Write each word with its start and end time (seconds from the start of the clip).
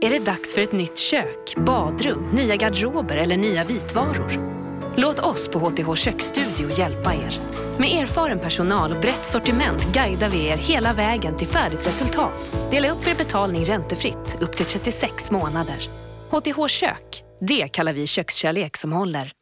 Är 0.00 0.10
det 0.10 0.18
dags 0.18 0.54
för 0.54 0.60
ett 0.60 0.72
nytt 0.72 0.98
kök, 0.98 1.54
badrum, 1.56 2.30
nya 2.32 2.56
garderober 2.56 3.16
eller 3.16 3.36
nya 3.36 3.64
vitvaror? 3.64 4.58
Låt 4.96 5.18
oss 5.18 5.48
på 5.48 5.58
HTH 5.58 5.94
Köksstudio 5.94 6.78
hjälpa 6.78 7.14
er. 7.14 7.40
Med 7.78 8.02
erfaren 8.02 8.38
personal 8.38 8.92
och 8.92 9.00
brett 9.00 9.24
sortiment 9.26 9.92
guidar 9.92 10.28
vi 10.28 10.46
er 10.46 10.56
hela 10.56 10.92
vägen 10.92 11.36
till 11.36 11.46
färdigt 11.46 11.86
resultat. 11.86 12.56
Dela 12.70 12.90
upp 12.90 13.06
er 13.06 13.14
betalning 13.14 13.64
räntefritt 13.64 14.36
upp 14.40 14.56
till 14.56 14.66
36 14.66 15.30
månader. 15.30 15.88
HTH 16.30 16.66
Kök, 16.68 17.24
det 17.40 17.68
kallar 17.68 17.92
vi 17.92 18.06
kökskärlek 18.06 18.76
som 18.76 18.92
håller. 18.92 19.32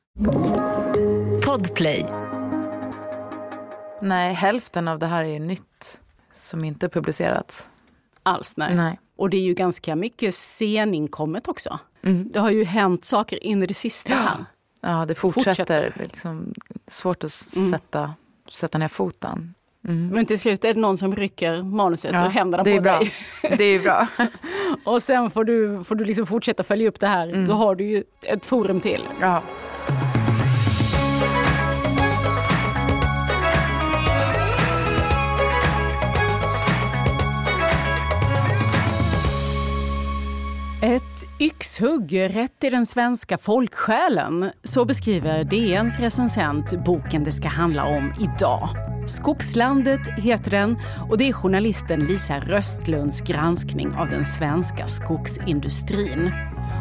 Podplay. 1.44 2.06
Nej, 4.02 4.34
hälften 4.34 4.88
av 4.88 4.98
det 4.98 5.06
här 5.06 5.24
är 5.24 5.40
nytt 5.40 6.00
som 6.32 6.64
inte 6.64 6.88
publicerats. 6.88 7.68
Alls 8.22 8.56
nej. 8.56 8.74
Nej. 8.74 8.98
Och 9.16 9.30
det 9.30 9.36
är 9.36 9.40
ju 9.42 9.54
ganska 9.54 9.96
mycket 9.96 10.34
seninkommet 10.34 11.48
också. 11.48 11.78
Mm. 12.02 12.28
Det 12.32 12.38
har 12.38 12.50
ju 12.50 12.64
hänt 12.64 13.04
saker 13.04 13.44
in 13.44 13.62
i 13.62 13.66
det 13.66 13.74
sista 13.74 14.14
här. 14.14 14.44
Ja, 14.80 15.04
det 15.06 15.14
fortsätter. 15.14 15.50
Fortsätter. 15.50 15.92
Det 15.96 16.04
är 16.04 16.08
Liksom, 16.08 16.54
svårt 16.88 17.24
att 17.24 17.32
Mm. 17.56 17.70
sätta, 17.70 18.14
sätta 18.50 18.78
ner 18.78 18.88
foten. 18.88 19.54
Mm. 19.88 20.08
Men 20.08 20.26
till 20.26 20.38
slut 20.40 20.64
är 20.64 20.74
det 20.74 20.80
någon 20.80 20.98
som 20.98 21.16
rycker 21.16 21.62
manuset 21.62 22.12
Ja, 22.14 22.24
och 22.26 22.30
händerna 22.32 22.62
det 22.62 22.70
är 22.70 22.76
på 22.76 22.82
bra. 22.82 22.98
dig. 22.98 23.12
Det 23.58 23.64
är 23.64 23.80
bra. 23.82 24.06
Och 24.84 25.02
sen 25.02 25.30
får 25.30 25.44
du, 25.44 25.84
får 25.84 25.94
du 25.94 26.04
liksom 26.04 26.26
fortsätta 26.26 26.62
följa 26.62 26.88
upp 26.88 27.00
det 27.00 27.06
här. 27.06 27.28
Mm. 27.28 27.46
Då 27.46 27.54
har 27.54 27.74
du 27.74 27.84
ju 27.84 28.04
ett 28.22 28.46
forum 28.46 28.80
till. 28.80 29.02
Ja. 29.20 29.42
Yxhugg 41.40 42.18
rätt 42.20 42.64
i 42.64 42.70
den 42.70 42.86
svenska 42.86 43.38
folksjälen. 43.38 44.50
Så 44.62 44.84
beskriver 44.84 45.44
DNs 45.44 45.98
recensent 45.98 46.84
boken 46.84 47.24
det 47.24 47.32
ska 47.32 47.48
handla 47.48 47.84
om 47.84 48.14
idag. 48.20 48.68
Skogslandet 49.06 50.08
heter 50.18 50.50
den 50.50 50.76
och 51.10 51.18
det 51.18 51.28
är 51.28 51.32
journalisten 51.32 52.00
Lisa 52.00 52.40
Röstlunds 52.40 53.20
granskning 53.20 53.92
av 53.94 54.10
den 54.10 54.24
svenska 54.24 54.88
skogsindustrin. 54.88 56.32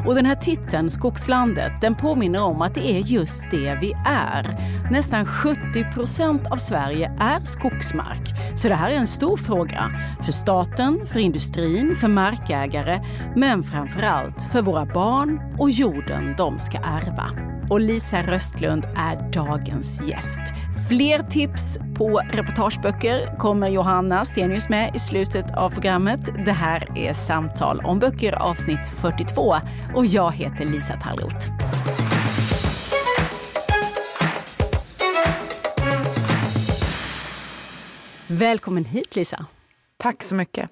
Och 0.06 0.16
den 0.16 0.26
här 0.26 0.36
titeln, 0.36 0.90
Skogslandet, 0.90 1.82
den 1.82 1.96
påminner 1.96 2.42
om 2.42 2.62
att 2.62 2.76
det 2.76 2.92
är 2.92 3.00
just 3.00 3.52
det 3.52 3.78
vi 3.82 3.94
är. 4.06 4.60
Nästan 4.92 5.26
70 5.26 5.92
procent 5.94 6.48
av 6.52 6.58
Sverige 6.58 7.12
är 7.20 7.46
skogsmark. 7.46 8.58
Så 8.58 8.70
det 8.70 8.76
här 8.76 8.92
är 8.92 8.96
en 8.96 9.08
stor 9.08 9.38
fråga. 9.38 9.92
För 10.26 10.32
staten, 10.32 11.06
för 11.06 11.20
industrin, 11.20 11.96
för 11.96 12.08
markägare, 12.08 13.02
men 13.36 13.64
framför 13.64 14.02
allt 14.02 14.42
för 14.52 14.62
våra 14.62 14.86
barn 14.86 15.56
och 15.60 15.70
jorden 15.70 16.36
de 16.38 16.60
ska 16.60 16.78
ärva. 16.78 17.55
Och 17.70 17.80
Lisa 17.80 18.22
Röstlund 18.22 18.86
är 18.98 19.32
dagens 19.32 20.02
gäst. 20.02 20.42
Fler 20.90 21.24
tips 21.30 21.78
på 21.96 22.22
reportageböcker 22.32 23.38
kommer 23.38 23.70
Johanna 23.70 24.26
Stenius 24.26 24.70
med 24.70 24.96
i 24.96 25.00
slutet 25.00 25.56
av 25.58 25.70
programmet. 25.70 26.20
Det 26.46 26.52
här 26.52 26.98
är 26.98 27.14
Samtal 27.14 27.80
om 27.80 28.00
böcker 28.00 28.36
avsnitt 28.36 28.88
42 29.02 29.56
och 29.96 30.06
jag 30.06 30.32
heter 30.32 30.66
Lisa 30.66 31.00
Tallroth. 31.00 31.50
Välkommen 38.28 38.86
hit 38.86 39.16
Lisa. 39.16 39.46
Tack 39.98 40.24
så 40.24 40.36
mycket. 40.36 40.70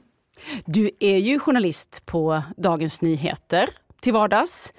Du 0.65 0.91
är 0.99 1.17
ju 1.17 1.39
journalist 1.39 2.05
på 2.05 2.43
Dagens 2.57 3.01
Nyheter 3.01 3.69
till 4.03 4.13
vardags. 4.13 4.73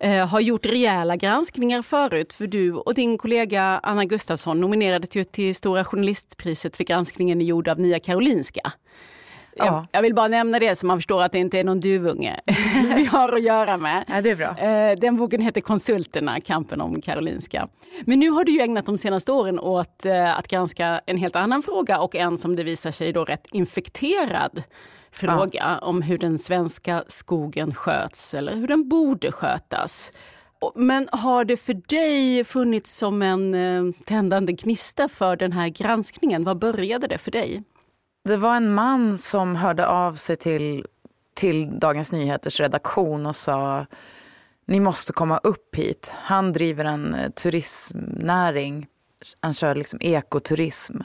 Eh, 0.00 0.26
har 0.26 0.40
gjort 0.40 0.66
rejäla 0.66 1.16
granskningar 1.16 1.82
förut 1.82 2.32
för 2.32 2.46
du 2.46 2.72
och 2.72 2.94
din 2.94 3.18
kollega 3.18 3.80
Anna 3.82 4.04
Gustafsson 4.04 4.60
nominerades 4.60 5.16
ju 5.16 5.24
till 5.24 5.54
Stora 5.54 5.84
journalistpriset 5.84 6.76
för 6.76 6.84
granskningen 6.84 7.38
ni 7.38 7.44
gjorde 7.44 7.72
av 7.72 7.80
Nya 7.80 8.00
Karolinska. 8.00 8.72
Ja. 9.56 9.64
Jag, 9.64 9.86
jag 9.92 10.02
vill 10.02 10.14
bara 10.14 10.28
nämna 10.28 10.58
det 10.58 10.78
så 10.78 10.86
man 10.86 10.98
förstår 10.98 11.22
att 11.22 11.32
det 11.32 11.38
inte 11.38 11.58
är 11.58 11.64
någon 11.64 11.80
duvunge 11.80 12.40
vi 12.96 13.04
har 13.04 13.32
att 13.32 13.42
göra 13.42 13.76
med. 13.76 14.04
Ja, 14.08 14.20
det 14.20 14.30
är 14.30 14.36
bra. 14.36 14.58
Eh, 14.58 14.98
Den 14.98 15.16
boken 15.16 15.40
heter 15.40 15.60
Konsulterna, 15.60 16.40
kampen 16.40 16.80
om 16.80 17.00
Karolinska. 17.00 17.68
Men 18.00 18.20
nu 18.20 18.30
har 18.30 18.44
du 18.44 18.52
ju 18.52 18.60
ägnat 18.60 18.86
de 18.86 18.98
senaste 18.98 19.32
åren 19.32 19.58
åt 19.58 20.06
eh, 20.06 20.38
att 20.38 20.48
granska 20.48 21.00
en 21.06 21.16
helt 21.16 21.36
annan 21.36 21.62
fråga 21.62 22.00
och 22.00 22.16
en 22.16 22.38
som 22.38 22.56
det 22.56 22.62
visar 22.62 22.90
sig 22.90 23.12
då 23.12 23.24
rätt 23.24 23.46
infekterad 23.52 24.62
fråga 25.12 25.78
om 25.78 26.02
hur 26.02 26.18
den 26.18 26.38
svenska 26.38 27.04
skogen 27.08 27.74
sköts 27.74 28.34
eller 28.34 28.56
hur 28.56 28.68
den 28.68 28.88
borde 28.88 29.32
skötas. 29.32 30.12
Men 30.74 31.08
har 31.12 31.44
det 31.44 31.56
för 31.56 31.74
dig 31.74 32.44
funnits 32.44 32.96
som 32.96 33.22
en 33.22 33.54
eh, 33.54 33.94
tändande 34.04 34.52
gnista 34.52 35.08
för 35.08 35.36
den 35.36 35.52
här 35.52 35.68
granskningen? 35.68 36.44
Vad 36.44 36.58
började 36.58 37.06
det 37.06 37.18
för 37.18 37.30
dig? 37.30 37.62
Det 38.24 38.36
var 38.36 38.56
en 38.56 38.74
man 38.74 39.18
som 39.18 39.56
hörde 39.56 39.86
av 39.86 40.14
sig 40.14 40.36
till, 40.36 40.86
till 41.34 41.78
Dagens 41.78 42.12
Nyheters 42.12 42.60
redaktion 42.60 43.26
och 43.26 43.36
sa 43.36 43.86
ni 44.66 44.80
måste 44.80 45.12
komma 45.12 45.38
upp 45.38 45.76
hit. 45.76 46.12
Han 46.16 46.52
driver 46.52 46.84
en 46.84 47.14
eh, 47.14 47.30
turismnäring. 47.30 48.86
Han 49.40 49.54
kör 49.54 49.74
liksom 49.74 49.98
ekoturism. 50.02 50.96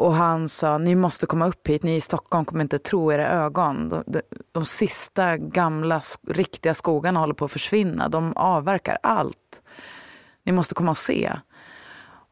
Och 0.00 0.14
han 0.14 0.48
sa 0.48 0.78
ni 0.78 0.94
måste 0.94 1.26
komma 1.26 1.46
upp 1.46 1.68
hit. 1.68 1.82
Ni 1.82 1.96
i 1.96 2.00
Stockholm 2.00 2.44
kommer 2.44 2.62
inte 2.62 2.78
tro 2.78 3.12
era 3.12 3.28
ögon. 3.28 3.88
De, 3.88 4.02
de, 4.06 4.20
de 4.52 4.64
sista 4.64 5.36
gamla 5.36 6.00
riktiga 6.28 6.74
skogarna 6.74 7.20
håller 7.20 7.34
på 7.34 7.44
att 7.44 7.50
försvinna. 7.50 8.08
De 8.08 8.32
avverkar 8.36 8.98
allt. 9.02 9.62
Ni 10.44 10.52
måste 10.52 10.74
komma 10.74 10.90
och 10.90 10.96
se. 10.96 11.32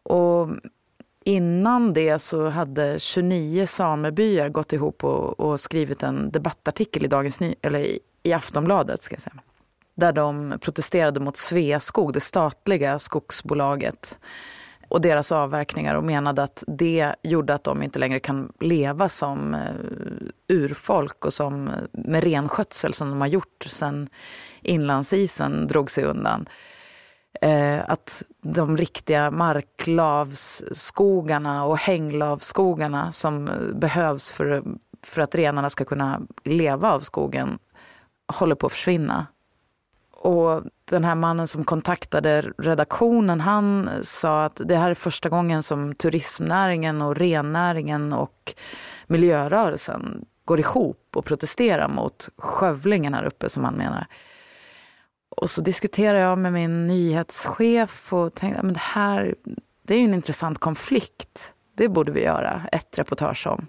Och 0.03 0.49
Innan 1.25 1.93
det 1.93 2.19
så 2.19 2.49
hade 2.49 2.99
29 2.99 3.67
samebyar 3.67 4.49
gått 4.49 4.73
ihop 4.73 5.05
och, 5.05 5.41
och 5.41 5.61
skrivit 5.61 6.03
en 6.03 6.31
debattartikel 6.31 7.05
i, 7.05 7.09
Dagens 7.09 7.41
Ny 7.41 7.55
eller 7.63 7.79
i, 7.79 7.99
i 8.23 8.33
Aftonbladet. 8.33 9.03
Ska 9.03 9.15
jag 9.15 9.23
säga, 9.23 9.37
där 9.95 10.13
de 10.13 10.59
protesterade 10.61 11.21
mot 11.21 11.37
Sveaskog, 11.37 12.13
det 12.13 12.21
statliga 12.21 12.99
skogsbolaget 12.99 14.19
och 14.89 15.01
deras 15.01 15.33
avverkningar 15.33 15.95
och 15.95 16.05
menade 16.05 16.43
att 16.43 16.65
det 16.67 17.15
gjorde 17.23 17.55
att 17.55 17.65
de 17.65 17.83
inte 17.83 17.99
längre 17.99 18.21
kan 18.21 18.53
leva 18.61 19.09
som 19.09 19.55
eh, 19.55 19.61
urfolk 20.49 21.25
och 21.25 21.33
som, 21.33 21.69
eh, 21.69 21.75
med 21.93 22.25
renskötsel 22.25 22.95
som 22.95 23.11
de 23.11 23.21
har 23.21 23.29
gjort 23.29 23.67
sedan 23.69 24.09
inlandsisen 24.63 25.67
drog 25.67 25.91
sig 25.91 26.05
undan 26.05 26.49
eh, 27.41 27.91
att 27.91 28.23
de 28.43 28.77
riktiga 28.77 29.31
marklavsskogarna 29.31 31.65
och 31.65 31.79
hänglavsskogarna 31.79 33.13
som 33.13 33.49
eh, 33.49 33.55
behövs 33.75 34.31
för, 34.31 34.65
för 35.03 35.23
att 35.23 35.35
renarna 35.35 35.71
ska 35.71 35.85
kunna 35.85 36.21
leva 36.45 36.93
av 36.93 37.01
skogen 37.01 37.59
håller 38.33 38.55
på 38.55 38.67
att 38.67 38.73
försvinna. 38.73 39.27
Och 40.19 40.63
den 40.85 41.05
här 41.05 41.15
mannen 41.15 41.49
som 41.49 41.65
kontaktade 41.65 42.53
redaktionen, 42.59 43.41
han 43.41 43.91
sa 44.03 44.45
att 44.45 44.61
det 44.65 44.77
här 44.77 44.91
är 44.91 44.95
första 44.95 45.29
gången 45.29 45.63
som 45.63 45.95
turismnäringen 45.95 47.03
och 47.03 47.17
rennäringen 47.17 48.13
och 48.13 48.55
miljörörelsen 49.07 50.25
går 50.45 50.61
ihop 50.61 51.09
och 51.17 51.25
protesterar 51.25 51.89
mot 51.89 52.29
skövlingen 52.37 53.15
här 53.15 53.25
uppe 53.25 53.49
som 53.49 53.65
han 53.65 53.75
menar. 53.75 54.07
Och 55.29 55.51
så 55.51 55.63
diskuterade 55.63 56.19
jag 56.19 56.39
med 56.39 56.53
min 56.53 56.87
nyhetschef 56.87 58.13
och 58.13 58.35
tänkte 58.35 58.61
att 58.61 58.75
det 58.75 58.81
här 58.81 59.35
det 59.83 59.95
är 59.95 60.05
en 60.05 60.15
intressant 60.15 60.59
konflikt. 60.59 61.53
Det 61.77 61.89
borde 61.89 62.13
vi 62.13 62.23
göra 62.25 62.63
ett 62.73 62.99
reportage 62.99 63.47
om. 63.47 63.67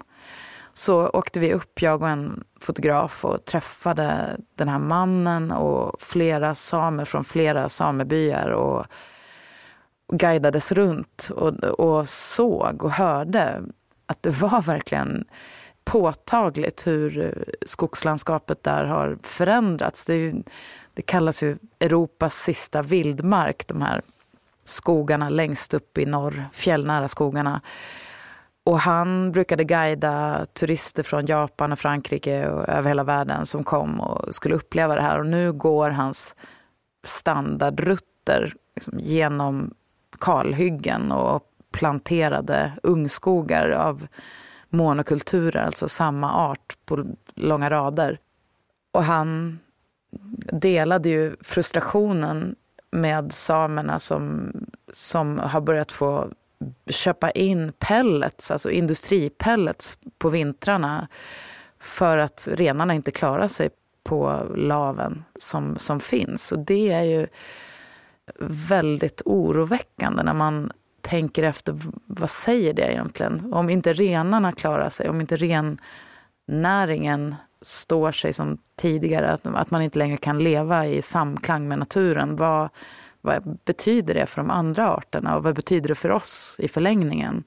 Så 0.80 1.08
åkte 1.08 1.40
vi 1.40 1.52
upp, 1.52 1.82
jag 1.82 2.02
och 2.02 2.08
en 2.08 2.44
fotograf 2.60 3.24
och 3.24 3.44
träffade 3.44 4.36
den 4.54 4.68
här 4.68 4.78
mannen 4.78 5.52
och 5.52 6.02
flera 6.02 6.54
samer 6.54 7.04
från 7.04 7.24
flera 7.24 7.68
samebyar 7.68 8.48
och 8.48 8.86
guidades 10.12 10.72
runt 10.72 11.30
och, 11.34 11.64
och 11.64 12.08
såg 12.08 12.84
och 12.84 12.90
hörde 12.90 13.62
att 14.06 14.22
det 14.22 14.30
var 14.30 14.62
verkligen 14.62 15.24
påtagligt 15.84 16.86
hur 16.86 17.44
skogslandskapet 17.66 18.62
där 18.62 18.84
har 18.84 19.18
förändrats. 19.22 20.06
Det, 20.06 20.16
ju, 20.16 20.42
det 20.94 21.02
kallas 21.02 21.42
ju 21.42 21.56
Europas 21.80 22.34
sista 22.34 22.82
vildmark, 22.82 23.66
de 23.66 23.82
här 23.82 24.02
skogarna 24.64 25.28
längst 25.28 25.74
upp 25.74 25.98
i 25.98 26.06
norr, 26.06 26.44
fjällnära 26.52 27.08
skogarna. 27.08 27.60
Och 28.70 28.80
han 28.80 29.32
brukade 29.32 29.64
guida 29.64 30.46
turister 30.52 31.02
från 31.02 31.26
Japan 31.26 31.72
och 31.72 31.78
Frankrike 31.78 32.48
och 32.48 32.68
över 32.68 32.88
hela 32.88 33.04
världen 33.04 33.46
som 33.46 33.64
kom 33.64 34.00
och 34.00 34.34
skulle 34.34 34.54
uppleva 34.54 34.94
det 34.94 35.02
här. 35.02 35.18
Och 35.18 35.26
nu 35.26 35.52
går 35.52 35.90
hans 35.90 36.36
standardrutter 37.04 38.54
liksom 38.74 39.00
genom 39.00 39.74
kalhyggen 40.20 41.12
och 41.12 41.42
planterade 41.72 42.72
ungskogar 42.82 43.70
av 43.70 44.06
monokulturer, 44.68 45.64
alltså 45.64 45.88
samma 45.88 46.32
art 46.32 46.76
på 46.86 47.04
långa 47.34 47.70
rader. 47.70 48.18
Och 48.92 49.04
han 49.04 49.58
delade 50.52 51.08
ju 51.08 51.36
frustrationen 51.40 52.56
med 52.90 53.32
samerna 53.32 53.98
som, 53.98 54.52
som 54.92 55.38
har 55.38 55.60
börjat 55.60 55.92
få 55.92 56.30
köpa 56.86 57.30
in 57.30 57.72
pellets, 57.78 58.50
alltså 58.50 58.70
industripellets 58.70 59.98
på 60.18 60.28
vintrarna 60.28 61.08
för 61.80 62.18
att 62.18 62.48
renarna 62.52 62.94
inte 62.94 63.10
klarar 63.10 63.48
sig 63.48 63.70
på 64.04 64.46
laven 64.56 65.24
som, 65.38 65.76
som 65.76 66.00
finns. 66.00 66.52
Och 66.52 66.58
det 66.58 66.92
är 66.92 67.02
ju 67.02 67.26
väldigt 68.68 69.22
oroväckande 69.24 70.22
när 70.22 70.34
man 70.34 70.72
tänker 71.00 71.42
efter 71.42 71.76
vad 72.06 72.30
säger 72.30 72.74
det 72.74 72.92
egentligen? 72.92 73.52
Om 73.52 73.70
inte 73.70 73.92
renarna 73.92 74.52
klarar 74.52 74.88
sig, 74.88 75.08
om 75.08 75.20
inte 75.20 75.36
rennäringen 76.48 77.34
står 77.62 78.12
sig 78.12 78.32
som 78.32 78.58
tidigare, 78.76 79.30
att, 79.32 79.46
att 79.46 79.70
man 79.70 79.82
inte 79.82 79.98
längre 79.98 80.16
kan 80.16 80.38
leva 80.38 80.86
i 80.86 81.02
samklang 81.02 81.68
med 81.68 81.78
naturen. 81.78 82.36
Vad, 82.36 82.68
vad 83.20 83.58
betyder 83.64 84.14
det 84.14 84.26
för 84.26 84.40
de 84.40 84.50
andra 84.50 84.94
arterna 84.94 85.36
och 85.36 85.42
vad 85.42 85.54
betyder 85.54 85.88
det 85.88 85.94
för 85.94 86.10
oss 86.10 86.56
i 86.58 86.68
förlängningen? 86.68 87.44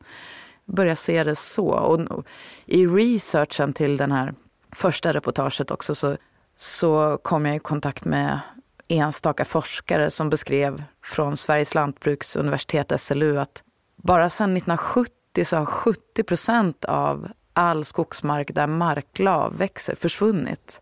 Börja 0.66 0.96
se 0.96 1.24
det 1.24 1.36
så. 1.36 1.68
Och 1.68 2.25
I 2.66 2.88
researchen 2.88 3.74
till 3.74 3.98
den 3.98 4.12
här 4.12 4.34
första 4.72 5.14
reportaget 5.14 5.72
också 5.72 5.96
så, 5.96 6.18
så 6.58 7.20
kom 7.24 7.46
jag 7.46 7.56
i 7.56 7.60
kontakt 7.60 8.06
med 8.06 8.40
enstaka 8.88 9.46
forskare 9.46 10.12
som 10.12 10.30
beskrev 10.30 10.84
från 11.04 11.38
Sveriges 11.38 11.75
lantbruksuniversitet, 11.75 13.02
SLU, 13.02 13.40
att 13.40 13.64
bara 13.96 14.30
sedan 14.30 14.58
1970 14.58 15.46
så 15.46 15.58
har 15.58 15.66
70 15.66 16.24
procent 16.24 16.86
av 16.86 17.28
all 17.54 17.86
skogsmark 17.86 18.54
där 18.54 18.68
marklav 18.68 19.58
växer 19.58 19.96
försvunnit. 19.96 20.81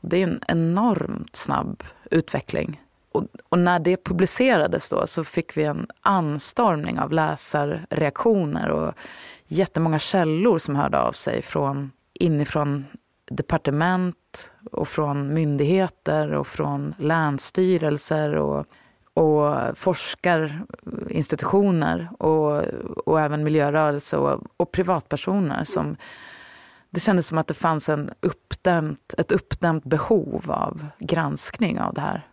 Det 0.00 0.22
är 0.22 0.26
en 0.26 0.40
enormt 0.48 1.36
snabb 1.36 1.82
utveckling. 2.10 2.80
Och, 3.12 3.24
och, 3.48 3.58
när 3.58 3.78
det 3.78 4.04
publicerades 4.04 4.90
då 4.90 5.06
så 5.06 5.24
fick 5.24 5.56
vi 5.56 5.64
en 5.64 5.86
anstormning 6.00 6.98
av 6.98 7.12
läsarreaktioner 7.12 8.68
och 8.68 8.94
jättemånga 9.46 9.98
källor 9.98 10.58
som 10.58 10.76
hörde 10.76 11.00
av 11.00 11.12
sig 11.12 11.42
från 11.42 11.90
inifrån 12.14 12.86
departement 13.30 14.52
och 14.72 14.88
från 14.88 15.34
myndigheter 15.34 16.32
och 16.32 16.46
från 16.46 16.94
länsstyrelser 16.98 18.34
och, 18.34 18.66
och 19.14 19.78
forskarinstitutioner 19.78 22.08
och, 22.18 22.62
och 23.06 23.20
även 23.20 23.44
miljörörelse 23.44 24.16
och, 24.16 24.42
och 24.56 24.72
privatpersoner. 24.72 25.64
Som, 25.64 25.96
det 26.90 27.00
kändes 27.00 27.26
som 27.26 27.38
att 27.38 27.46
det 27.46 27.54
fanns 27.54 27.88
en 27.88 28.10
uppdämt, 28.20 29.14
ett 29.18 29.32
uppdämt 29.32 29.84
behov 29.84 30.50
av 30.50 30.86
granskning 30.98 31.80
av 31.80 31.94
det 31.94 32.00
här. 32.00 32.26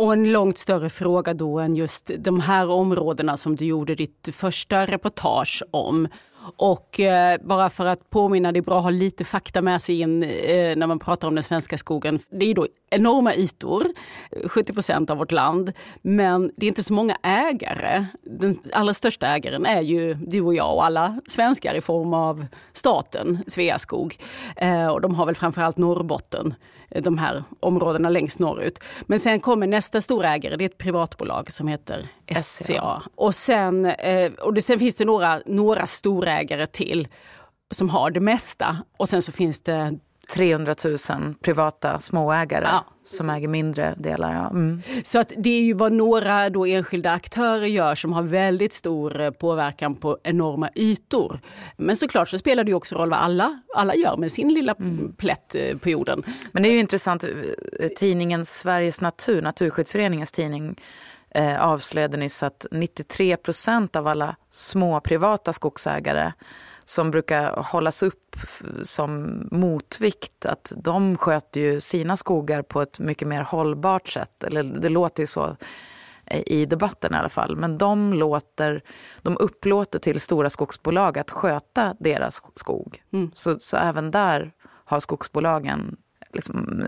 Och 0.00 0.12
en 0.12 0.32
långt 0.32 0.58
större 0.58 0.90
fråga 0.90 1.34
då 1.34 1.58
än 1.58 1.74
just 1.74 2.10
de 2.18 2.40
här 2.40 2.70
områdena 2.70 3.36
som 3.36 3.56
du 3.56 3.64
gjorde 3.64 3.94
ditt 3.94 4.28
första 4.32 4.86
reportage 4.86 5.62
om. 5.70 6.08
Och 6.56 7.00
eh, 7.00 7.38
bara 7.42 7.70
för 7.70 7.86
att 7.86 8.10
påminna, 8.10 8.52
det 8.52 8.58
är 8.58 8.62
bra 8.62 8.76
att 8.78 8.82
ha 8.82 8.90
lite 8.90 9.24
fakta 9.24 9.62
med 9.62 9.82
sig 9.82 10.00
in 10.00 10.22
eh, 10.22 10.76
när 10.76 10.86
man 10.86 10.98
pratar 10.98 11.28
om 11.28 11.34
den 11.34 11.44
svenska 11.44 11.78
skogen. 11.78 12.18
Det 12.30 12.50
är 12.50 12.54
då 12.54 12.66
enorma 12.90 13.34
ytor, 13.34 13.84
70 14.48 14.72
procent 14.72 15.10
av 15.10 15.18
vårt 15.18 15.32
land, 15.32 15.72
men 16.02 16.52
det 16.56 16.66
är 16.66 16.68
inte 16.68 16.82
så 16.82 16.92
många 16.92 17.16
ägare. 17.22 18.04
Den 18.22 18.58
allra 18.72 18.94
största 18.94 19.26
ägaren 19.26 19.66
är 19.66 19.80
ju 19.80 20.14
du 20.14 20.40
och 20.40 20.54
jag 20.54 20.74
och 20.74 20.84
alla 20.84 21.20
svenskar 21.28 21.74
i 21.74 21.80
form 21.80 22.14
av 22.14 22.46
staten, 22.72 23.38
Sveaskog. 23.46 24.16
Eh, 24.56 24.86
och 24.86 25.00
de 25.00 25.14
har 25.14 25.26
väl 25.26 25.34
framförallt 25.34 25.78
Norrbotten 25.78 26.54
de 26.90 27.18
här 27.18 27.44
områdena 27.60 28.08
längst 28.08 28.38
norrut. 28.38 28.78
Men 29.02 29.20
sen 29.20 29.40
kommer 29.40 29.66
nästa 29.66 30.00
stora 30.00 30.34
ägare, 30.34 30.56
det 30.56 30.64
är 30.64 30.66
ett 30.66 30.78
privatbolag 30.78 31.52
som 31.52 31.68
heter 31.68 32.08
SCA. 32.40 33.02
Och 33.14 33.34
sen, 33.34 33.86
eh, 33.86 34.32
och 34.32 34.54
det, 34.54 34.62
sen 34.62 34.78
finns 34.78 34.94
det 34.94 35.04
några, 35.04 35.40
några 35.46 35.86
storägare 35.86 36.66
till 36.66 37.08
som 37.70 37.88
har 37.88 38.10
det 38.10 38.20
mesta. 38.20 38.78
Och 38.96 39.08
sen 39.08 39.22
så 39.22 39.32
finns 39.32 39.60
det 39.60 39.98
300 40.30 40.74
000 41.10 41.34
privata 41.40 42.00
småägare 42.00 42.64
ja, 42.64 42.84
som 43.04 43.30
äger 43.30 43.48
mindre 43.48 43.94
delar. 43.98 44.34
Ja. 44.34 44.50
Mm. 44.50 44.82
Så 45.02 45.18
att 45.18 45.32
det 45.36 45.50
är 45.50 45.60
ju 45.60 45.72
vad 45.72 45.92
några 45.92 46.50
då 46.50 46.66
enskilda 46.66 47.12
aktörer 47.12 47.66
gör 47.66 47.94
som 47.94 48.12
har 48.12 48.22
väldigt 48.22 48.72
stor 48.72 49.20
eh, 49.20 49.30
påverkan 49.30 49.94
på 49.94 50.18
enorma 50.22 50.70
ytor. 50.74 51.38
Men 51.76 51.96
såklart 51.96 52.28
så 52.28 52.38
spelar 52.38 52.64
det 52.64 52.74
också 52.74 52.94
roll 52.94 53.10
vad 53.10 53.18
alla, 53.18 53.60
alla 53.74 53.94
gör 53.94 54.16
med 54.16 54.32
sin 54.32 54.54
lilla 54.54 54.74
mm. 54.78 55.14
plätt 55.16 55.54
eh, 55.54 55.76
på 55.76 55.90
jorden. 55.90 56.22
Men 56.52 56.62
det 56.62 56.68
är 56.68 56.72
ju 56.72 56.78
intressant, 56.78 57.24
eh, 57.24 57.88
tidningen 57.96 58.44
Sveriges 58.44 59.00
Natur, 59.00 59.42
Naturskyddsföreningens 59.42 60.32
tidning, 60.32 60.76
eh, 61.30 61.66
avslöjade 61.66 62.16
nyss 62.16 62.42
att 62.42 62.66
93 62.70 63.36
procent 63.36 63.96
av 63.96 64.06
alla 64.06 64.36
små 64.50 65.00
privata 65.00 65.52
skogsägare 65.52 66.32
som 66.84 67.10
brukar 67.10 67.62
hållas 67.62 68.02
upp 68.02 68.36
som 68.82 69.42
motvikt. 69.50 70.46
Att 70.46 70.72
de 70.76 71.16
sköter 71.16 71.60
ju 71.60 71.80
sina 71.80 72.16
skogar 72.16 72.62
på 72.62 72.82
ett 72.82 73.00
mycket 73.00 73.28
mer 73.28 73.42
hållbart 73.42 74.08
sätt. 74.08 74.44
Eller 74.44 74.62
det 74.62 74.88
låter 74.88 75.22
ju 75.22 75.26
så 75.26 75.56
i 76.30 76.66
debatten 76.66 77.14
i 77.14 77.16
alla 77.16 77.28
fall. 77.28 77.56
Men 77.56 77.78
de, 77.78 78.12
låter, 78.12 78.82
de 79.22 79.36
upplåter 79.36 79.98
till 79.98 80.20
stora 80.20 80.50
skogsbolag 80.50 81.18
att 81.18 81.30
sköta 81.30 81.94
deras 81.98 82.42
skog. 82.54 83.02
Mm. 83.12 83.30
Så, 83.34 83.56
så 83.60 83.76
även 83.76 84.10
där 84.10 84.52
har 84.84 85.00
skogsbolagen 85.00 85.96
liksom 86.32 86.84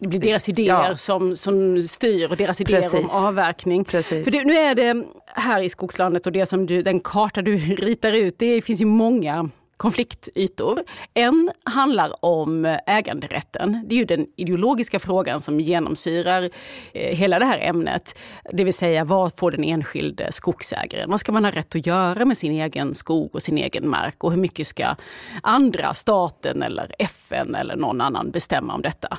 det 0.00 0.08
blir 0.08 0.20
deras 0.20 0.48
idéer 0.48 0.88
ja. 0.88 0.96
som, 0.96 1.36
som 1.36 1.88
styr 1.88 2.30
och 2.30 2.36
deras 2.36 2.60
idéer 2.60 2.80
Precis. 2.80 3.14
om 3.14 3.26
avverkning. 3.26 3.84
Precis. 3.84 4.24
För 4.24 4.30
det, 4.30 4.44
nu 4.44 4.52
är 4.52 4.74
det 4.74 5.04
här 5.26 5.62
i 5.62 5.68
skogslandet 5.68 6.26
och 6.26 6.32
det 6.32 6.46
som 6.46 6.66
du, 6.66 6.82
den 6.82 7.00
karta 7.00 7.42
du 7.42 7.56
ritar 7.58 8.12
ut, 8.12 8.38
det 8.38 8.62
finns 8.62 8.80
ju 8.80 8.86
många 8.86 9.50
konfliktytor. 9.80 10.82
En 11.14 11.50
handlar 11.64 12.24
om 12.24 12.78
äganderätten. 12.86 13.84
Det 13.88 13.94
är 13.94 13.98
ju 13.98 14.04
den 14.04 14.26
ideologiska 14.36 15.00
frågan 15.00 15.40
som 15.40 15.60
genomsyrar 15.60 16.50
eh, 16.92 17.16
hela 17.16 17.38
det 17.38 17.44
här 17.44 17.58
ämnet. 17.58 18.18
Det 18.52 18.64
vill 18.64 18.74
säga 18.74 19.04
vad 19.04 19.38
får 19.38 19.50
den 19.50 19.64
enskilde 19.64 20.32
skogsägaren? 20.32 21.10
Vad 21.10 21.20
ska 21.20 21.32
man 21.32 21.44
ha 21.44 21.52
rätt 21.52 21.76
att 21.76 21.86
göra 21.86 22.24
med 22.24 22.38
sin 22.38 22.52
egen 22.52 22.94
skog 22.94 23.34
och 23.34 23.42
sin 23.42 23.58
egen 23.58 23.88
mark? 23.88 24.24
Och 24.24 24.30
hur 24.30 24.38
mycket 24.38 24.66
ska 24.66 24.96
andra, 25.42 25.94
staten 25.94 26.62
eller 26.62 26.94
FN 26.98 27.54
eller 27.54 27.76
någon 27.76 28.00
annan 28.00 28.30
bestämma 28.30 28.74
om 28.74 28.82
detta? 28.82 29.18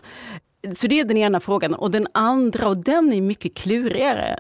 Så 0.75 0.87
det 0.87 0.99
är 0.99 1.05
den 1.05 1.17
ena 1.17 1.39
frågan. 1.39 1.73
Och 1.73 1.91
den 1.91 2.07
andra, 2.12 2.67
och 2.67 2.77
den 2.77 3.13
är 3.13 3.21
mycket 3.21 3.57
klurigare, 3.57 4.39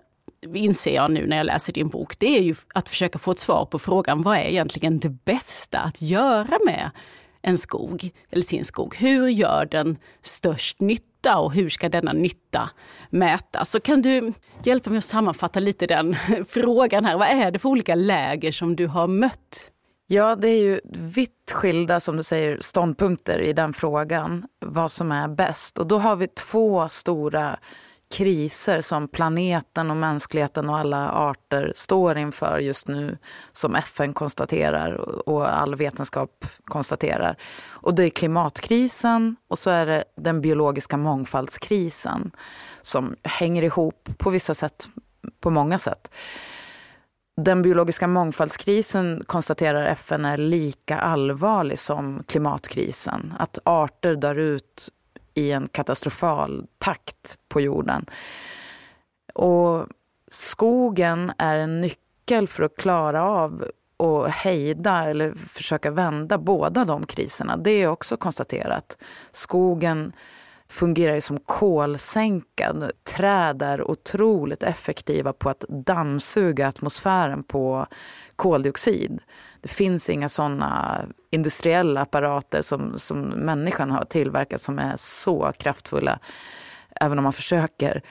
inser 0.53 0.95
jag 0.95 1.11
nu 1.11 1.27
när 1.27 1.37
jag 1.37 1.45
läser 1.45 1.73
din 1.73 1.87
bok, 1.87 2.19
det 2.19 2.37
är 2.37 2.41
ju 2.41 2.55
att 2.73 2.89
försöka 2.89 3.19
få 3.19 3.31
ett 3.31 3.39
svar 3.39 3.65
på 3.65 3.79
frågan 3.79 4.21
vad 4.23 4.37
är 4.37 4.41
egentligen 4.41 4.99
det 4.99 5.09
bästa 5.09 5.79
att 5.79 6.01
göra 6.01 6.59
med 6.65 6.91
en 7.41 7.57
skog, 7.57 8.09
eller 8.31 8.43
sin 8.43 8.63
skog. 8.63 8.95
Hur 8.95 9.27
gör 9.27 9.65
den 9.65 9.97
störst 10.21 10.81
nytta 10.81 11.37
och 11.37 11.53
hur 11.53 11.69
ska 11.69 11.89
denna 11.89 12.13
nytta 12.13 12.69
mätas? 13.09 13.71
Så 13.71 13.79
kan 13.79 14.01
du 14.01 14.33
hjälpa 14.63 14.89
mig 14.89 14.97
att 14.97 15.03
sammanfatta 15.03 15.59
lite 15.59 15.87
den 15.87 16.15
frågan 16.47 17.05
här. 17.05 17.17
Vad 17.17 17.27
är 17.27 17.51
det 17.51 17.59
för 17.59 17.69
olika 17.69 17.95
läger 17.95 18.51
som 18.51 18.75
du 18.75 18.87
har 18.87 19.07
mött? 19.07 19.70
Ja, 20.13 20.35
det 20.35 20.47
är 20.47 20.59
ju 20.59 20.79
vitt 20.85 21.51
skilda 21.53 21.99
som 21.99 22.17
du 22.17 22.23
säger, 22.23 22.57
ståndpunkter 22.61 23.39
i 23.39 23.53
den 23.53 23.73
frågan. 23.73 24.45
Vad 24.65 24.91
som 24.91 25.11
är 25.11 25.27
bäst. 25.27 25.79
Och 25.79 25.87
då 25.87 25.99
har 25.99 26.15
vi 26.15 26.27
två 26.27 26.89
stora 26.89 27.59
kriser 28.17 28.81
som 28.81 29.07
planeten 29.07 29.91
och 29.91 29.97
mänskligheten 29.97 30.69
och 30.69 30.77
alla 30.77 31.11
arter 31.11 31.71
står 31.75 32.17
inför 32.17 32.59
just 32.59 32.87
nu 32.87 33.17
som 33.51 33.75
FN 33.75 34.13
konstaterar 34.13 34.93
och 35.29 35.53
all 35.53 35.75
vetenskap 35.75 36.45
konstaterar. 36.65 37.35
Och 37.69 37.95
det 37.95 38.03
är 38.03 38.09
klimatkrisen 38.09 39.35
och 39.47 39.57
så 39.57 39.69
är 39.69 39.85
det 39.85 40.03
den 40.17 40.41
biologiska 40.41 40.97
mångfaldskrisen 40.97 42.31
som 42.81 43.15
hänger 43.23 43.63
ihop 43.63 44.09
på 44.17 44.29
vissa 44.29 44.53
sätt, 44.53 44.87
på 45.41 45.49
många 45.49 45.79
sätt. 45.79 46.11
Den 47.43 47.61
biologiska 47.61 48.07
mångfaldskrisen 48.07 49.23
konstaterar 49.25 49.85
FN 49.85 50.25
är 50.25 50.37
lika 50.37 50.99
allvarlig 50.99 51.79
som 51.79 52.23
klimatkrisen. 52.27 53.33
Att 53.39 53.59
arter 53.63 54.15
dör 54.15 54.35
ut 54.35 54.89
i 55.33 55.51
en 55.51 55.67
katastrofal 55.67 56.65
takt 56.77 57.37
på 57.49 57.61
jorden. 57.61 58.05
Och 59.33 59.87
skogen 60.27 61.31
är 61.37 61.57
en 61.57 61.81
nyckel 61.81 62.47
för 62.47 62.63
att 62.63 62.75
klara 62.75 63.23
av 63.23 63.65
och 63.97 64.29
hejda 64.29 65.09
eller 65.09 65.33
försöka 65.33 65.91
vända 65.91 66.37
båda 66.37 66.85
de 66.85 67.05
kriserna. 67.05 67.57
Det 67.57 67.71
är 67.71 67.87
också 67.87 68.17
konstaterat. 68.17 68.97
Skogen 69.31 70.13
fungerar 70.71 71.19
som 71.19 71.37
kolsänka. 71.37 72.75
Träd 73.03 73.61
är 73.61 73.91
otroligt 73.91 74.63
effektiva 74.63 75.33
på 75.33 75.49
att 75.49 75.65
dammsuga 75.69 76.67
atmosfären 76.67 77.43
på 77.43 77.87
koldioxid. 78.35 79.21
Det 79.61 79.67
finns 79.67 80.09
inga 80.09 80.29
såna 80.29 81.01
industriella 81.29 82.01
apparater 82.01 82.61
som, 82.61 82.97
som 82.97 83.21
människan 83.21 83.91
har 83.91 84.05
tillverkat 84.05 84.61
som 84.61 84.79
är 84.79 84.93
så 84.95 85.51
kraftfulla, 85.57 86.19
även 87.01 87.17
om 87.17 87.23
man 87.23 87.33
försöker. 87.33 88.01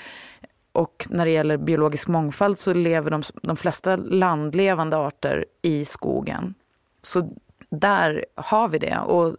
Och 0.73 1.07
när 1.11 1.25
det 1.25 1.31
gäller 1.31 1.57
biologisk 1.57 2.09
mångfald 2.09 2.59
så 2.59 2.73
lever 2.73 3.11
de, 3.11 3.23
de 3.43 3.57
flesta 3.57 3.97
landlevande 3.97 4.97
arter 4.97 5.45
i 5.63 5.85
skogen. 5.85 6.55
Så 7.03 7.31
där 7.71 8.25
har 8.35 8.69
vi 8.69 8.79
det. 8.79 8.99
Och 8.99 9.37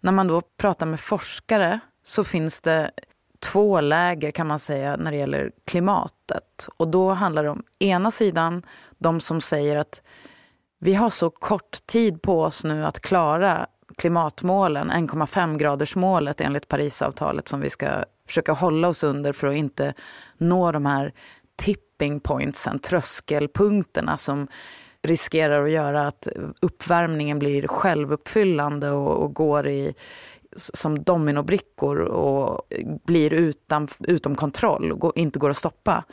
när 0.00 0.12
man 0.12 0.26
då 0.26 0.40
pratar 0.40 0.86
med 0.86 1.00
forskare 1.00 1.80
så 2.10 2.24
finns 2.24 2.60
det 2.60 2.90
två 3.52 3.80
läger 3.80 4.30
kan 4.30 4.46
man 4.46 4.58
säga 4.58 4.96
när 4.96 5.10
det 5.10 5.16
gäller 5.16 5.52
klimatet. 5.64 6.68
Och 6.76 6.88
då 6.88 7.10
handlar 7.10 7.44
det 7.44 7.50
om 7.50 7.62
ena 7.78 8.10
sidan 8.10 8.62
de 8.98 9.20
som 9.20 9.40
säger 9.40 9.76
att 9.76 10.02
vi 10.78 10.94
har 10.94 11.10
så 11.10 11.30
kort 11.30 11.86
tid 11.86 12.22
på 12.22 12.42
oss 12.42 12.64
nu 12.64 12.86
att 12.86 13.00
klara 13.00 13.66
klimatmålen, 13.98 14.90
1,5 14.90 15.58
gradersmålet 15.58 16.40
enligt 16.40 16.68
Parisavtalet 16.68 17.48
som 17.48 17.60
vi 17.60 17.70
ska 17.70 17.88
försöka 18.26 18.52
hålla 18.52 18.88
oss 18.88 19.04
under 19.04 19.32
för 19.32 19.46
att 19.46 19.56
inte 19.56 19.94
nå 20.38 20.72
de 20.72 20.86
här 20.86 21.12
tipping 21.56 22.20
pointsen, 22.20 22.78
tröskelpunkterna 22.78 24.16
som 24.16 24.48
riskerar 25.02 25.64
att 25.64 25.70
göra 25.70 26.06
att 26.06 26.28
uppvärmningen 26.60 27.38
blir 27.38 27.66
självuppfyllande 27.66 28.90
och, 28.90 29.22
och 29.24 29.34
går 29.34 29.68
i, 29.68 29.94
som 30.56 31.02
dominobrickor 31.02 31.98
och 31.98 32.62
blir 33.04 33.32
utan, 33.32 33.88
utom 34.00 34.34
kontroll 34.34 34.92
och 34.92 35.12
inte 35.16 35.38
går 35.38 35.50
att 35.50 35.56
stoppa 35.56 36.04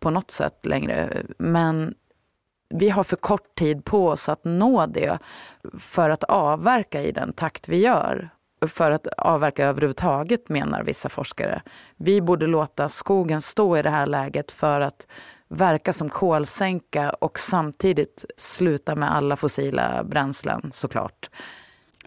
på 0.00 0.10
något 0.10 0.30
sätt 0.30 0.66
längre. 0.66 1.22
Men 1.38 1.94
vi 2.68 2.90
har 2.90 3.04
för 3.04 3.16
kort 3.16 3.54
tid 3.54 3.84
på 3.84 4.08
oss 4.08 4.28
att 4.28 4.44
nå 4.44 4.86
det 4.86 5.18
för 5.78 6.10
att 6.10 6.24
avverka 6.24 7.02
i 7.02 7.12
den 7.12 7.32
takt 7.32 7.68
vi 7.68 7.78
gör. 7.78 8.30
För 8.66 8.90
att 8.90 9.06
avverka 9.06 9.66
överhuvudtaget 9.66 10.48
menar 10.48 10.84
vissa 10.84 11.08
forskare. 11.08 11.62
Vi 11.96 12.20
borde 12.20 12.46
låta 12.46 12.88
skogen 12.88 13.42
stå 13.42 13.76
i 13.76 13.82
det 13.82 13.90
här 13.90 14.06
läget 14.06 14.52
för 14.52 14.80
att 14.80 15.06
verka 15.48 15.92
som 15.92 16.08
kolsänka 16.08 17.10
och 17.10 17.38
samtidigt 17.38 18.24
sluta 18.36 18.94
med 18.94 19.16
alla 19.16 19.36
fossila 19.36 20.04
bränslen 20.04 20.70
såklart. 20.72 21.30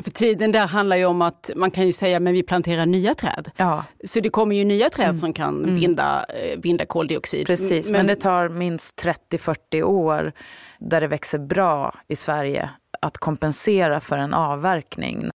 För 0.04 0.12
tiden 0.12 0.52
där 0.52 0.68
handlar 0.68 0.98
ju 0.98 1.06
om 1.06 1.22
att 1.22 1.50
man 1.56 1.72
kan 1.72 1.86
ju 1.86 1.92
säga 1.92 2.20
men 2.20 2.34
vi 2.34 2.44
planterar 2.44 2.86
nya 2.86 3.14
träd. 3.14 3.52
Ja. 3.58 3.84
Så 4.04 4.20
det 4.20 4.30
kommer 4.30 4.56
ju 4.56 4.66
nya 4.66 4.90
träd 4.90 5.06
mm. 5.06 5.18
som 5.18 5.34
kan 5.34 5.64
mm. 5.64 5.80
binda, 5.80 6.26
eh, 6.30 6.60
binda 6.60 6.86
koldioxid. 6.86 7.48
Precis, 7.48 7.92
men, 7.92 8.00
men 8.00 8.08
det 8.08 8.16
tar 8.16 8.50
minst 8.50 9.04
30-40 9.32 9.84
år 9.84 10.32
där 10.80 11.02
det 11.02 11.08
växer 11.08 11.40
bra 11.40 11.94
i 12.08 12.16
Sverige 12.16 12.70
att 13.02 13.18
kompensera 13.18 14.00
för 14.00 14.18
en 14.18 14.34
avverkning. 14.34 15.30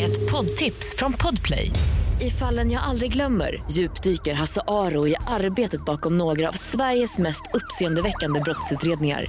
Ett 0.00 0.30
poddtips 0.32 0.96
från 0.96 1.12
Podplay. 1.12 1.70
I 2.20 2.30
fallen 2.30 2.70
jag 2.70 2.82
aldrig 2.82 3.12
glömmer 3.12 3.62
djupdyker 3.70 4.34
Hasse 4.34 4.60
Aro 4.66 5.08
i 5.08 5.14
arbetet 5.26 5.84
bakom 5.84 6.18
några 6.18 6.48
av 6.48 6.52
Sveriges 6.52 7.18
mest 7.18 7.42
uppseendeväckande 7.54 8.40
brottsutredningar 8.40 9.26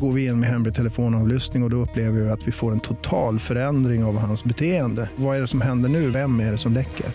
går 0.00 0.12
vi 0.12 0.26
in 0.26 0.40
med 0.40 0.48
hemlig 0.48 0.74
telefonavlyssning 0.74 1.62
och, 1.62 1.66
och 1.66 1.70
då 1.70 1.76
upplever 1.76 2.20
vi 2.20 2.30
att 2.30 2.48
vi 2.48 2.52
får 2.52 2.72
en 2.72 2.80
total 2.80 3.38
förändring 3.38 4.04
av 4.04 4.18
hans 4.18 4.44
beteende. 4.44 5.10
Vad 5.16 5.36
är 5.36 5.40
det 5.40 5.46
som 5.46 5.60
händer 5.60 5.88
nu? 5.88 6.10
Vem 6.10 6.40
är 6.40 6.50
det 6.50 6.58
som 6.58 6.72
läcker? 6.72 7.06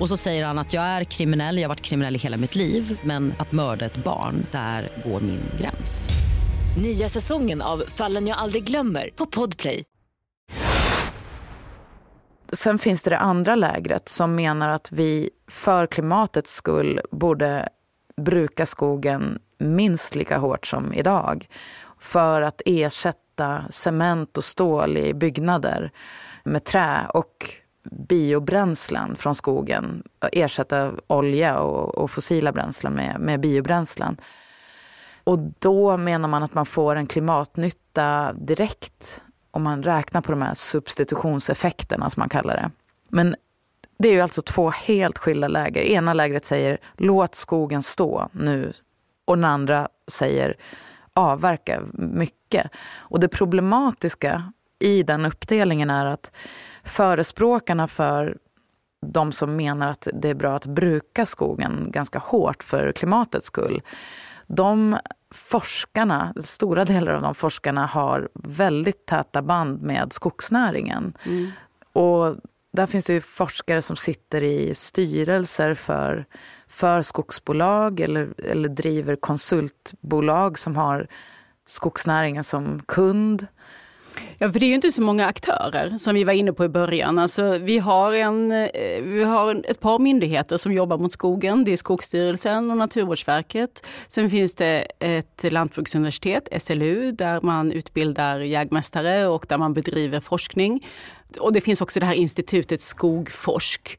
Och 0.00 0.08
så 0.08 0.16
säger 0.16 0.46
han 0.46 0.58
att 0.58 0.72
jag 0.72 0.84
är 0.84 1.04
kriminell, 1.04 1.56
jag 1.56 1.64
har 1.64 1.68
varit 1.68 1.80
kriminell 1.80 2.16
i 2.16 2.18
hela 2.18 2.36
mitt 2.36 2.54
liv 2.54 2.98
men 3.04 3.34
att 3.38 3.52
mörda 3.52 3.86
ett 3.86 3.96
barn, 3.96 4.46
där 4.52 4.88
går 5.04 5.20
min 5.20 5.40
gräns. 5.60 6.08
Nya 6.82 7.08
säsongen 7.08 7.62
av 7.62 7.82
Fallen 7.88 8.26
jag 8.26 8.38
aldrig 8.38 8.64
glömmer 8.64 9.10
på 9.16 9.26
Podplay. 9.26 9.84
Sen 12.52 12.78
finns 12.78 13.02
det 13.02 13.10
det 13.10 13.18
andra 13.18 13.54
lägret 13.54 14.08
som 14.08 14.34
menar 14.34 14.68
att 14.68 14.92
vi 14.92 15.30
för 15.50 15.86
klimatets 15.86 16.54
skull 16.54 17.00
borde 17.10 17.68
bruka 18.16 18.66
skogen 18.66 19.38
minst 19.58 20.14
lika 20.14 20.38
hårt 20.38 20.66
som 20.66 20.92
idag 20.92 21.46
för 21.98 22.42
att 22.42 22.62
ersätta 22.64 23.64
cement 23.70 24.38
och 24.38 24.44
stål 24.44 24.96
i 24.96 25.14
byggnader 25.14 25.90
med 26.44 26.64
trä 26.64 27.06
och 27.14 27.54
biobränslen 27.90 29.16
från 29.16 29.34
skogen. 29.34 30.02
Ersätta 30.32 30.92
olja 31.06 31.58
och, 31.58 31.94
och 31.94 32.10
fossila 32.10 32.52
bränslen 32.52 32.92
med, 32.92 33.20
med 33.20 33.40
biobränslen. 33.40 34.16
Och 35.24 35.38
då 35.58 35.96
menar 35.96 36.28
man 36.28 36.42
att 36.42 36.54
man 36.54 36.66
får 36.66 36.96
en 36.96 37.06
klimatnytta 37.06 38.32
direkt 38.32 39.22
om 39.50 39.62
man 39.62 39.82
räknar 39.82 40.20
på 40.20 40.32
de 40.32 40.42
här 40.42 40.54
substitutionseffekterna 40.54 42.10
som 42.10 42.20
man 42.20 42.28
kallar 42.28 42.56
det. 42.56 42.70
Men 43.08 43.36
det 43.98 44.08
är 44.08 44.12
ju 44.12 44.20
alltså 44.20 44.42
två 44.42 44.70
helt 44.70 45.18
skilda 45.18 45.48
läger. 45.48 45.82
Ena 45.82 46.14
lägret 46.14 46.44
säger 46.44 46.78
låt 46.96 47.34
skogen 47.34 47.82
stå 47.82 48.28
nu 48.32 48.72
och 49.26 49.36
den 49.36 49.44
andra 49.44 49.88
säger 50.08 50.56
avverka 51.14 51.82
mycket. 51.92 52.70
Och 52.98 53.20
det 53.20 53.28
problematiska 53.28 54.52
i 54.78 55.02
den 55.02 55.26
uppdelningen 55.26 55.90
är 55.90 56.06
att 56.06 56.36
förespråkarna 56.84 57.88
för 57.88 58.36
de 59.06 59.32
som 59.32 59.56
menar 59.56 59.90
att 59.90 60.08
det 60.14 60.28
är 60.28 60.34
bra 60.34 60.54
att 60.54 60.66
bruka 60.66 61.26
skogen 61.26 61.90
ganska 61.90 62.18
hårt 62.18 62.62
för 62.62 62.92
klimatets 62.92 63.46
skull. 63.46 63.82
De 64.46 64.96
forskarna, 65.34 66.34
stora 66.40 66.84
delar 66.84 67.12
av 67.12 67.22
de 67.22 67.34
forskarna 67.34 67.86
har 67.86 68.28
väldigt 68.34 69.06
täta 69.06 69.42
band 69.42 69.82
med 69.82 70.12
skogsnäringen. 70.12 71.12
Mm. 71.26 71.50
Och 71.92 72.36
där 72.72 72.86
finns 72.86 73.04
det 73.04 73.20
forskare 73.20 73.82
som 73.82 73.96
sitter 73.96 74.44
i 74.44 74.74
styrelser 74.74 75.74
för 75.74 76.26
för 76.76 77.02
skogsbolag 77.02 78.00
eller, 78.00 78.28
eller 78.50 78.68
driver 78.68 79.16
konsultbolag 79.16 80.58
som 80.58 80.76
har 80.76 81.06
skogsnäringen 81.66 82.44
som 82.44 82.82
kund. 82.86 83.46
Ja, 84.38 84.52
för 84.52 84.60
det 84.60 84.66
är 84.66 84.68
ju 84.68 84.74
inte 84.74 84.92
så 84.92 85.02
många 85.02 85.26
aktörer 85.26 85.98
som 85.98 86.14
vi 86.14 86.24
var 86.24 86.32
inne 86.32 86.52
på 86.52 86.64
i 86.64 86.68
början. 86.68 87.18
Alltså, 87.18 87.58
vi, 87.58 87.78
har 87.78 88.12
en, 88.12 88.52
eh, 88.52 89.02
vi 89.02 89.24
har 89.24 89.62
ett 89.68 89.80
par 89.80 89.98
myndigheter 89.98 90.56
som 90.56 90.72
jobbar 90.72 90.98
mot 90.98 91.12
skogen. 91.12 91.64
Det 91.64 91.72
är 91.72 91.76
Skogsstyrelsen 91.76 92.70
och 92.70 92.76
Naturvårdsverket. 92.76 93.86
Sen 94.08 94.30
finns 94.30 94.54
det 94.54 94.86
ett 94.98 95.52
lantbruksuniversitet, 95.52 96.48
SLU, 96.62 97.12
där 97.12 97.40
man 97.40 97.72
utbildar 97.72 98.40
jägmästare 98.40 99.26
och 99.26 99.46
där 99.48 99.58
man 99.58 99.74
bedriver 99.74 100.20
forskning. 100.20 100.86
Och 101.40 101.52
det 101.52 101.60
finns 101.60 101.80
också 101.80 102.00
det 102.00 102.06
här 102.06 102.14
institutet 102.14 102.80
Skogforsk 102.80 103.98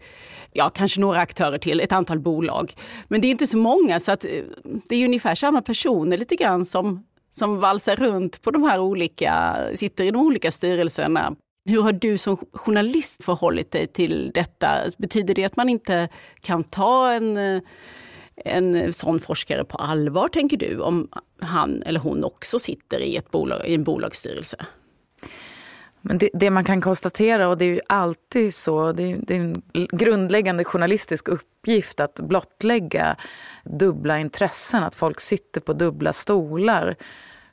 ja, 0.58 0.70
kanske 0.70 1.02
några 1.02 1.20
aktörer 1.20 1.58
till, 1.58 1.80
ett 1.80 1.92
antal 1.92 2.20
bolag. 2.20 2.74
Men 3.08 3.22
det 3.22 3.28
är 3.28 3.32
inte 3.32 3.48
så 3.48 3.58
många 3.58 4.00
så 4.00 4.12
att 4.12 4.26
eh, 4.26 4.44
det 4.90 4.96
är 4.96 5.06
ungefär 5.06 5.36
samma 5.36 5.62
personer 5.62 6.18
lite 6.18 6.36
grann 6.36 6.66
som, 6.66 7.04
som 7.32 7.60
valsar 7.60 7.96
runt 7.96 8.42
på 8.42 8.52
de 8.52 8.64
här 8.64 8.80
olika, 8.80 9.58
sitter 9.76 10.04
i 10.04 10.12
de 10.12 10.22
olika 10.22 10.52
styrelserna. 10.52 11.36
Hur 11.70 11.82
har 11.82 11.92
du 11.92 12.18
som 12.18 12.38
journalist 12.54 13.24
förhållit 13.24 13.72
dig 13.72 13.88
till 13.88 14.32
detta? 14.34 14.78
Betyder 14.98 15.34
det 15.34 15.44
att 15.44 15.56
man 15.56 15.70
inte 15.70 16.10
kan 16.42 16.64
ta 16.64 17.12
en, 17.12 17.38
eh, 17.38 17.62
en 18.36 18.94
sån 18.94 19.20
forskare 19.20 19.64
på 19.64 19.78
allvar, 19.78 20.28
tänker 20.28 20.58
du, 20.58 20.80
om 20.80 21.08
han 21.42 21.84
eller 21.86 22.00
hon 22.00 22.24
också 22.24 22.60
sitter 22.60 23.00
i, 23.00 23.16
ett 23.16 23.32
bolag, 23.32 23.68
i 23.68 23.74
en 23.74 23.84
bolagsstyrelse? 23.84 24.58
Men 26.08 26.18
det, 26.18 26.30
det, 26.34 26.50
man 26.50 26.64
kan 26.64 26.82
konstatera, 26.82 27.48
och 27.48 27.58
det 27.58 27.66
är 27.66 27.70
ju 27.70 27.82
alltid 27.88 28.54
så, 28.54 28.92
det 28.92 29.04
är, 29.12 29.18
det 29.22 29.36
är 29.36 29.40
en 29.40 29.62
grundläggande 29.74 30.64
journalistisk 30.64 31.28
uppgift 31.28 32.00
att 32.00 32.20
blottlägga 32.20 33.16
dubbla 33.64 34.20
intressen, 34.20 34.84
att 34.84 34.96
folk 34.96 35.20
sitter 35.20 35.62
på 35.62 35.74
dubbla 35.74 36.14
stolar. 36.14 36.96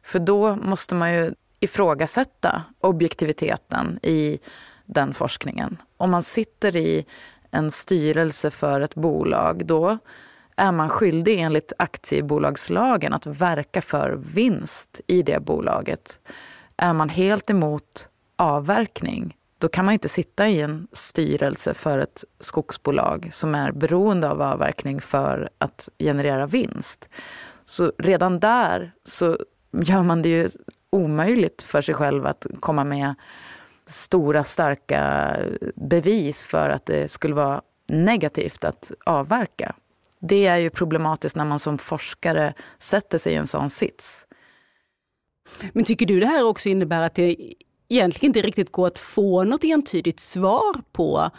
För 0.03 0.19
då 0.19 0.57
måste 0.57 0.95
man 0.95 1.13
ju 1.13 1.33
ifrågasätta 1.61 2.63
objektiviteten 2.81 3.99
i 4.03 4.39
den 4.85 5.15
forskningen. 5.15 5.77
Om 5.97 6.11
man 6.11 6.23
sitter 6.23 6.77
i 6.77 7.07
en 7.51 7.71
styrelse 7.71 8.51
för 8.51 8.81
ett 8.81 8.95
bolag, 8.95 9.67
då 9.67 9.99
är 10.57 10.73
man 10.73 10.89
skyldig 10.89 11.41
enligt 11.41 11.73
aktiebolagslagen 11.79 13.13
att 13.13 13.27
verka 13.27 13.83
för 13.83 14.21
vinst 14.35 15.01
i 15.07 15.23
det 15.23 15.41
bolaget. 15.41 16.21
Är 16.77 16.93
man 16.93 17.09
helt 17.09 17.51
emot 17.51 18.09
avverkning, 18.37 19.37
då 19.59 19.69
kan 19.69 19.85
man 19.85 19.93
inte 19.95 20.09
sitta 20.09 20.49
i 20.49 20.61
en 20.61 20.89
styrelse 20.93 21.75
för 21.75 21.99
ett 21.99 22.25
skogsbolag 22.41 23.29
som 23.31 23.55
är 23.55 23.73
beroende 23.73 24.31
av 24.31 24.43
avverkning 24.43 25.01
för 25.01 25.51
att 25.59 25.89
generera 25.99 26.47
vinst. 26.47 27.09
Så 27.65 27.93
redan 27.99 28.41
där 28.41 28.93
så 29.03 29.39
gör 29.73 30.03
man 30.03 30.23
det 30.23 30.29
ju 30.29 30.49
omöjligt 30.91 31.63
för 31.63 31.81
sig 31.81 31.95
själv 31.95 32.27
att 32.27 32.47
komma 32.61 32.85
med 32.85 33.15
stora 33.87 34.45
starka 34.45 35.37
bevis 35.75 36.45
för 36.45 36.71
att 36.71 36.87
det 36.87 37.11
skulle 37.11 37.35
vara 37.35 37.63
negativt 37.89 38.65
att 38.65 38.93
avverka. 39.07 39.75
Det 40.21 40.47
är 40.47 40.57
ju 40.57 40.71
problematiskt 40.71 41.37
när 41.37 41.45
man 41.45 41.59
som 41.59 41.79
forskare 41.79 42.55
sätter 42.79 43.19
sig 43.19 43.33
i 43.33 43.37
en 43.37 43.47
sån 43.47 43.71
sits. 43.71 44.27
Men 45.73 45.85
tycker 45.85 46.07
du 46.07 46.21
det 46.21 46.27
här 46.27 46.47
också 46.47 46.69
innebär 46.69 47.03
att 47.03 47.15
det 47.15 47.55
egentligen 47.95 48.31
inte 48.31 48.43
riktigt 48.43 48.73
går 48.73 48.87
att 48.87 48.99
få 48.99 49.45
något 49.45 49.65
entydigt 49.65 50.21
svar 50.21 50.75
på 50.93 51.31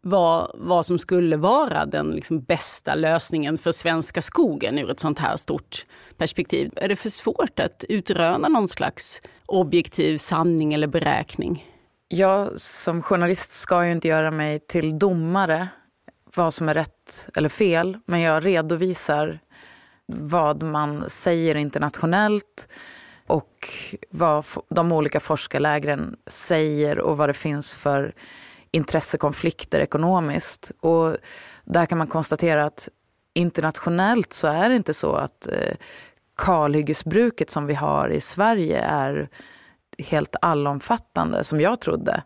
vad, 0.00 0.50
vad 0.54 0.86
som 0.86 0.98
skulle 0.98 1.36
vara 1.36 1.86
den 1.86 2.10
liksom 2.10 2.40
bästa 2.40 2.94
lösningen 2.94 3.58
för 3.58 3.72
svenska 3.72 4.22
skogen 4.22 4.78
ur 4.78 4.90
ett 4.90 5.00
sånt 5.00 5.18
här 5.18 5.36
stort 5.36 5.86
perspektiv? 6.16 6.70
Är 6.76 6.88
det 6.88 6.96
för 6.96 7.10
svårt 7.10 7.60
att 7.60 7.84
utröna 7.88 8.48
någon 8.48 8.68
slags 8.68 9.20
objektiv 9.46 10.18
sanning 10.18 10.74
eller 10.74 10.86
beräkning? 10.86 11.66
Jag 12.08 12.58
som 12.60 13.02
journalist 13.02 13.50
ska 13.50 13.86
ju 13.86 13.92
inte 13.92 14.08
göra 14.08 14.30
mig 14.30 14.58
till 14.58 14.98
domare 14.98 15.68
vad 16.36 16.54
som 16.54 16.68
är 16.68 16.74
rätt 16.74 17.28
eller 17.36 17.48
fel, 17.48 17.98
men 18.06 18.20
jag 18.20 18.46
redovisar 18.46 19.38
vad 20.06 20.62
man 20.62 21.10
säger 21.10 21.54
internationellt 21.54 22.68
och 23.26 23.68
vad 24.10 24.44
de 24.68 24.92
olika 24.92 25.20
forskarlägren 25.20 26.16
säger 26.26 26.98
och 26.98 27.16
vad 27.16 27.28
det 27.28 27.34
finns 27.34 27.74
för 27.74 28.14
intressekonflikter 28.70 29.80
ekonomiskt. 29.80 30.72
Och 30.80 31.16
där 31.64 31.86
kan 31.86 31.98
man 31.98 32.06
konstatera 32.06 32.64
att 32.64 32.88
internationellt 33.34 34.32
så 34.32 34.48
är 34.48 34.68
det 34.68 34.76
inte 34.76 34.94
så 34.94 35.12
att 35.12 35.46
eh, 35.46 35.76
kalhyggesbruket 36.36 37.50
som 37.50 37.66
vi 37.66 37.74
har 37.74 38.08
i 38.08 38.20
Sverige 38.20 38.80
är 38.80 39.28
helt 39.98 40.36
allomfattande 40.40 41.44
som 41.44 41.60
jag 41.60 41.80
trodde 41.80 42.22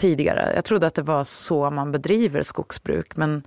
tidigare. 0.00 0.52
Jag 0.54 0.64
trodde 0.64 0.86
att 0.86 0.94
det 0.94 1.02
var 1.02 1.24
så 1.24 1.70
man 1.70 1.92
bedriver 1.92 2.42
skogsbruk 2.42 3.16
men 3.16 3.42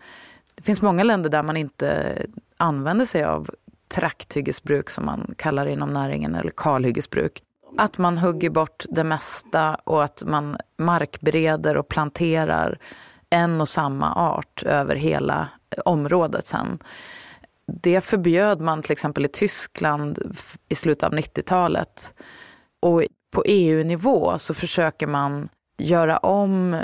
det 0.55 0.63
finns 0.63 0.81
många 0.81 1.03
länder 1.03 1.29
där 1.29 1.43
man 1.43 1.57
inte 1.57 2.17
använder 2.57 3.05
sig 3.05 3.23
av 3.23 3.49
trakthyggesbruk 3.95 4.89
som 4.89 5.05
man 5.05 5.33
kallar 5.37 5.65
det 5.65 5.71
inom 5.71 5.93
näringen 5.93 6.35
eller 6.35 6.51
kalhyggesbruk. 6.57 7.41
Att 7.77 7.97
man 7.97 8.17
hugger 8.17 8.49
bort 8.49 8.85
det 8.89 9.03
mesta 9.03 9.75
och 9.75 10.03
att 10.03 10.23
man 10.25 10.57
markbereder 10.77 11.77
och 11.77 11.87
planterar 11.87 12.77
en 13.29 13.61
och 13.61 13.69
samma 13.69 14.15
art 14.15 14.63
över 14.63 14.95
hela 14.95 15.47
området 15.85 16.45
sen. 16.45 16.79
Det 17.81 18.01
förbjöd 18.01 18.61
man 18.61 18.81
till 18.81 18.91
exempel 18.91 19.25
i 19.25 19.27
Tyskland 19.27 20.37
i 20.69 20.75
slutet 20.75 21.03
av 21.03 21.13
90-talet. 21.13 22.13
Och 22.81 23.03
på 23.33 23.43
EU-nivå 23.45 24.39
så 24.39 24.53
försöker 24.53 25.07
man 25.07 25.49
göra 25.77 26.17
om 26.17 26.81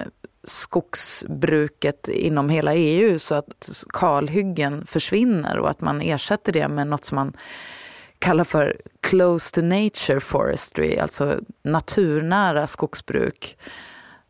skogsbruket 0.50 2.08
inom 2.08 2.50
hela 2.50 2.76
EU 2.76 3.20
så 3.20 3.36
att 3.36 3.70
kalhyggen 3.94 4.86
försvinner 4.86 5.60
och 5.60 5.70
att 5.70 5.82
man 5.82 6.02
ersätter 6.02 6.52
det 6.52 6.68
med 6.68 6.88
något 6.88 7.06
som 7.06 7.16
man 7.16 7.34
kallar 8.20 8.44
för 8.44 8.82
close 9.02 9.56
to 9.56 9.62
nature 9.62 10.20
forestry, 10.20 10.98
alltså 10.98 11.40
naturnära 11.64 12.68
skogsbruk 12.68 13.58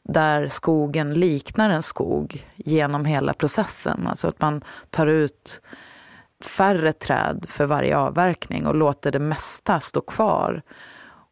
där 0.03 0.47
skogen 0.47 1.13
liknar 1.13 1.69
en 1.69 1.83
skog 1.83 2.45
genom 2.55 3.05
hela 3.05 3.33
processen. 3.33 4.07
Alltså 4.07 4.27
att 4.27 4.41
man 4.41 4.61
tar 4.89 5.07
ut 5.07 5.61
färre 6.43 6.93
träd 6.93 7.45
för 7.49 7.65
varje 7.65 7.97
avverkning 7.97 8.67
och 8.67 8.75
låter 8.75 9.11
det 9.11 9.19
mesta 9.19 9.79
stå 9.79 10.01
kvar. 10.01 10.61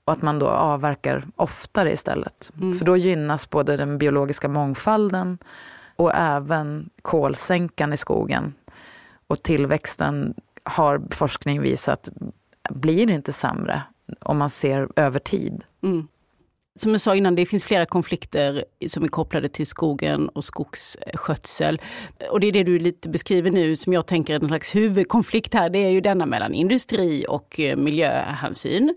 Och 0.07 0.13
att 0.13 0.21
man 0.21 0.39
då 0.39 0.47
avverkar 0.47 1.23
oftare 1.35 1.91
istället. 1.91 2.51
Mm. 2.61 2.77
För 2.77 2.85
då 2.85 2.97
gynnas 2.97 3.49
både 3.49 3.77
den 3.77 3.97
biologiska 3.97 4.47
mångfalden 4.47 5.37
och 5.95 6.15
även 6.15 6.89
kolsänkan 7.01 7.93
i 7.93 7.97
skogen. 7.97 8.53
Och 9.27 9.43
tillväxten 9.43 10.33
har 10.63 11.01
forskning 11.11 11.61
visat 11.61 12.09
blir 12.69 13.09
inte 13.09 13.33
sämre 13.33 13.81
om 14.19 14.37
man 14.37 14.49
ser 14.49 14.89
över 14.95 15.19
tid. 15.19 15.63
Mm. 15.83 16.07
Som 16.77 16.91
jag 16.91 17.01
sa 17.01 17.15
innan, 17.15 17.35
det 17.35 17.45
finns 17.45 17.63
flera 17.63 17.85
konflikter 17.85 18.65
som 18.87 19.03
är 19.03 19.07
kopplade 19.07 19.49
till 19.49 19.65
skogen 19.67 20.29
och 20.29 20.43
skogsskötsel. 20.43 21.81
Och 22.31 22.39
det 22.39 22.47
är 22.47 22.51
det 22.51 22.63
du 22.63 22.79
lite 22.79 23.09
beskriver 23.09 23.51
nu 23.51 23.75
som 23.75 23.93
jag 23.93 24.07
tänker 24.07 24.35
är 24.35 24.39
en 24.39 24.47
slags 24.47 24.75
huvudkonflikt 24.75 25.53
här. 25.53 25.69
Det 25.69 25.79
är 25.79 25.89
ju 25.89 26.01
denna 26.01 26.25
mellan 26.25 26.53
industri 26.53 27.25
och 27.29 27.59
eh, 27.59 27.77
miljöhänsyn. 27.77 28.95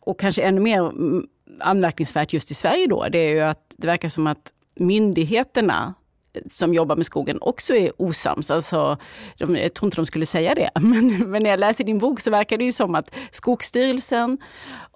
Och 0.00 0.20
kanske 0.20 0.42
ännu 0.42 0.60
mer 0.60 0.88
mm, 0.88 1.26
anmärkningsvärt 1.60 2.32
just 2.32 2.50
i 2.50 2.54
Sverige 2.54 2.86
då, 2.86 3.08
det 3.08 3.18
är 3.18 3.30
ju 3.30 3.40
att 3.40 3.74
det 3.76 3.86
verkar 3.86 4.08
som 4.08 4.26
att 4.26 4.52
myndigheterna 4.74 5.94
eh, 6.32 6.42
som 6.48 6.74
jobbar 6.74 6.96
med 6.96 7.06
skogen 7.06 7.38
också 7.40 7.74
är 7.74 7.92
osams. 8.02 8.50
Alltså, 8.50 8.96
de, 9.38 9.56
jag 9.56 9.74
tror 9.74 9.86
inte 9.86 9.96
de 9.96 10.06
skulle 10.06 10.26
säga 10.26 10.54
det, 10.54 10.70
men, 10.80 11.30
men 11.30 11.42
när 11.42 11.50
jag 11.50 11.60
läser 11.60 11.84
din 11.84 11.98
bok 11.98 12.20
så 12.20 12.30
verkar 12.30 12.58
det 12.58 12.64
ju 12.64 12.72
som 12.72 12.94
att 12.94 13.14
Skogsstyrelsen 13.30 14.38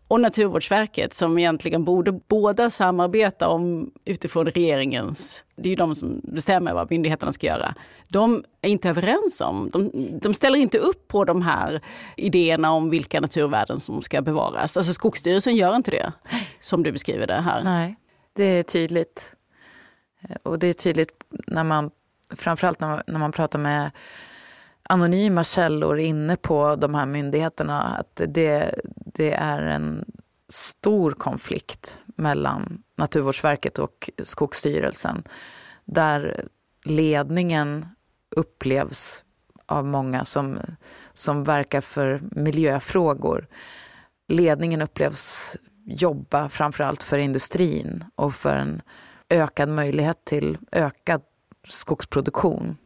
och 0.08 0.20
Naturvårdsverket 0.20 1.14
som 1.14 1.38
egentligen 1.38 1.84
borde 1.84 2.12
båda 2.12 2.70
samarbeta 2.70 3.48
om 3.48 3.90
utifrån 4.04 4.46
regeringens, 4.46 5.44
det 5.56 5.68
är 5.68 5.70
ju 5.70 5.76
de 5.76 5.94
som 5.94 6.20
bestämmer 6.22 6.74
vad 6.74 6.90
myndigheterna 6.90 7.32
ska 7.32 7.46
göra. 7.46 7.74
De 8.08 8.44
är 8.60 8.68
inte 8.68 8.88
överens 8.88 9.40
om, 9.40 9.70
de, 9.72 9.90
de 10.18 10.34
ställer 10.34 10.58
inte 10.58 10.78
upp 10.78 11.08
på 11.08 11.24
de 11.24 11.42
här 11.42 11.80
idéerna 12.16 12.72
om 12.72 12.90
vilka 12.90 13.20
naturvärden 13.20 13.80
som 13.80 14.02
ska 14.02 14.22
bevaras. 14.22 14.76
Alltså 14.76 14.92
Skogsstyrelsen 14.92 15.56
gör 15.56 15.76
inte 15.76 15.90
det, 15.90 16.12
som 16.60 16.82
du 16.82 16.92
beskriver 16.92 17.26
det 17.26 17.34
här. 17.34 17.64
Nej, 17.64 17.96
det 18.32 18.44
är 18.44 18.62
tydligt. 18.62 19.36
Eh, 20.28 20.36
och 20.42 20.58
det 20.58 20.66
är 20.66 20.74
tydligt 20.74 21.10
när 21.46 21.64
man, 21.64 21.90
framförallt 22.30 22.80
när 22.80 22.88
man, 22.88 23.02
när 23.06 23.18
man 23.18 23.32
pratar 23.32 23.58
med 23.58 23.90
anonyma 24.88 25.44
källor 25.44 25.98
inne 25.98 26.36
på 26.36 26.76
de 26.76 26.94
här 26.94 27.06
myndigheterna 27.06 27.82
att 27.82 28.20
det, 28.28 28.74
det 29.14 29.32
är 29.32 29.62
en 29.62 30.04
stor 30.48 31.10
konflikt 31.10 31.98
mellan 32.06 32.82
Naturvårdsverket 32.96 33.78
och 33.78 34.10
Skogsstyrelsen 34.22 35.22
där 35.84 36.48
ledningen 36.84 37.86
upplevs 38.36 39.24
av 39.66 39.84
många 39.86 40.24
som, 40.24 40.58
som 41.12 41.44
verkar 41.44 41.80
för 41.80 42.20
miljöfrågor. 42.30 43.46
Ledningen 44.28 44.82
upplevs 44.82 45.56
jobba 45.86 46.48
framförallt 46.48 47.02
för 47.02 47.18
industrin 47.18 48.04
och 48.14 48.34
för 48.34 48.56
en 48.56 48.82
ökad 49.28 49.68
möjlighet 49.68 50.24
till 50.24 50.58
ökad 50.72 51.22
skogsproduktion. 51.68 52.76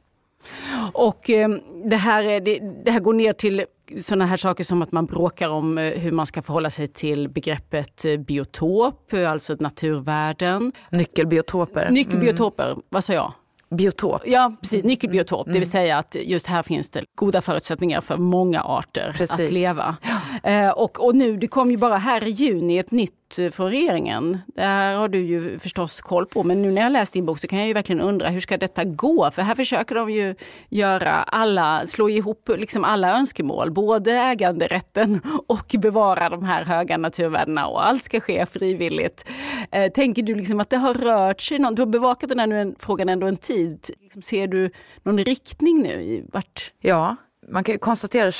Och 0.92 1.30
eh, 1.30 1.48
det, 1.84 1.96
här, 1.96 2.40
det, 2.40 2.58
det 2.84 2.90
här 2.90 3.00
går 3.00 3.12
ner 3.12 3.32
till 3.32 3.64
sådana 4.00 4.26
här 4.26 4.36
saker 4.36 4.64
som 4.64 4.82
att 4.82 4.92
man 4.92 5.06
bråkar 5.06 5.48
om 5.48 5.78
eh, 5.78 5.84
hur 5.84 6.12
man 6.12 6.26
ska 6.26 6.42
förhålla 6.42 6.70
sig 6.70 6.88
till 6.88 7.28
begreppet 7.28 8.04
eh, 8.04 8.16
biotop, 8.16 9.12
alltså 9.12 9.56
naturvärden. 9.60 10.72
Nyckelbiotoper. 10.90 11.90
Nyckelbiotoper, 11.90 12.66
mm. 12.66 12.82
vad 12.88 13.04
sa 13.04 13.12
jag? 13.12 13.32
Biotop. 13.70 14.22
Ja, 14.26 14.52
precis. 14.60 14.84
Nyckelbiotop. 14.84 15.46
Mm. 15.46 15.52
Det 15.52 15.58
vill 15.58 15.70
säga 15.70 15.98
att 15.98 16.16
just 16.20 16.46
här 16.46 16.62
finns 16.62 16.90
det 16.90 17.04
goda 17.14 17.40
förutsättningar 17.40 18.00
för 18.00 18.16
många 18.16 18.62
arter 18.62 19.14
precis. 19.16 19.46
att 19.46 19.52
leva. 19.52 19.96
Ja. 20.02 20.17
Eh, 20.42 20.70
och, 20.70 21.04
och 21.04 21.14
nu, 21.14 21.36
det 21.36 21.48
kom 21.48 21.70
ju 21.70 21.76
bara 21.76 21.96
här 21.96 22.26
i 22.26 22.30
juni 22.30 22.78
ett 22.78 22.90
nytt 22.90 23.38
eh, 23.38 23.50
från 23.50 23.70
regeringen. 23.70 24.38
Det 24.46 24.62
här 24.62 24.96
har 24.96 25.08
du 25.08 25.18
ju 25.18 25.58
förstås 25.58 26.00
koll 26.00 26.26
på. 26.26 26.42
Men 26.42 26.62
nu 26.62 26.70
när 26.70 26.82
jag 26.82 26.92
läst 26.92 27.12
din 27.12 27.26
bok 27.26 27.38
så 27.38 27.48
kan 27.48 27.58
jag 27.58 27.68
ju 27.68 27.74
verkligen 27.74 28.00
undra 28.00 28.28
hur 28.28 28.40
ska 28.40 28.56
detta 28.56 28.84
gå? 28.84 29.30
För 29.30 29.42
här 29.42 29.54
försöker 29.54 29.94
de 29.94 30.10
ju 30.10 30.34
göra 30.68 31.12
alla, 31.12 31.86
slå 31.86 32.08
ihop 32.10 32.50
liksom 32.56 32.84
alla 32.84 33.18
önskemål. 33.18 33.70
Både 33.70 34.12
äganderätten 34.12 35.20
och 35.46 35.74
bevara 35.78 36.28
de 36.28 36.44
här 36.44 36.64
höga 36.64 36.96
naturvärdena 36.96 37.66
och 37.66 37.86
allt 37.86 38.04
ska 38.04 38.20
ske 38.20 38.46
frivilligt. 38.46 39.24
Eh, 39.70 39.92
tänker 39.92 40.22
du 40.22 40.34
liksom 40.34 40.60
att 40.60 40.70
det 40.70 40.76
har 40.76 40.94
rört 40.94 41.40
sig 41.40 41.58
någon? 41.58 41.74
Du 41.74 41.82
har 41.82 41.86
bevakat 41.86 42.28
den 42.28 42.38
här 42.38 42.46
nu, 42.46 42.74
frågan 42.78 43.08
ändå 43.08 43.26
en 43.26 43.36
tid. 43.36 43.86
Liksom, 44.00 44.22
ser 44.22 44.46
du 44.46 44.70
någon 45.02 45.18
riktning 45.18 45.82
nu? 45.82 46.02
I 46.02 46.24
vart? 46.32 46.72
Ja, 46.80 47.16
man 47.48 47.64
kan 47.64 47.78
konstatera 47.78 48.28
att 48.28 48.34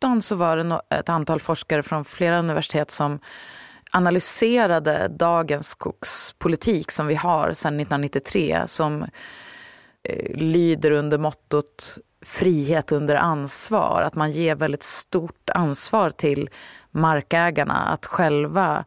2017 0.00 0.22
så 0.22 0.36
var 0.36 0.56
det 0.56 0.80
ett 0.90 1.08
antal 1.08 1.40
forskare 1.40 1.82
från 1.82 2.04
flera 2.04 2.38
universitet 2.38 2.90
som 2.90 3.18
analyserade 3.92 5.08
dagens 5.08 5.68
skogspolitik 5.68 6.90
som 6.90 7.06
vi 7.06 7.14
har 7.14 7.52
sedan 7.52 7.80
1993 7.80 8.62
som 8.66 9.02
eh, 10.02 10.36
lyder 10.36 10.90
under 10.90 11.18
mottot 11.18 11.98
frihet 12.24 12.92
under 12.92 13.16
ansvar. 13.16 14.02
Att 14.02 14.14
man 14.14 14.30
ger 14.30 14.54
väldigt 14.54 14.82
stort 14.82 15.50
ansvar 15.50 16.10
till 16.10 16.50
markägarna 16.90 17.74
att 17.74 18.06
själva 18.06 18.84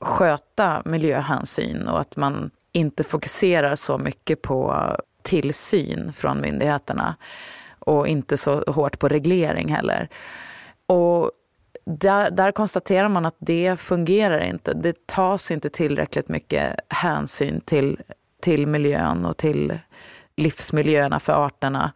sköta 0.00 0.82
miljöhänsyn 0.84 1.88
och 1.88 2.00
att 2.00 2.16
man 2.16 2.50
inte 2.72 3.04
fokuserar 3.04 3.74
så 3.74 3.98
mycket 3.98 4.42
på 4.42 4.90
tillsyn 5.22 6.12
från 6.12 6.40
myndigheterna 6.40 7.16
och 7.86 8.08
inte 8.08 8.36
så 8.36 8.60
hårt 8.66 8.98
på 8.98 9.08
reglering 9.08 9.68
heller. 9.68 10.08
Och 10.86 11.30
där, 11.84 12.30
där, 12.30 12.52
konstaterar 12.52 13.08
man 13.08 13.26
att 13.26 13.36
det 13.38 13.80
fungerar 13.80 14.40
inte. 14.40 14.74
Det 14.74 15.06
tas 15.06 15.50
inte 15.50 15.68
tillräckligt 15.68 16.28
mycket 16.28 16.80
hänsyn 16.88 17.60
till, 17.60 18.00
till 18.42 18.66
miljön 18.66 19.24
och 19.26 19.36
till 19.36 19.78
livsmiljöerna 20.36 21.20
för 21.20 21.46
arterna. 21.46 21.92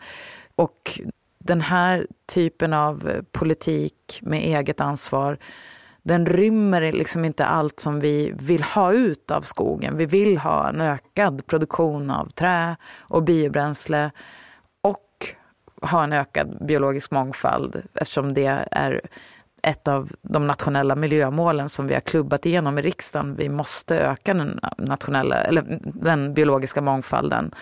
Och 0.55 1.01
den 1.39 1.61
här 1.61 2.07
typen 2.35 2.73
av 2.73 3.25
politik 3.33 4.21
med 4.23 4.41
eget 4.43 4.81
ansvar 4.81 5.39
den 6.03 6.27
rymmer 6.27 6.93
liksom 6.93 7.25
inte 7.25 7.47
allt 7.47 7.81
som 7.81 8.01
vi 8.01 8.33
vill 8.37 8.63
ha 8.63 8.93
ut 8.93 9.31
av 9.31 9.43
skogen. 9.43 9.97
Vi 9.97 10.07
vill 10.07 10.39
ha 10.39 10.69
en 10.69 10.81
ökad 10.81 11.47
produktion 11.47 12.11
av 12.11 12.27
trä 12.27 12.77
och 12.99 13.23
biobränsle 13.23 14.11
ha 15.81 16.05
en 16.05 16.13
ökad 16.13 16.67
biologisk 16.67 17.11
mångfald 17.11 17.83
eftersom 17.95 18.35
det 18.35 18.67
är 18.71 19.01
ett 19.63 19.89
av 19.89 20.13
de 20.23 20.47
nationella 20.47 20.97
miljömålen 20.97 21.69
som 21.69 21.87
vi 21.87 21.95
har 21.95 22.01
klubbat 22.01 22.47
igenom 22.47 22.79
i 22.79 22.83
riksdagen. 22.83 23.37
Vi 23.37 23.49
måste 23.49 23.99
öka 23.99 24.35
den, 24.35 24.61
nationella, 24.79 25.43
eller 25.43 25.79
den 25.83 26.35
biologiska 26.35 26.81
mångfalden 26.81 27.55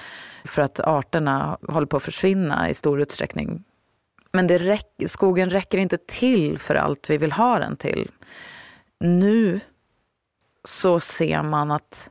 för 0.44 0.62
att 0.62 0.80
arterna 0.80 1.58
håller 1.68 1.86
på 1.86 1.96
att 1.96 2.02
försvinna 2.02 2.70
i 2.70 2.74
stor 2.74 3.00
utsträckning. 3.00 3.64
Men 4.32 4.46
det 4.46 4.58
räck, 4.58 4.92
skogen 5.06 5.50
räcker 5.50 5.78
inte 5.78 5.98
till 6.06 6.58
för 6.58 6.74
allt 6.74 7.10
vi 7.10 7.18
vill 7.18 7.32
ha 7.32 7.58
den 7.58 7.76
till. 7.76 8.10
Nu 9.00 9.60
så 10.64 11.00
ser 11.00 11.42
man 11.42 11.70
att 11.70 12.10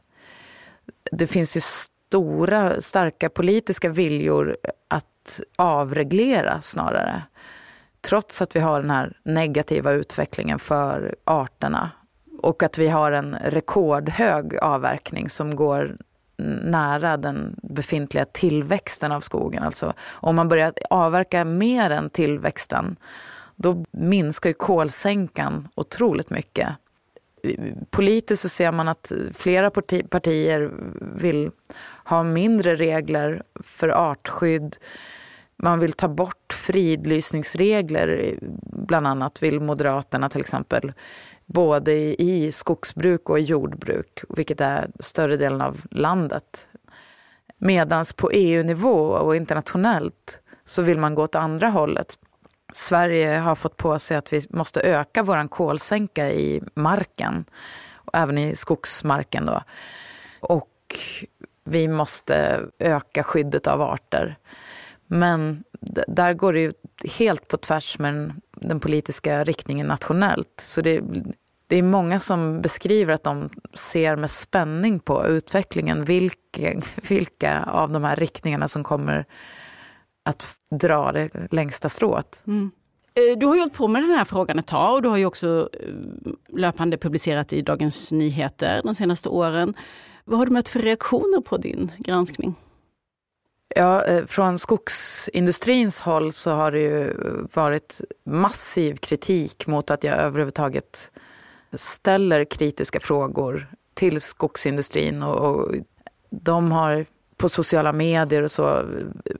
det 1.11 1.27
finns 1.27 1.57
ju 1.57 1.61
stora, 1.61 2.81
starka 2.81 3.29
politiska 3.29 3.89
viljor 3.89 4.57
att 4.87 5.05
avreglera 5.55 6.61
snarare 6.61 7.23
trots 8.01 8.41
att 8.41 8.55
vi 8.55 8.59
har 8.59 8.81
den 8.81 8.89
här 8.89 9.17
negativa 9.23 9.91
utvecklingen 9.91 10.59
för 10.59 11.15
arterna 11.23 11.91
och 12.41 12.63
att 12.63 12.77
vi 12.77 12.87
har 12.87 13.11
en 13.11 13.35
rekordhög 13.35 14.57
avverkning 14.57 15.29
som 15.29 15.55
går 15.55 15.97
nära 16.63 17.17
den 17.17 17.55
befintliga 17.63 18.25
tillväxten 18.25 19.11
av 19.11 19.19
skogen. 19.19 19.63
Alltså 19.63 19.93
om 20.09 20.35
man 20.35 20.47
börjar 20.47 20.73
avverka 20.89 21.45
mer 21.45 21.89
än 21.89 22.09
tillväxten 22.09 22.95
då 23.55 23.85
minskar 23.91 24.49
ju 24.49 24.53
kolsänkan 24.53 25.67
otroligt 25.75 26.29
mycket. 26.29 26.69
Politiskt 27.89 28.41
så 28.41 28.49
ser 28.49 28.71
man 28.71 28.87
att 28.87 29.11
flera 29.33 29.71
partier 30.09 30.71
vill 31.15 31.51
ha 32.09 32.23
mindre 32.23 32.75
regler 32.75 33.43
för 33.63 33.89
artskydd 33.89 34.77
man 35.57 35.79
vill 35.79 35.93
ta 35.93 36.07
bort 36.07 36.53
fridlysningsregler, 36.53 38.39
bland 38.61 39.07
annat 39.07 39.43
vill 39.43 39.59
Moderaterna 39.59 40.29
till 40.29 40.41
exempel, 40.41 40.91
både 41.45 41.93
i 42.21 42.51
skogsbruk 42.51 43.29
och 43.29 43.39
i 43.39 43.41
jordbruk, 43.41 44.23
vilket 44.29 44.61
är 44.61 44.91
större 44.99 45.37
delen 45.37 45.61
av 45.61 45.81
landet. 45.91 46.69
Medan 47.57 48.05
på 48.17 48.31
EU-nivå 48.31 48.99
och 48.99 49.35
internationellt 49.35 50.41
så 50.65 50.81
vill 50.81 50.97
man 50.97 51.15
gå 51.15 51.23
åt 51.23 51.35
andra 51.35 51.69
hållet. 51.69 52.17
Sverige 52.73 53.37
har 53.37 53.55
fått 53.55 53.77
på 53.77 53.99
sig 53.99 54.17
att 54.17 54.33
vi 54.33 54.41
måste 54.49 54.81
öka 54.81 55.23
vår 55.23 55.47
kolsänka 55.47 56.31
i 56.31 56.61
marken, 56.73 57.45
även 58.13 58.37
i 58.37 58.55
skogsmarken. 58.55 59.45
Då. 59.45 59.63
Och 60.39 60.69
vi 61.67 61.87
måste 61.87 62.65
öka 62.79 63.23
skyddet 63.23 63.67
av 63.67 63.81
arter. 63.81 64.37
Men 65.07 65.63
där 66.07 66.33
går 66.33 66.53
det 66.53 66.59
ju 66.59 66.71
helt 67.17 67.47
på 67.47 67.57
tvärs 67.57 67.99
med 67.99 68.33
den, 68.55 68.79
politiska 68.79 69.43
riktningen 69.43 69.87
nationellt. 69.87 70.53
Så 70.57 70.81
det, 70.81 71.01
det 71.67 71.75
är 71.75 71.83
många 71.83 72.19
som 72.19 72.61
beskriver 72.61 73.13
att 73.13 73.23
de 73.23 73.49
ser 73.73 74.15
med 74.15 74.31
spänning 74.31 74.99
på 74.99 75.27
utvecklingen. 75.27 76.03
Vilka, 76.03 76.81
vilka 77.09 77.63
av 77.63 77.91
de 77.91 78.03
här 78.03 78.15
riktningarna 78.15 78.67
som 78.67 78.83
kommer 78.83 79.25
att 80.25 80.55
dra 80.71 81.11
det 81.11 81.29
längsta 81.51 81.89
strået. 81.89 82.43
Mm. 82.47 82.71
Eh, 83.13 83.37
du 83.37 83.45
har 83.45 83.57
hållit 83.57 83.73
på 83.73 83.87
med 83.87 84.03
den 84.03 84.11
här 84.11 84.25
frågan 84.25 84.59
ett 84.59 84.67
tag 84.67 84.95
och 84.95 85.01
du 85.01 85.09
har 85.09 85.17
ju 85.17 85.25
också 85.25 85.69
eh, 85.73 85.89
löpande 86.57 86.97
publicerat 86.97 87.53
i 87.53 87.61
Dagens 87.61 88.11
Nyheter 88.11 88.81
de 88.83 88.95
senaste 88.95 89.29
åren. 89.29 89.73
Vad 90.29 90.39
har 90.39 90.45
du 90.45 90.51
mött 90.51 90.69
för 90.69 90.79
reaktioner 90.79 91.41
på 91.41 91.57
din 91.57 91.91
granskning? 91.97 92.55
Ja, 93.75 94.03
eh, 94.05 94.25
från 94.25 94.59
skogsindustrins 94.59 96.01
håll 96.01 96.31
så 96.31 96.51
har 96.51 96.71
det 96.71 96.79
ju 96.79 97.13
varit 97.53 98.01
massiv 98.25 98.95
kritik 98.95 99.67
mot 99.67 99.91
att 99.91 100.03
jag 100.03 100.17
överhuvudtaget 100.17 101.11
ställer 101.73 102.45
kritiska 102.45 102.99
frågor 102.99 103.67
till 103.93 104.21
skogsindustrin 104.21 105.23
och, 105.23 105.35
och 105.37 105.75
de 106.29 106.71
har 106.71 107.05
på 107.37 107.49
sociala 107.49 107.93
medier 107.93 108.41
och 108.41 108.51
så 108.51 108.85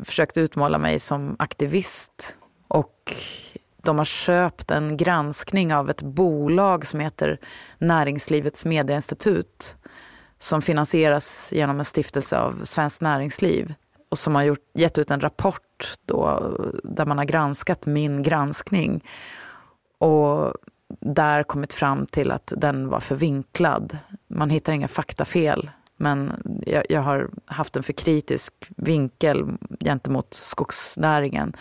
försökt 0.04 0.38
utmåla 0.38 0.78
mig 0.78 1.00
som 1.00 1.36
aktivist 1.39 2.38
och 2.67 3.13
de 3.82 3.97
har 3.97 4.06
köpt 4.06 4.71
en 4.71 4.97
granskning 4.97 5.73
av 5.73 5.89
ett 5.89 6.02
bolag 6.02 6.88
som 6.88 7.00
heter 7.00 7.39
Näringslivets 7.78 8.65
medieinstitut 8.65 9.78
som 10.38 10.62
finansieras 10.62 11.54
genom 11.54 11.80
en 11.80 11.86
stiftelse 11.86 12.39
av 12.39 12.60
Svenskt 12.63 13.02
Näringsliv 13.02 13.73
och 14.10 14.17
som 14.17 14.36
har 14.36 14.43
gjort, 14.43 14.69
gett 14.73 14.97
ut 14.97 15.12
en 15.12 15.21
rapport 15.21 15.95
då, 16.06 16.52
där 16.84 17.06
man 17.06 17.17
har 17.17 17.26
granskat 17.26 17.86
min 17.86 18.23
granskning 18.23 19.04
och 19.97 20.54
där 21.00 21.43
kommit 21.43 21.73
fram 21.73 22.06
till 22.06 22.32
att 22.32 22.54
den 22.58 22.89
var 22.89 23.00
för 23.00 23.15
vinklad. 23.15 23.97
Man 24.28 24.50
hittar 24.50 24.73
inga 24.73 24.88
faktafel 24.88 25.69
men 25.97 26.32
jag, 26.65 26.84
jag 26.89 27.02
har 27.02 27.30
haft 27.45 27.78
en 27.78 27.84
för 27.84 27.93
kritisk 27.93 28.54
vinkel 28.78 29.45
gentemot 29.80 30.34
skogsnäringen, 30.34 31.54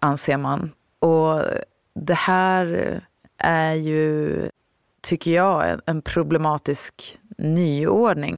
anser 0.00 0.36
man. 0.36 0.72
Och 0.98 1.42
det 1.94 2.14
här 2.14 3.00
är 3.38 3.74
ju, 3.74 4.50
tycker 5.06 5.30
jag, 5.30 5.80
en 5.86 6.02
problematisk 6.02 7.18
nyordning. 7.38 8.36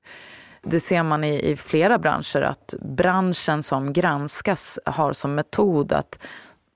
Det 0.63 0.81
ser 0.81 1.03
man 1.03 1.25
i, 1.25 1.51
i 1.51 1.57
flera 1.57 1.99
branscher 1.99 2.43
att 2.43 2.75
branschen 2.81 3.63
som 3.63 3.93
granskas 3.93 4.79
har 4.85 5.13
som 5.13 5.35
metod 5.35 5.93
att 5.93 6.19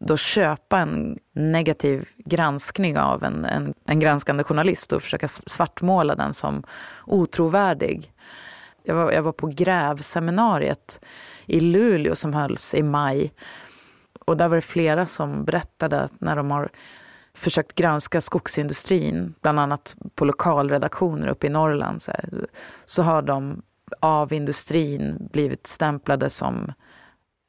då 0.00 0.16
köpa 0.16 0.78
en 0.78 1.18
negativ 1.34 2.08
granskning 2.16 2.98
av 2.98 3.24
en, 3.24 3.44
en, 3.44 3.74
en 3.86 4.00
granskande 4.00 4.44
journalist 4.44 4.92
och 4.92 5.02
försöka 5.02 5.28
svartmåla 5.28 6.14
den 6.14 6.32
som 6.32 6.62
otrovärdig. 7.06 8.12
Jag 8.82 8.94
var, 8.94 9.12
jag 9.12 9.22
var 9.22 9.32
på 9.32 9.46
grävseminariet 9.46 11.04
i 11.46 11.60
Luleå 11.60 12.14
som 12.14 12.34
hölls 12.34 12.74
i 12.74 12.82
maj. 12.82 13.32
Och 14.26 14.36
där 14.36 14.48
var 14.48 14.56
det 14.56 14.62
flera 14.62 15.06
som 15.06 15.44
berättade 15.44 16.00
att 16.00 16.20
när 16.20 16.36
de 16.36 16.50
har 16.50 16.70
försökt 17.34 17.74
granska 17.74 18.20
skogsindustrin, 18.20 19.34
bland 19.40 19.60
annat 19.60 19.96
på 20.14 20.24
lokalredaktioner 20.24 21.28
uppe 21.28 21.46
i 21.46 21.50
Norrland, 21.50 22.02
så, 22.02 22.10
här, 22.10 22.46
så 22.84 23.02
har 23.02 23.22
de 23.22 23.62
av 24.00 24.32
industrin 24.32 25.28
blivit 25.32 25.66
stämplade 25.66 26.30
som 26.30 26.72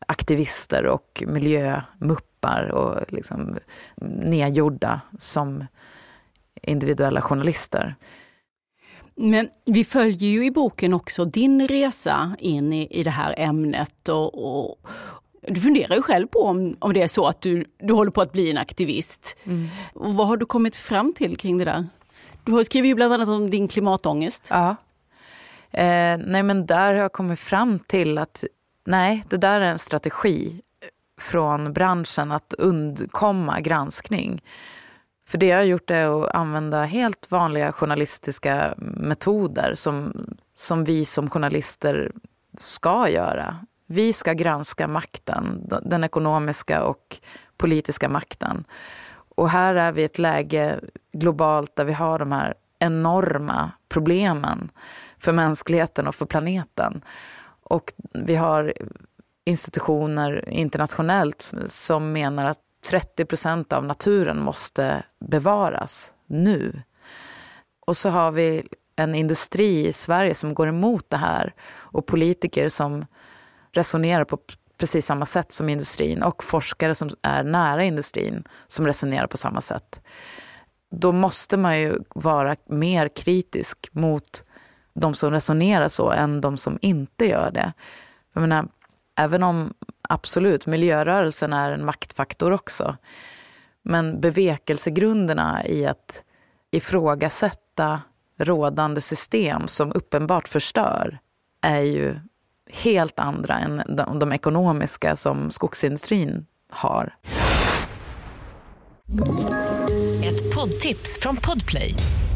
aktivister 0.08 0.86
och 0.86 1.24
miljömuppar 1.28 2.68
och 2.72 3.14
liksom 3.14 3.58
nedgjorda 4.02 5.02
som 5.18 5.66
individuella 6.62 7.22
journalister. 7.22 7.96
Men 9.16 9.50
vi 9.66 9.84
följer 9.84 10.30
ju 10.30 10.46
i 10.46 10.52
boken 10.52 10.94
också 10.94 11.26
din 11.26 11.68
resa 11.68 12.36
in 12.40 12.74
i, 12.74 12.88
i 13.00 13.04
det 13.04 13.10
här 13.10 13.36
ämnet. 13.38 14.10
Och, 14.10 14.70
och 14.70 14.88
du 15.48 15.62
funderar 15.62 15.96
ju 15.96 16.02
själv 16.02 16.28
på 16.28 16.44
om, 16.44 16.76
om 16.80 16.94
det 16.94 17.02
är 17.02 17.08
så 17.08 17.28
att 17.28 17.42
du, 17.42 17.66
du 17.80 17.94
håller 17.94 18.12
på 18.12 18.22
att 18.22 18.32
bli 18.32 18.52
en 18.52 18.58
aktivist. 18.58 19.38
Mm. 19.44 19.68
Och 19.94 20.14
vad 20.14 20.28
har 20.28 20.38
du 20.38 20.46
kommit 20.46 20.76
fram 20.76 21.14
till 21.14 21.38
kring 21.38 21.58
det 21.58 21.66
där? 21.66 21.88
Du 22.44 22.52
har 22.52 22.64
skrivit 22.64 22.90
ju 22.90 22.96
bland 22.96 23.14
annat 23.14 23.28
om 23.28 23.50
din 23.50 23.68
klimatångest. 23.68 24.48
Ja. 24.50 24.76
Eh, 25.72 26.18
nej 26.26 26.44
men 26.44 26.66
där 26.66 26.94
har 26.94 27.02
jag 27.02 27.12
kommit 27.12 27.40
fram 27.40 27.80
till 27.80 28.18
att 28.18 28.44
nej, 28.86 29.24
det 29.30 29.38
där 29.38 29.62
är 29.62 29.72
en 29.72 29.80
strategi 29.80 30.62
från 31.20 31.74
branschen 31.74 32.32
att 32.32 32.54
undkomma 32.54 33.62
granskning. 33.62 34.42
För 35.28 35.38
det 35.38 35.46
jag 35.46 35.58
har 35.58 35.64
gjort 35.64 35.92
är 35.92 36.24
att 36.24 36.36
använda 36.36 36.84
helt 36.84 37.32
vanliga 37.32 37.72
journalistiska 37.72 38.74
metoder 38.78 39.76
som, 39.76 40.26
som 40.54 40.84
vi 40.84 41.06
som 41.06 41.30
journalister 41.30 42.12
ska 42.60 43.10
göra. 43.10 43.58
Vi 43.94 44.14
ska 44.14 44.34
granska 44.34 44.88
makten, 44.88 45.70
den 45.84 46.04
ekonomiska 46.04 46.84
och 46.84 47.18
politiska 47.58 48.10
makten. 48.10 48.66
Och 49.36 49.50
här 49.50 49.76
är 49.76 49.92
vi 49.92 50.02
i 50.02 50.06
ett 50.06 50.20
läge 50.20 50.80
globalt 51.14 51.76
där 51.76 51.86
vi 51.86 51.94
har 51.94 52.20
de 52.20 52.32
här 52.32 52.54
enorma 52.80 53.72
problemen 53.90 54.70
för 55.18 55.32
mänskligheten 55.32 56.08
och 56.08 56.16
för 56.16 56.26
planeten. 56.26 57.02
Och 57.64 57.94
vi 58.14 58.36
har 58.36 58.74
institutioner 59.46 60.50
internationellt 60.50 61.54
som 61.66 62.12
menar 62.12 62.46
att 62.46 62.60
30 62.90 63.26
procent 63.26 63.74
av 63.74 63.86
naturen 63.86 64.40
måste 64.40 65.04
bevaras 65.20 66.14
nu. 66.28 66.82
Och 67.86 67.98
så 67.98 68.10
har 68.10 68.32
vi 68.32 68.68
en 68.96 69.16
industri 69.16 69.88
i 69.88 69.94
Sverige 69.94 70.36
som 70.36 70.54
går 70.54 70.68
emot 70.68 71.10
det 71.10 71.18
här 71.18 71.54
och 71.74 72.06
politiker 72.06 72.70
som 72.70 73.06
resonerar 73.74 74.24
på 74.24 74.38
precis 74.78 75.06
samma 75.06 75.26
sätt 75.26 75.52
som 75.52 75.70
industrin 75.70 76.24
och 76.24 76.44
forskare 76.44 76.96
som 76.96 77.10
är 77.22 77.44
nära 77.44 77.84
industrin 77.84 78.44
som 78.68 78.88
resonerar 78.88 79.28
på 79.28 79.38
samma 79.38 79.62
sätt. 79.62 80.02
då 80.96 81.12
måste 81.12 81.58
man 81.58 81.80
ju 81.80 82.00
vara 82.16 82.56
mer 82.70 83.10
kritisk 83.10 83.90
mot 83.92 84.46
de 84.94 85.14
som 85.14 85.32
resonerar 85.32 85.88
så 85.88 86.12
än 86.12 86.42
de 86.42 86.58
som 86.58 86.80
inte 86.82 87.26
gör 87.26 87.52
det. 87.52 87.74
Jag 88.34 88.42
menar, 88.42 88.68
även 89.20 89.44
om 89.44 89.74
absolut 90.10 90.66
miljörörelsen 90.66 91.54
är 91.54 91.72
en 91.72 91.86
maktfaktor 91.86 92.52
också, 92.52 92.98
men 93.84 94.22
bevekelsegrunderna 94.22 95.66
i 95.66 95.86
att 95.86 96.24
ifrågasätta 96.72 98.02
rådande 98.40 99.02
system 99.02 99.68
som 99.68 99.92
uppenbart 99.96 100.48
förstör 100.48 101.20
är 101.62 101.80
ju 101.80 102.20
helt 102.72 103.20
andra 103.20 103.60
än 103.60 103.82
de, 103.88 104.20
de 104.20 104.34
ekonomiska 104.34 105.16
som 105.16 105.52
skogsindustrin 105.52 106.46
har. 106.72 107.14
Ett 110.24 110.56
poddtips 110.56 111.20
från 111.22 111.38
Podplay. 111.38 111.96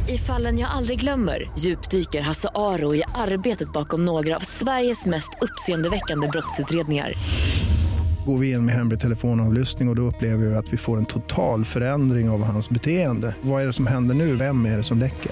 I 0.10 0.18
fallen 0.18 0.60
jag 0.60 0.72
aldrig 0.72 1.00
glömmer 1.00 1.52
djupdyker 1.58 2.22
Hasse 2.22 2.50
Aro 2.56 2.96
i 2.96 3.04
arbetet 3.16 3.74
bakom 3.74 4.06
några 4.06 4.36
av 4.36 4.40
Sveriges 4.40 5.06
mest 5.06 5.30
uppseendeväckande 5.42 6.28
brottsutredningar 6.28 7.14
går 8.28 8.38
vi 8.38 8.52
in 8.52 8.66
med 8.66 8.76
hemlig 8.76 9.00
telefonavlyssning 9.00 9.88
och, 9.88 9.92
och 9.92 9.96
då 9.96 10.02
upplever 10.02 10.46
vi 10.46 10.56
att 10.56 10.74
vi 10.74 10.78
får 10.78 10.98
en 10.98 11.06
total 11.06 11.66
förändring 11.66 12.30
av 12.30 12.44
hans 12.44 12.70
beteende. 12.70 13.36
Vad 13.42 13.62
är 13.62 13.66
det 13.66 13.74
som 13.74 13.88
händer 13.88 14.16
nu? 14.16 14.36
Vem 14.36 14.66
är 14.66 14.78
det 14.78 14.84
som 14.84 14.98
läcker? 14.98 15.32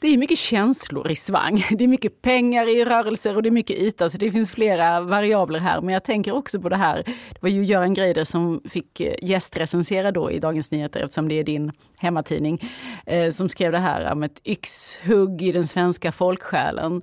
det 0.00 0.08
är 0.08 0.18
mycket 0.18 0.38
känslor 0.38 1.10
i 1.10 1.16
svang. 1.16 1.64
Det 1.70 1.84
är 1.84 1.88
mycket 1.88 2.22
pengar 2.22 2.68
i 2.68 2.84
rörelser 2.84 3.36
och 3.36 3.42
det 3.42 3.48
är 3.48 3.50
mycket 3.50 3.76
yta, 3.76 4.10
så 4.10 4.18
det 4.18 4.32
finns 4.32 4.50
flera 4.50 5.00
variabler 5.00 5.58
här. 5.58 5.80
Men 5.80 5.94
jag 5.94 6.04
tänker 6.04 6.34
också 6.34 6.60
på 6.60 6.68
det 6.68 6.76
här, 6.76 7.02
det 7.06 7.42
var 7.42 7.48
ju 7.48 7.64
Göran 7.64 7.94
Greider 7.94 8.24
som 8.24 8.60
fick 8.68 9.00
eh, 9.00 9.14
gästrecensera 9.22 10.12
då 10.12 10.30
i 10.30 10.38
Dagens 10.38 10.70
Nyheter 10.70 11.00
eftersom 11.00 11.28
det 11.28 11.34
är 11.34 11.44
din 11.44 11.72
hemmatidning, 11.98 12.70
eh, 13.06 13.30
som 13.30 13.48
skrev 13.48 13.72
det 13.72 13.78
här 13.78 14.12
om 14.12 14.22
ett 14.22 14.40
yxhugg 14.44 15.42
i 15.42 15.52
den 15.52 15.66
svenska 15.66 16.12
folksjälen. 16.12 17.02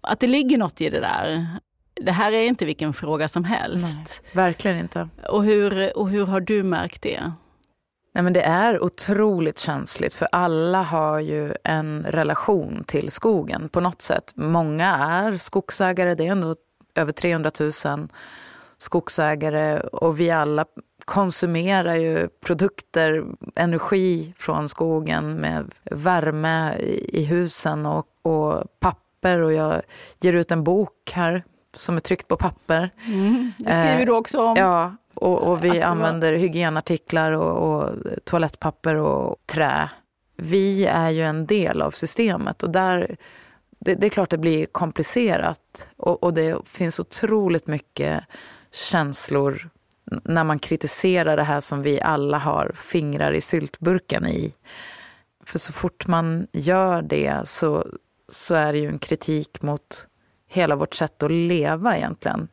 Att 0.00 0.20
det 0.20 0.26
ligger 0.26 0.58
något 0.58 0.80
i 0.80 0.90
det 0.90 1.00
där. 1.00 1.46
Det 1.94 2.12
här 2.12 2.32
är 2.32 2.46
inte 2.46 2.66
vilken 2.66 2.92
fråga 2.92 3.28
som 3.28 3.44
helst. 3.44 4.22
Nej, 4.24 4.44
verkligen 4.44 4.78
inte. 4.78 5.08
Och 5.28 5.44
hur, 5.44 5.98
och 5.98 6.08
hur 6.10 6.26
har 6.26 6.40
du 6.40 6.62
märkt 6.62 7.02
det? 7.02 7.32
Nej, 8.14 8.24
men 8.24 8.32
det 8.32 8.42
är 8.42 8.84
otroligt 8.84 9.58
känsligt 9.58 10.14
för 10.14 10.28
alla 10.32 10.82
har 10.82 11.20
ju 11.20 11.54
en 11.64 12.06
relation 12.08 12.84
till 12.86 13.10
skogen 13.10 13.68
på 13.68 13.80
något 13.80 14.02
sätt. 14.02 14.32
Många 14.34 14.96
är 14.96 15.36
skogsägare, 15.36 16.14
det 16.14 16.26
är 16.26 16.32
ändå 16.32 16.54
över 16.94 17.12
300 17.12 17.50
000 17.60 18.08
skogsägare 18.78 19.80
och 19.80 20.20
vi 20.20 20.30
alla 20.30 20.64
konsumerar 21.04 21.94
ju 21.94 22.28
produkter, 22.46 23.24
energi 23.54 24.34
från 24.36 24.68
skogen 24.68 25.34
med 25.34 25.74
värme 25.84 26.74
i 27.08 27.24
husen 27.24 27.86
och, 27.86 28.06
och 28.22 28.64
papper 28.80 29.38
och 29.38 29.52
jag 29.52 29.82
ger 30.20 30.32
ut 30.32 30.52
en 30.52 30.64
bok 30.64 31.12
här 31.12 31.44
som 31.74 31.96
är 31.96 32.00
tryckt 32.00 32.28
på 32.28 32.36
papper. 32.36 32.90
Mm, 33.06 33.52
det 33.58 33.64
skriver 33.64 34.06
du 34.06 34.12
också 34.12 34.42
om. 34.42 34.56
Ja, 34.56 34.96
och, 35.14 35.42
och 35.42 35.64
vi 35.64 35.82
använder 35.82 36.32
hygienartiklar 36.32 37.32
och, 37.32 37.74
och 37.74 37.90
toalettpapper 38.24 38.94
och 38.94 39.36
trä. 39.46 39.90
Vi 40.36 40.86
är 40.86 41.10
ju 41.10 41.22
en 41.22 41.46
del 41.46 41.82
av 41.82 41.90
systemet 41.90 42.62
och 42.62 42.70
där, 42.70 43.16
det, 43.78 43.94
det 43.94 44.06
är 44.06 44.10
klart 44.10 44.30
det 44.30 44.38
blir 44.38 44.66
komplicerat 44.66 45.88
och, 45.96 46.22
och, 46.22 46.34
det 46.34 46.68
finns 46.68 47.00
otroligt 47.00 47.66
mycket 47.66 48.24
känslor 48.72 49.70
när 50.24 50.44
man 50.44 50.58
kritiserar 50.58 51.36
det 51.36 51.42
här 51.42 51.60
som 51.60 51.82
vi 51.82 52.00
alla 52.00 52.38
har 52.38 52.72
fingrar 52.74 53.32
i 53.32 53.40
syltburken 53.40 54.26
i. 54.26 54.54
För 55.44 55.58
så 55.58 55.72
fort 55.72 56.06
man 56.06 56.46
gör 56.52 57.02
det 57.02 57.40
så, 57.44 57.86
så 58.28 58.54
är 58.54 58.72
det 58.72 58.78
ju 58.78 58.88
en 58.88 58.98
kritik 58.98 59.62
mot 59.62 60.06
hela 60.48 60.76
vårt 60.76 60.94
sätt 60.94 61.22
att 61.22 61.30
leva 61.30 61.96
egentligen 61.96 62.48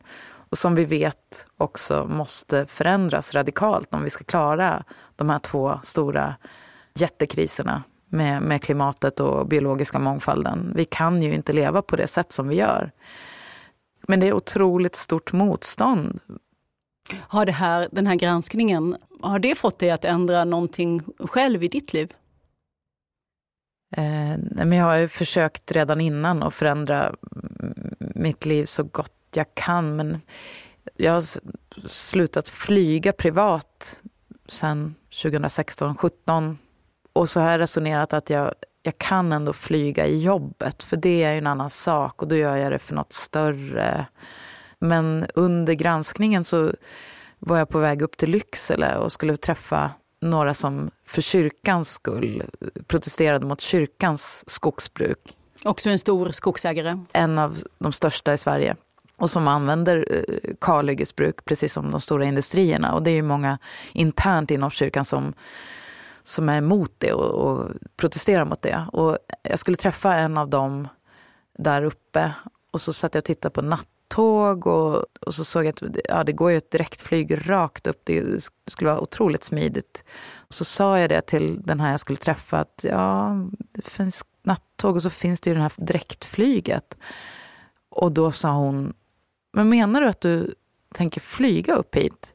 och 0.52 0.58
som 0.58 0.76
vi 0.76 0.86
vet 0.86 1.46
också 1.58 2.06
måste 2.10 2.66
förändras 2.66 3.36
radikalt 3.36 3.94
om 3.94 4.04
vi 4.04 4.10
ska 4.10 4.24
klara 4.24 4.84
de 5.16 5.30
här 5.30 5.40
två 5.40 5.80
stora 5.84 6.36
jättekriserna 6.94 7.84
med, 8.10 8.42
med 8.42 8.62
klimatet 8.62 9.20
och 9.20 9.48
biologiska 9.48 10.00
mångfalden. 10.00 10.74
Vi 10.76 10.86
kan 10.86 11.22
ju 11.22 11.34
inte 11.34 11.54
leva 11.54 11.82
på 11.82 11.96
det 11.96 12.08
sätt 12.08 12.32
som 12.32 12.48
vi 12.48 12.56
gör. 12.56 12.92
Men 14.08 14.20
det 14.20 14.28
är 14.28 14.34
otroligt 14.34 14.96
stort 14.96 15.34
motstånd. 15.34 16.20
Har 17.20 17.46
det 17.46 17.52
här, 17.52 17.88
den 17.92 18.08
här 18.08 18.16
granskningen, 18.16 18.98
har 19.22 19.40
det 19.40 19.56
fått 19.56 19.80
dig 19.80 19.92
att 19.92 20.06
ändra 20.06 20.46
någonting 20.46 21.02
själv 21.20 21.64
i 21.64 21.68
ditt 21.68 21.94
liv? 21.94 22.14
Eh, 23.98 24.38
men 24.66 24.72
jag 24.74 24.86
har 24.86 25.08
försökt 25.08 25.72
redan 25.72 26.02
innan 26.02 26.44
att 26.44 26.54
förändra 26.54 27.16
mitt 28.00 28.46
liv 28.46 28.66
så 28.66 28.84
gott 28.84 29.21
jag 29.38 29.56
kan. 29.56 29.96
Men 29.96 30.22
jag 30.98 31.14
har 31.14 31.24
slutat 31.88 32.50
flyga 32.50 33.14
privat 33.14 34.02
sen 34.46 34.96
2016, 35.22 35.96
2017. 35.96 36.58
Och 37.14 37.30
så 37.30 37.40
har 37.40 37.52
jag 37.52 37.60
resonerat 37.60 38.14
att 38.14 38.30
jag, 38.30 38.54
jag 38.84 38.98
kan 38.98 39.32
ändå 39.32 39.54
flyga 39.54 40.08
i 40.08 40.22
jobbet, 40.22 40.84
för 40.84 40.98
det 40.98 41.24
är 41.24 41.38
en 41.38 41.48
annan 41.48 41.70
sak 41.70 42.22
och 42.22 42.28
då 42.28 42.36
gör 42.36 42.56
jag 42.56 42.72
det 42.72 42.80
för 42.80 42.96
något 42.96 43.14
större. 43.14 44.06
Men 44.80 45.26
under 45.36 45.74
granskningen 45.74 46.44
så 46.44 46.74
var 47.40 47.58
jag 47.58 47.70
på 47.70 47.80
väg 47.80 48.02
upp 48.02 48.18
till 48.18 48.32
Lycksele 48.32 48.98
och 48.98 49.12
skulle 49.12 49.38
träffa 49.38 49.92
några 50.22 50.54
som 50.54 50.92
för 51.06 51.22
kyrkans 51.22 51.90
skull 51.90 52.44
protesterade 52.88 53.46
mot 53.46 53.62
kyrkans 53.62 54.50
skogsbruk. 54.50 55.38
Också 55.64 55.90
en 55.90 56.00
stor 56.00 56.30
skogsägare? 56.30 57.00
En 57.14 57.40
av 57.40 57.58
de 57.80 57.92
största 57.92 58.34
i 58.34 58.38
Sverige 58.38 58.76
och 59.22 59.30
som 59.30 59.48
använder 59.48 60.06
eh, 60.10 60.54
kalhyggesbruk 60.62 61.46
precis 61.46 61.74
som 61.74 61.92
de 61.92 62.02
stora 62.02 62.26
industrierna. 62.26 62.94
Och 62.94 63.04
det 63.04 63.12
är 63.12 63.16
ju 63.16 63.22
många 63.22 63.58
internt 63.94 64.52
inom 64.52 64.70
kyrkan 64.70 65.06
som, 65.06 65.34
som 66.24 66.50
är 66.50 66.58
emot 66.58 66.92
det 66.98 67.14
och, 67.14 67.30
och 67.32 67.70
protesterar 67.98 68.46
mot 68.46 68.62
det. 68.62 68.86
Och 68.94 69.18
jag 69.44 69.60
skulle 69.60 69.78
träffa 69.78 70.16
en 70.16 70.38
av 70.38 70.50
dem 70.50 70.88
där 71.58 71.84
uppe 71.84 72.34
och 72.72 72.82
så 72.82 72.94
satt 72.94 73.16
jag 73.16 73.22
och 73.22 73.26
tittade 73.26 73.54
på 73.54 73.62
nattåg 73.62 74.68
och, 74.68 75.06
och 75.22 75.34
så 75.34 75.44
såg 75.44 75.66
jag 75.66 75.70
att 75.70 75.98
ja, 76.10 76.24
det 76.24 76.32
går 76.32 76.52
ju 76.52 76.58
ett 76.58 76.72
direktflyg 76.72 77.50
rakt 77.50 77.88
upp. 77.88 78.02
Det 78.04 78.24
skulle 78.68 78.90
vara 78.90 79.02
otroligt 79.02 79.44
smidigt. 79.44 80.04
Och 80.36 80.54
så 80.54 80.66
sa 80.66 81.00
jag 81.00 81.10
det 81.10 81.22
till 81.22 81.62
den 81.64 81.80
här 81.80 81.92
jag 81.92 82.00
skulle 82.00 82.18
träffa 82.18 82.60
att 82.60 82.86
ja, 82.90 83.36
det 83.72 83.86
finns 83.86 84.26
nattåg 84.44 84.96
och 84.96 85.02
så 85.04 85.10
finns 85.10 85.42
det 85.42 85.50
ju 85.50 85.56
det 85.56 85.62
här 85.62 85.72
direktflyget. 85.78 86.98
Och 87.90 88.12
då 88.12 88.32
sa 88.32 88.52
hon, 88.52 88.94
men 89.54 89.70
menar 89.70 90.02
du 90.02 90.08
att 90.08 90.22
du 90.22 90.56
tänker 90.94 91.22
flyga 91.22 91.74
upp 91.74 91.96
hit? 91.96 92.34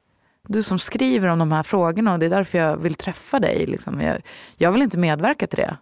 Du 0.48 0.62
som 0.62 0.78
skriver 0.78 1.28
om 1.28 1.38
de 1.38 1.52
här 1.52 1.62
frågorna 1.62 2.12
och 2.12 2.18
det 2.18 2.26
är 2.26 2.30
därför 2.30 2.58
jag 2.58 2.76
vill 2.76 2.94
träffa 2.94 3.40
dig. 3.40 3.66
Liksom. 3.66 4.00
Jag, 4.00 4.22
jag 4.56 4.72
vill 4.72 4.82
inte 4.82 4.98
medverka 4.98 5.46
till 5.46 5.58
det. 5.58 5.76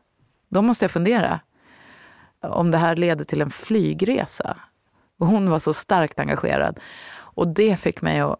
Då 0.48 0.62
måste 0.62 0.84
jag 0.84 0.90
fundera 0.90 1.40
om 2.40 2.70
det 2.70 2.78
här 2.78 2.96
leder 2.96 3.24
till 3.24 3.42
en 3.42 3.50
flygresa. 3.50 4.56
Och 5.18 5.26
hon 5.26 5.50
var 5.50 5.58
så 5.58 5.72
starkt 5.72 6.20
engagerad. 6.20 6.80
Och 7.16 7.48
det 7.48 7.80
fick 7.80 8.02
mig 8.02 8.20
att 8.20 8.36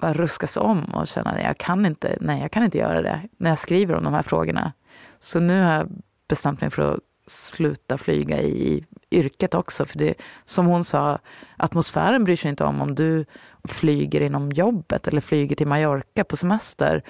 bara 0.00 0.12
ruskas 0.12 0.56
om 0.56 0.84
och 0.84 1.08
känna 1.08 1.30
att 1.30 1.42
jag 1.42 1.58
kan 1.58 1.86
inte, 1.86 2.16
nej, 2.20 2.40
jag 2.40 2.50
kan 2.50 2.64
inte 2.64 2.78
göra 2.78 3.02
det 3.02 3.22
när 3.38 3.50
jag 3.50 3.58
skriver 3.58 3.94
om 3.94 4.04
de 4.04 4.14
här 4.14 4.22
frågorna. 4.22 4.72
Så 5.18 5.40
nu 5.40 5.62
har 5.62 5.72
jag 5.72 5.88
bestämt 6.28 6.60
mig 6.60 6.70
för 6.70 6.94
att 6.94 7.00
sluta 7.26 7.98
flyga 7.98 8.42
i 8.42 8.84
yrket 9.10 9.54
också. 9.54 9.86
För 9.86 9.98
det, 9.98 10.14
som 10.44 10.66
hon 10.66 10.84
sa, 10.84 11.18
atmosfären 11.56 12.24
bryr 12.24 12.36
sig 12.36 12.50
inte 12.50 12.64
om 12.64 12.80
om 12.80 12.94
du 12.94 13.24
flyger 13.68 14.20
inom 14.20 14.50
jobbet 14.50 15.08
eller 15.08 15.20
flyger 15.20 15.56
till 15.56 15.66
Mallorca 15.66 16.24
på 16.24 16.36
semester. 16.36 17.02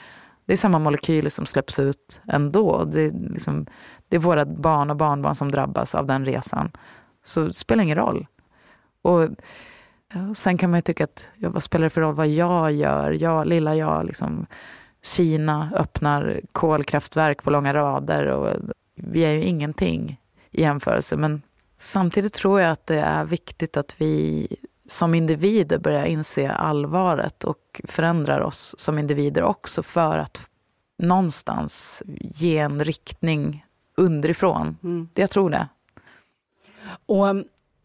Det 0.46 0.52
är 0.52 0.56
samma 0.56 0.78
molekyler 0.78 1.30
som 1.30 1.46
släpps 1.46 1.78
ut 1.78 2.20
ändå. 2.28 2.84
Det 2.84 3.00
är, 3.00 3.10
liksom, 3.10 3.66
det 4.08 4.16
är 4.16 4.20
våra 4.20 4.44
barn 4.44 4.90
och 4.90 4.96
barnbarn 4.96 5.34
som 5.34 5.50
drabbas 5.50 5.94
av 5.94 6.06
den 6.06 6.24
resan. 6.24 6.70
Så 7.24 7.40
det 7.40 7.54
spelar 7.54 7.82
ingen 7.82 7.98
roll. 7.98 8.26
Och, 9.02 9.28
ja, 10.14 10.34
sen 10.34 10.58
kan 10.58 10.70
man 10.70 10.78
ju 10.78 10.82
tycka 10.82 11.04
att, 11.04 11.30
ja, 11.36 11.50
vad 11.50 11.62
spelar 11.62 11.84
det 11.84 11.90
för 11.90 12.00
roll 12.00 12.14
vad 12.14 12.28
jag 12.28 12.72
gör? 12.72 13.10
Jag, 13.10 13.46
lilla 13.46 13.74
jag, 13.74 14.06
liksom, 14.06 14.46
Kina 15.02 15.72
öppnar 15.76 16.40
kolkraftverk 16.52 17.42
på 17.42 17.50
långa 17.50 17.74
rader 17.74 18.26
och 18.26 18.50
vi 18.94 19.20
är 19.20 19.32
ju 19.32 19.42
ingenting 19.42 20.20
i 20.50 20.62
jämförelse. 20.62 21.16
Men 21.16 21.42
samtidigt 21.76 22.32
tror 22.32 22.60
jag 22.60 22.70
att 22.70 22.86
det 22.86 23.00
är 23.00 23.24
viktigt 23.24 23.76
att 23.76 24.00
vi 24.00 24.46
som 24.86 25.14
individer 25.14 25.78
börjar 25.78 26.04
inse 26.04 26.50
allvaret 26.52 27.44
och 27.44 27.80
förändrar 27.84 28.40
oss 28.40 28.74
som 28.78 28.98
individer 28.98 29.42
också 29.42 29.82
för 29.82 30.18
att 30.18 30.48
någonstans 30.98 32.02
ge 32.20 32.58
en 32.58 32.84
riktning 32.84 33.64
underifrån. 33.96 34.76
Mm. 34.82 35.08
Jag 35.14 35.30
tror 35.30 35.50
det. 35.50 35.68
Och 37.06 37.26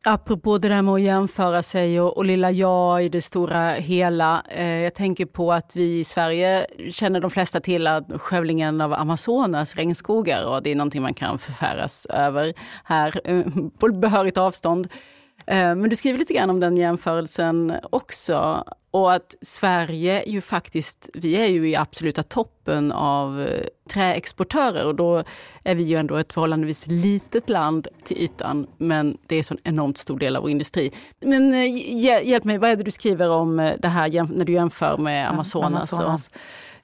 Apropå 0.05 0.57
det 0.57 0.69
där 0.69 0.81
med 0.81 0.93
att 0.93 1.01
jämföra 1.01 1.63
sig 1.63 2.01
och, 2.01 2.17
och 2.17 2.25
lilla 2.25 2.51
jag 2.51 3.05
i 3.05 3.09
det 3.09 3.21
stora 3.21 3.71
hela. 3.71 4.43
Eh, 4.49 4.67
jag 4.67 4.93
tänker 4.93 5.25
på 5.25 5.53
att 5.53 5.75
vi 5.75 5.99
i 5.99 6.03
Sverige 6.03 6.67
känner 6.91 7.21
de 7.21 7.31
flesta 7.31 7.59
till 7.59 7.87
att 7.87 8.05
skövlingen 8.17 8.81
av 8.81 8.93
Amazonas 8.93 9.75
regnskogar 9.75 10.45
och 10.45 10.63
det 10.63 10.71
är 10.71 10.75
någonting 10.75 11.01
man 11.01 11.13
kan 11.13 11.39
förfäras 11.39 12.05
över 12.05 12.53
här 12.83 13.21
eh, 13.23 13.45
på 13.79 13.87
behörigt 13.87 14.37
avstånd. 14.37 14.87
Eh, 15.49 15.75
men 15.75 15.89
du 15.89 15.95
skriver 15.95 16.19
lite 16.19 16.33
grann 16.33 16.49
om 16.49 16.59
den 16.59 16.77
jämförelsen 16.77 17.73
också. 17.89 18.63
Och 18.91 19.13
att 19.13 19.35
Sverige 19.41 20.23
ju 20.27 20.41
faktiskt, 20.41 21.09
vi 21.13 21.35
är 21.35 21.45
ju 21.45 21.69
i 21.69 21.75
absoluta 21.75 22.23
toppen 22.23 22.91
av 22.91 23.41
eh, 23.41 23.65
träexportörer 23.89 24.85
och 24.85 24.95
då 24.95 25.23
är 25.63 25.75
vi 25.75 25.83
ju 25.83 25.95
ändå 25.95 26.15
ett 26.15 26.33
förhållandevis 26.33 26.87
litet 26.87 27.49
land 27.49 27.87
till 28.03 28.17
ytan 28.17 28.67
men 28.77 29.17
det 29.27 29.35
är 29.35 29.37
en 29.37 29.43
sån 29.43 29.57
enormt 29.63 29.97
stor 29.97 30.19
del 30.19 30.35
av 30.35 30.41
vår 30.41 30.51
industri. 30.51 30.91
Men 31.19 31.53
eh, 31.53 32.27
hjälp 32.27 32.43
mig, 32.43 32.57
vad 32.57 32.69
är 32.69 32.75
det 32.75 32.83
du 32.83 32.91
skriver 32.91 33.29
om 33.29 33.75
det 33.79 33.87
här 33.87 34.37
när 34.37 34.45
du 34.45 34.53
jämför 34.53 34.97
med 34.97 35.29
Amazonas? 35.29 35.91
Ja, 35.91 35.97
Amazonas. 35.97 36.31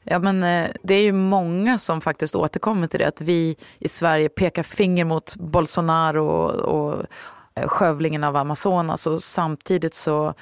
Ja, 0.03 0.19
men, 0.19 0.39
det 0.83 0.93
är 0.93 1.01
ju 1.01 1.11
många 1.11 1.77
som 1.77 2.01
faktiskt 2.01 2.35
återkommer 2.35 2.87
till 2.87 2.99
det, 2.99 3.07
att 3.07 3.21
vi 3.21 3.55
i 3.79 3.87
Sverige 3.87 4.29
pekar 4.29 4.63
finger 4.63 5.05
mot 5.05 5.35
Bolsonaro 5.35 6.27
och, 6.27 6.51
och 6.51 7.05
skövlingen 7.63 8.23
av 8.23 8.35
Amazonas 8.35 9.07
och 9.07 9.23
samtidigt 9.23 9.95
så 9.95 10.33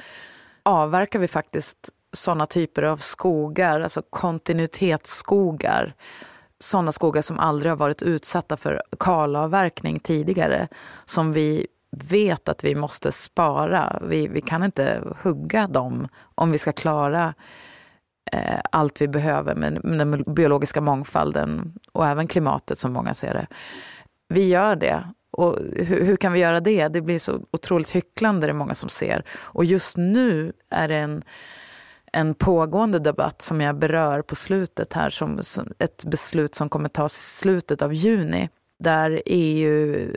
avverkar 0.64 1.20
vi 1.20 1.28
faktiskt 1.28 1.90
sådana 2.14 2.46
typer 2.46 2.84
av 2.84 2.98
skogar, 2.98 3.82
alltså 3.82 4.02
kontinuitetsskogar. 4.10 5.94
Sådana 6.60 6.92
skogar 6.92 7.22
som 7.22 7.40
aldrig 7.40 7.72
har 7.72 7.78
varit 7.78 8.02
utsatta 8.02 8.58
för 8.58 8.82
kalavverkning 9.00 10.00
tidigare. 10.00 10.68
Som 11.06 11.34
vi 11.34 11.68
vet 12.10 12.50
att 12.50 12.64
vi 12.64 12.76
måste 12.76 13.12
spara. 13.12 14.00
Vi, 14.02 14.28
vi 14.28 14.42
kan 14.42 14.64
inte 14.64 15.04
hugga 15.22 15.68
dem 15.68 16.08
om 16.36 16.52
vi 16.52 16.58
ska 16.58 16.72
klara 16.72 17.34
eh, 18.32 18.60
allt 18.72 19.02
vi 19.02 19.08
behöver 19.08 19.56
med, 19.56 19.86
med 19.86 20.00
den 20.00 20.24
biologiska 20.34 20.82
mångfalden 20.82 21.74
och 21.92 22.08
även 22.08 22.28
klimatet 22.28 22.78
som 22.78 22.94
många 22.94 23.14
ser 23.14 23.34
det. 23.34 23.48
Vi 24.30 24.50
gör 24.50 24.76
det 24.76 25.04
och 25.34 25.60
hur, 25.76 26.06
hur, 26.06 26.16
kan 26.16 26.34
vi 26.34 26.40
göra 26.40 26.60
det? 26.60 26.88
Det 26.88 27.02
blir 27.02 27.20
så 27.20 27.42
otroligt 27.52 27.96
hycklande, 27.96 28.48
det 28.48 28.52
är 28.52 28.56
många 28.56 28.76
som 28.76 28.90
ser. 28.90 29.26
Och 29.32 29.66
just 29.66 29.98
nu 29.98 30.54
är 30.70 30.88
det 30.88 30.96
en, 30.96 31.24
en 32.12 32.36
pågående 32.36 33.00
debatt 33.00 33.42
som 33.42 33.62
jag 33.62 33.76
berör 33.76 34.22
på 34.22 34.36
slutet 34.36 34.94
här, 34.94 35.10
som, 35.10 35.44
som 35.44 35.74
ett 35.80 36.06
beslut 36.06 36.56
som 36.56 36.70
kommer 36.70 36.90
tas 36.90 37.18
i 37.18 37.22
slutet 37.22 37.82
av 37.82 37.94
juni, 37.94 38.50
där 38.80 39.22
EU, 39.26 40.10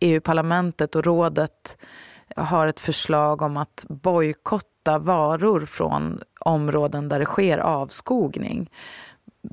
EU-parlamentet 0.00 0.94
och 0.94 1.04
rådet 1.04 1.76
har 2.36 2.66
ett 2.66 2.80
förslag 2.80 3.42
om 3.42 3.56
att 3.56 3.84
bojkotta 3.88 4.98
varor 4.98 5.60
från 5.60 6.20
områden 6.40 7.08
där 7.08 7.18
det 7.18 7.24
sker 7.24 7.58
avskogning. 7.58 8.70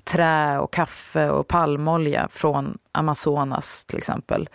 Trä 0.04 0.60
och 0.60 0.74
kaffe 0.74 1.30
och 1.30 1.48
palmolja 1.48 2.28
från 2.32 2.78
Amazonas 2.92 3.86
till 3.86 3.98
exempel. 3.98 4.50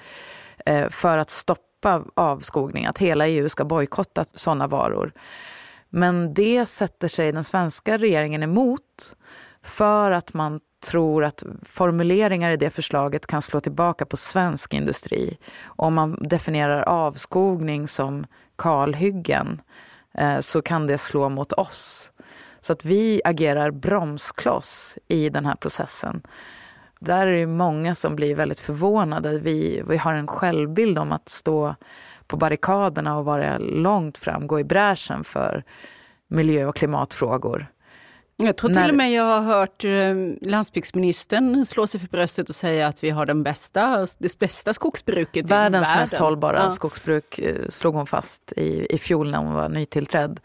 Eh, 0.67 0.89
för 0.89 1.19
att 1.19 1.31
stoppa 1.31 2.03
avskogning, 2.15 2.87
att 2.87 2.99
hela 2.99 3.29
EU 3.29 3.49
ska 3.49 3.65
bojkotta 3.65 4.25
sådana 4.35 4.67
varor. 4.67 5.13
Men 5.91 6.35
det 6.35 6.67
sätter 6.67 7.09
sig 7.09 7.33
den 7.33 7.45
svenska 7.45 7.99
regeringen 7.99 8.43
emot 8.43 9.17
för 9.63 10.11
att 10.11 10.35
man 10.35 10.61
tror 10.83 11.25
att 11.25 11.43
formuleringar 11.63 12.51
i 12.51 12.57
det 12.57 12.71
förslaget 12.71 13.27
kan 13.27 13.43
slå 13.43 13.61
tillbaka 13.61 14.07
på 14.07 14.17
svensk 14.17 14.75
industri. 14.75 15.39
Om 15.65 15.95
man 15.95 16.19
definierar 16.21 16.83
avskogning 16.83 17.89
som 17.89 18.25
kalhyggen 18.59 19.61
eh, 20.15 20.39
så 20.39 20.63
kan 20.63 20.87
det 20.87 20.99
slå 20.99 21.29
mot 21.29 21.53
oss. 21.53 22.13
Så 22.61 22.73
att 22.73 22.85
vi 22.85 23.21
agerar 23.25 23.71
bromskloss 23.71 24.99
i 25.09 25.29
den 25.29 25.47
här 25.47 25.57
processen 25.57 26.23
där 27.05 27.27
är 27.27 27.33
det 27.33 27.47
många 27.47 27.95
som 27.95 28.17
blir 28.17 28.35
väldigt 28.35 28.61
förvånade. 28.61 29.39
Vi, 29.39 29.83
vi 29.89 29.97
har 29.97 30.15
en 30.15 30.27
självbild 30.27 30.99
om 30.99 31.13
att 31.13 31.29
stå 31.29 31.75
på 32.27 32.37
barrikaderna 32.37 33.19
och 33.19 33.25
vara 33.25 33.59
långt 33.59 34.19
fram, 34.19 34.47
gå 34.47 34.61
i 34.61 34.65
bräschen 34.65 35.25
för 35.25 35.65
miljö 36.29 36.67
och 36.67 36.77
klimatfrågor. 36.77 37.67
Jag 38.37 38.57
tror 38.57 38.71
till 38.71 38.91
och 38.91 38.97
med 38.97 39.13
jag 39.13 39.25
har 39.25 39.41
hört 39.41 39.85
eh, 39.85 40.51
landsbygdsministern 40.51 41.67
slå 41.67 41.87
sig 41.87 42.01
för 42.01 42.09
bröstet 42.09 42.49
och 42.49 42.55
säga 42.55 42.87
att 42.87 43.05
vi 43.05 43.11
har 43.11 43.27
den 43.27 43.43
bästa, 43.43 44.07
det 44.19 44.39
bästa 44.39 44.75
skogsbruket 44.75 45.47
Världens 45.47 45.87
i 45.87 45.89
världen. 45.89 46.03
mest 46.03 46.19
hållbara 46.19 46.59
ja. 46.63 46.71
skogsbruk 46.71 47.39
eh, 47.39 47.55
slog 47.69 47.95
hon 47.95 48.07
fast 48.07 48.53
i, 48.57 48.87
i 48.95 48.99
fjol 48.99 49.31
när 49.31 49.39
hon 49.39 49.55
var 49.55 49.69
nytillträdd. 49.69 50.41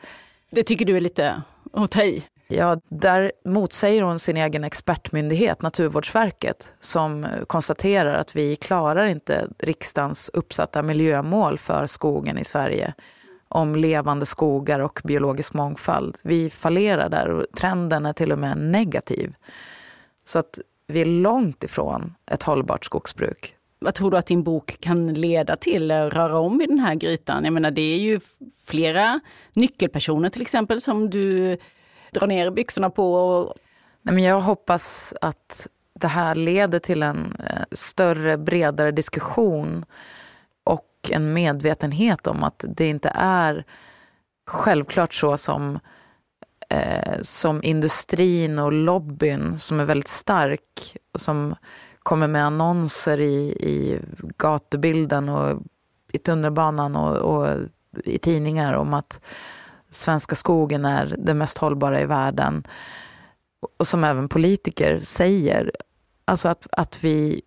Det 0.52 0.64
tycker 0.64 0.86
du 0.86 0.98
är 0.98 1.02
lite 1.02 1.42
att 1.74 1.92
ta 1.92 2.04
i? 2.04 2.24
Ja, 2.50 2.78
där 2.90 3.32
motsäger 3.46 4.02
hon 4.02 4.20
sin 4.20 4.38
egen 4.38 4.64
expertmyndighet, 4.64 5.62
Naturvårdsverket, 5.62 6.74
som 6.80 7.24
eh, 7.24 7.44
konstaterar 7.48 8.14
att 8.14 8.36
vi 8.36 8.56
klarar 8.56 9.06
inte 9.06 9.48
riksdagens 9.60 10.32
uppsatta 10.34 10.84
miljömål 10.84 11.58
för 11.58 11.86
skogen 11.86 12.38
i 12.38 12.44
Sverige 12.44 12.94
om 13.50 13.76
levande 13.76 14.26
skogar 14.26 14.80
och 14.80 15.00
biologisk 15.04 15.54
mångfald. 15.54 16.18
Vi 16.24 16.50
fallerar 16.50 17.10
där 17.10 17.28
och 17.28 17.46
trenden 17.58 18.06
är 18.06 18.14
till 18.14 18.32
och 18.32 18.40
med 18.40 18.58
negativ. 18.58 19.36
Så 20.26 20.40
att 20.40 20.60
vi 20.88 21.02
är 21.02 21.06
långt 21.06 21.64
ifrån 21.64 22.14
ett 22.32 22.44
hållbart 22.44 22.86
skogsbruk. 22.86 23.54
Vad 23.80 23.94
tror 23.94 24.12
du 24.12 24.18
att 24.18 24.26
din 24.26 24.44
bok 24.44 24.78
kan 24.80 25.14
leda 25.14 25.56
till, 25.56 25.92
eh, 25.92 25.96
röra 25.96 26.40
om 26.40 26.62
i 26.62 26.68
den 26.68 26.80
här 26.80 26.96
grytan? 26.96 27.44
Jag 27.44 27.54
menar, 27.54 27.72
det 27.72 27.82
är 27.82 27.98
ju 27.98 28.20
flera 28.66 29.20
nyckelpersoner 29.54 30.30
till 30.30 30.42
exempel 30.42 30.82
som 30.82 31.10
du 31.10 31.58
dra 32.12 32.26
ner 32.26 32.52
byxorna 32.52 32.90
på? 32.90 33.54
Nej, 34.02 34.16
men 34.16 34.24
jag 34.24 34.42
hoppas 34.42 35.14
att 35.22 35.68
det 35.94 36.08
här 36.08 36.36
leder 36.36 36.80
till 36.80 37.04
en 37.04 37.36
eh, 37.50 37.62
större, 37.72 38.38
bredare 38.38 38.92
diskussion 38.92 39.86
och 40.64 40.88
en 41.10 41.34
medvetenhet 41.34 42.28
om 42.28 42.44
att 42.44 42.66
det 42.68 42.88
inte 42.88 43.12
är 43.16 43.66
självklart 44.48 45.14
så 45.14 45.38
som, 45.38 45.80
eh, 46.70 47.20
som 47.22 47.64
industrin 47.64 48.60
och 48.60 48.74
lobbyn 48.74 49.60
som 49.60 49.80
är 49.80 49.84
väldigt 49.84 50.08
stark, 50.08 50.98
som 51.16 51.56
kommer 52.00 52.28
med 52.28 52.46
annonser 52.46 53.20
i, 53.20 53.52
i 53.60 54.00
gatubilden 54.38 55.30
och 55.30 55.62
i 56.12 56.18
tunnelbanan 56.18 56.96
och, 56.96 57.16
och 57.16 57.58
i 58.04 58.18
tidningar 58.18 58.74
om 58.74 58.94
att 58.94 59.22
svenska 59.90 60.36
skogen 60.36 60.86
är 60.86 61.16
det 61.18 61.34
mest 61.34 61.58
hållbara 61.58 62.02
i 62.02 62.06
världen. 62.06 62.64
Och 63.80 63.88
som 63.88 64.04
även 64.04 64.30
politiker 64.30 65.00
säger. 65.00 65.72
Alltså 66.26 66.50
att, 66.50 66.68
att 66.72 67.04
vi 67.04 67.42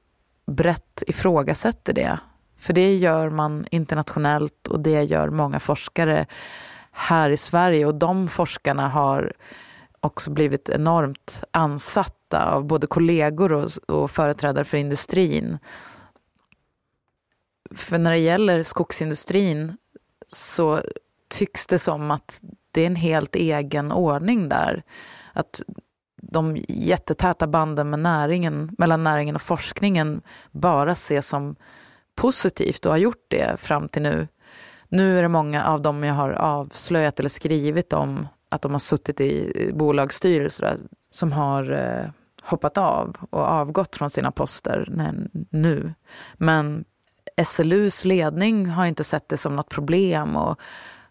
brett 0.47 1.03
ifrågasätter 1.07 1.93
det. 1.93 2.19
För 2.57 2.73
det 2.73 2.97
gör 2.97 3.31
man 3.31 3.67
internationellt 3.71 4.69
och 4.69 4.81
det 4.81 5.03
gör 5.03 5.31
många 5.31 5.61
forskare 5.61 6.27
här 6.93 7.31
i 7.31 7.37
Sverige. 7.37 7.87
Och 7.87 7.95
de 7.95 8.29
forskarna 8.29 8.89
har 8.89 9.33
också 10.01 10.31
blivit 10.31 10.69
enormt 10.69 11.45
ansatta 11.51 12.45
av 12.45 12.65
både 12.65 12.87
kollegor 12.87 13.53
och, 13.53 13.69
och 13.89 14.11
företrädare 14.11 14.65
för 14.65 14.77
industrin. 14.77 15.59
För 17.75 17.99
när 17.99 18.11
det 18.11 18.19
gäller 18.19 18.63
skogsindustrin 18.63 19.77
så 20.27 20.83
tycks 21.31 21.67
det 21.67 21.79
som 21.79 22.11
att 22.11 22.41
det 22.73 22.83
är 22.83 22.87
en 22.87 22.97
helt 22.97 23.35
egen 23.35 23.93
ordning 23.93 24.49
där. 24.49 24.83
Att 25.33 25.63
de 26.23 26.57
jättetäta 26.69 27.47
banden 27.47 27.91
med 27.91 27.99
näringen, 27.99 28.75
mellan 28.79 29.03
näringen 29.03 29.35
och 29.35 29.43
forskningen 29.43 30.23
bara 30.51 30.93
ses 30.93 31.29
som 31.29 31.57
positivt 32.15 32.87
och 32.87 32.93
har 32.93 32.99
gjort 32.99 33.25
det 33.29 33.61
fram 33.61 33.89
till 33.89 34.03
nu. 34.03 34.29
Nu 34.89 35.19
är 35.19 35.23
det 35.23 35.29
många 35.29 35.65
av 35.65 35.83
dem 35.83 36.05
jag 36.05 36.15
har 36.15 36.31
avslöjat 36.31 37.21
eller 37.21 37.29
skrivit 37.29 37.93
om 37.93 38.29
att 38.49 38.63
de 38.63 38.73
har 38.73 38.79
suttit 38.79 39.21
i 39.21 39.71
bolagsstyrelser 39.75 40.77
som 41.11 41.33
har 41.33 41.73
eh, 41.73 42.11
hoppat 42.43 42.79
av 42.79 43.17
och 43.31 43.47
avgått 43.47 43.97
från 43.97 44.11
sina 44.11 44.33
poster 44.33 44.89
nu. 45.51 45.95
Men 46.35 46.85
SLUs 47.45 48.05
ledning 48.05 48.67
har 48.67 48.87
inte 48.87 49.05
sett 49.05 49.29
det 49.29 49.37
som 49.37 49.57
något 49.57 49.69
problem 49.69 50.37
och 50.37 50.61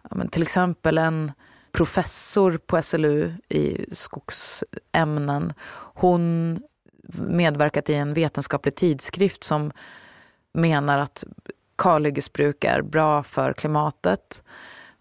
ja, 0.10 0.28
till 0.32 0.42
exempel 0.42 0.98
en 0.98 1.32
professor 1.72 2.58
på 2.58 2.82
SLU 2.82 3.34
i 3.50 3.86
skogsämnen. 3.92 5.54
Hon 5.94 6.58
medverkat 7.14 7.90
i 7.90 7.94
en 7.94 8.14
vetenskaplig 8.14 8.76
tidskrift 8.76 9.44
som 9.44 9.72
menar 10.54 11.00
att 11.00 11.24
kalhyggesbruk 11.78 12.64
är 12.64 12.82
bra 12.82 13.24
för 13.24 13.54
klimatet. 13.54 14.44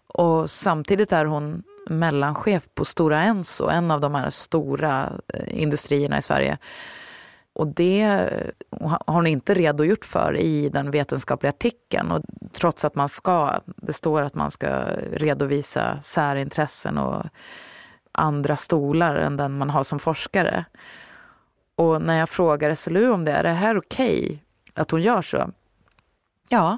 Och 0.07 0.49
samtidigt 0.49 1.11
är 1.11 1.25
hon 1.25 1.63
mellanchef 1.89 2.67
på 2.73 2.85
Stora 2.85 3.21
Enso, 3.21 3.67
en 3.67 3.91
av 3.91 4.01
de 4.01 4.15
här 4.15 4.29
stora 4.29 5.11
eh, 5.33 5.61
industrierna 5.61 6.17
i 6.17 6.21
Sverige. 6.21 6.57
Och 7.59 7.67
det 7.67 8.29
har 8.79 9.13
hon 9.13 9.27
inte 9.27 9.53
redogjort 9.53 10.05
för 10.05 10.37
i 10.37 10.69
den 10.69 10.91
vetenskapliga 10.91 11.49
artikeln. 11.49 12.11
Och 12.11 12.21
trots 12.51 12.85
att 12.85 12.95
man 12.95 13.09
ska, 13.09 13.61
det 13.65 13.93
står 13.93 14.21
att 14.21 14.35
man 14.35 14.51
ska 14.51 14.67
redovisa 15.11 16.01
särintressen 16.01 16.97
och 16.97 17.25
andra 18.11 18.55
stolar 18.55 19.15
än 19.15 19.37
den 19.37 19.57
man 19.57 19.69
har 19.69 19.83
som 19.83 19.99
forskare. 19.99 20.65
Och 21.75 22.01
när 22.01 22.19
jag 22.19 22.29
frågar 22.29 22.75
SLU 22.75 23.11
om 23.11 23.25
det, 23.25 23.31
är 23.31 23.43
det 23.43 23.49
här 23.49 23.77
okej 23.77 24.19
okay 24.25 24.39
att 24.73 24.91
hon 24.91 25.01
gör 25.01 25.21
så? 25.21 25.51
Ja. 26.49 26.77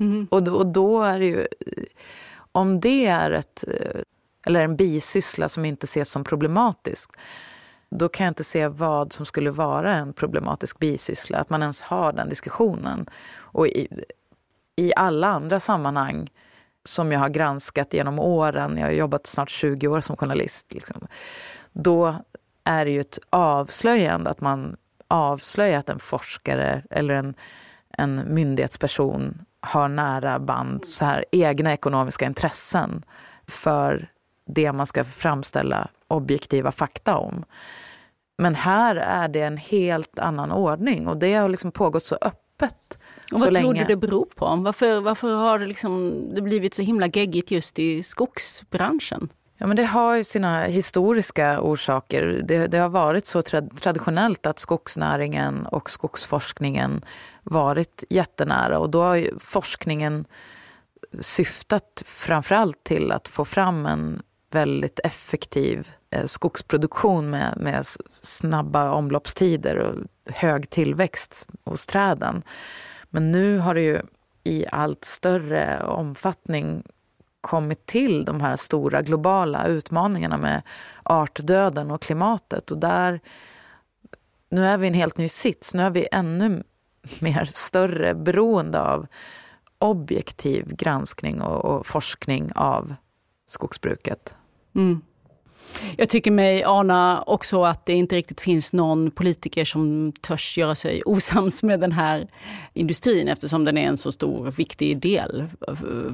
Mm. 0.00 0.28
Och, 0.30 0.48
och 0.48 0.66
då 0.66 1.02
är 1.02 1.18
det 1.18 1.26
ju, 1.26 1.46
om 2.52 2.80
det 2.80 3.06
är 3.06 3.30
ett, 3.30 3.64
eller 4.46 4.62
en 4.62 4.76
bisyssla 4.76 5.48
som 5.48 5.64
inte 5.64 5.84
ses 5.84 6.10
som 6.10 6.24
problematisk, 6.24 7.10
då 7.98 8.08
kan 8.08 8.24
jag 8.24 8.30
inte 8.30 8.44
se 8.44 8.68
vad 8.68 9.12
som 9.12 9.26
skulle 9.26 9.50
vara 9.50 9.94
en 9.94 10.12
problematisk 10.12 10.78
bisyssla, 10.78 11.38
att 11.38 11.50
man 11.50 11.62
ens 11.62 11.82
har 11.82 12.12
den 12.12 12.28
diskussionen. 12.28 13.06
Och 13.36 13.66
i, 13.66 13.88
i 14.76 14.92
alla 14.96 15.26
andra 15.26 15.60
sammanhang 15.60 16.28
som 16.84 17.12
jag 17.12 17.20
har 17.20 17.28
granskat 17.28 17.94
genom 17.94 18.18
åren, 18.18 18.76
jag 18.78 18.86
har 18.86 18.92
jobbat 18.92 19.26
snart 19.26 19.50
20 19.50 19.88
år 19.88 20.00
som 20.00 20.16
journalist, 20.16 20.74
liksom, 20.74 21.06
då 21.72 22.14
är 22.64 22.84
det 22.84 22.90
ju 22.90 23.00
ett 23.00 23.18
avslöjande 23.30 24.30
att 24.30 24.40
man 24.40 24.76
avslöjar 25.08 25.78
att 25.78 25.88
en 25.88 25.98
forskare 25.98 26.82
eller 26.90 27.14
en, 27.14 27.34
en 27.98 28.34
myndighetsperson 28.34 29.44
har 29.60 29.88
nära 29.88 30.38
band, 30.38 30.84
så 30.84 31.04
här, 31.04 31.24
egna 31.32 31.72
ekonomiska 31.72 32.26
intressen 32.26 33.04
för 33.46 34.08
det 34.46 34.72
man 34.72 34.86
ska 34.86 35.04
framställa 35.04 35.88
objektiva 36.14 36.72
fakta 36.72 37.16
om. 37.16 37.44
Men 38.38 38.54
här 38.54 38.96
är 38.96 39.28
det 39.28 39.40
en 39.40 39.56
helt 39.56 40.18
annan 40.18 40.52
ordning 40.52 41.08
och 41.08 41.16
det 41.16 41.34
har 41.34 41.48
liksom 41.48 41.72
pågått 41.72 42.04
så 42.04 42.18
öppet. 42.20 42.98
Och 43.32 43.40
vad 43.40 43.54
tror 43.54 43.74
du 43.74 43.84
det 43.84 43.96
beror 43.96 44.26
på? 44.36 44.56
Varför, 44.56 45.00
varför 45.00 45.34
har 45.34 45.58
det, 45.58 45.66
liksom, 45.66 46.22
det 46.34 46.42
blivit 46.42 46.74
så 46.74 46.82
himla 46.82 47.06
geggigt 47.06 47.50
just 47.50 47.78
i 47.78 48.02
skogsbranschen? 48.02 49.28
Ja, 49.56 49.66
men 49.66 49.76
det 49.76 49.84
har 49.84 50.14
ju 50.14 50.24
sina 50.24 50.64
historiska 50.64 51.60
orsaker. 51.60 52.40
Det, 52.44 52.66
det 52.66 52.78
har 52.78 52.88
varit 52.88 53.26
så 53.26 53.42
tra 53.42 53.62
traditionellt 53.80 54.46
att 54.46 54.58
skogsnäringen 54.58 55.66
och 55.66 55.90
skogsforskningen 55.90 57.04
varit 57.42 58.04
jättenära 58.08 58.78
och 58.78 58.90
då 58.90 59.02
har 59.02 59.38
forskningen 59.40 60.24
syftat 61.20 62.02
framförallt 62.06 62.84
till 62.84 63.12
att 63.12 63.28
få 63.28 63.44
fram 63.44 63.86
en 63.86 64.22
väldigt 64.50 65.00
effektiv 65.04 65.90
Eh, 66.14 66.24
skogsproduktion 66.24 67.30
med, 67.30 67.54
med 67.56 67.86
snabba 68.10 68.90
omloppstider 68.90 69.76
och 69.76 69.94
hög 70.34 70.70
tillväxt 70.70 71.48
hos 71.64 71.86
träden. 71.86 72.42
Men 73.10 73.32
nu 73.32 73.58
har 73.58 73.74
det 73.74 73.82
ju 73.82 74.00
i 74.44 74.66
allt 74.72 75.04
större 75.04 75.82
omfattning 75.84 76.82
kommit 77.40 77.86
till 77.86 78.24
de 78.24 78.40
här 78.40 78.56
stora 78.56 79.02
globala 79.02 79.66
utmaningarna 79.66 80.36
med 80.36 80.62
artdöden 81.02 81.90
och 81.90 82.02
klimatet. 82.02 82.70
Och 82.70 82.78
där, 82.78 83.20
nu 84.48 84.66
är 84.66 84.78
vi 84.78 84.86
i 84.86 84.88
en 84.88 84.94
helt 84.94 85.18
ny 85.18 85.28
sits. 85.28 85.74
Nu 85.74 85.82
är 85.82 85.90
vi 85.90 86.08
ännu 86.12 86.62
mer 87.20 87.44
större 87.44 88.14
beroende 88.14 88.80
av 88.80 89.06
objektiv 89.78 90.74
granskning 90.76 91.40
och, 91.40 91.64
och 91.64 91.86
forskning 91.86 92.52
av 92.54 92.94
skogsbruket. 93.46 94.36
Mm. 94.74 95.02
Jag 95.96 96.08
tycker 96.08 96.30
mig 96.30 96.64
ana 96.64 97.22
också 97.26 97.64
att 97.64 97.86
det 97.86 97.92
inte 97.92 98.16
riktigt 98.16 98.40
finns 98.40 98.72
någon 98.72 99.10
politiker 99.10 99.64
som 99.64 100.12
törs 100.20 100.58
göra 100.58 100.74
sig 100.74 101.02
osams 101.02 101.62
med 101.62 101.80
den 101.80 101.92
här 101.92 102.28
industrin 102.72 103.28
eftersom 103.28 103.64
den 103.64 103.78
är 103.78 103.86
en 103.86 103.96
så 103.96 104.12
stor 104.12 104.50
viktig 104.50 104.98
del, 104.98 105.44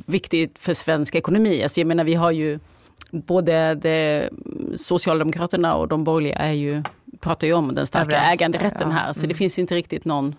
viktig 0.07 0.51
för 0.55 0.75
svensk 0.75 1.15
ekonomi. 1.15 1.63
Alltså 1.63 1.81
jag 1.81 1.87
menar 1.87 2.05
vi 2.05 2.15
har 2.15 2.31
ju 2.31 2.59
både 3.11 3.75
det, 3.75 4.31
Socialdemokraterna 4.77 5.75
och 5.75 5.89
de 5.89 6.05
borgerliga 6.05 6.37
är 6.37 6.53
ju, 6.53 6.83
pratar 7.21 7.47
ju 7.47 7.53
om 7.53 7.75
den 7.75 7.87
starka 7.87 8.17
Överens, 8.17 8.41
äganderätten 8.41 8.91
här 8.91 9.13
så 9.13 9.21
mm. 9.21 9.29
det 9.29 9.35
finns 9.35 9.59
inte 9.59 9.75
riktigt 9.75 10.05
någon 10.05 10.35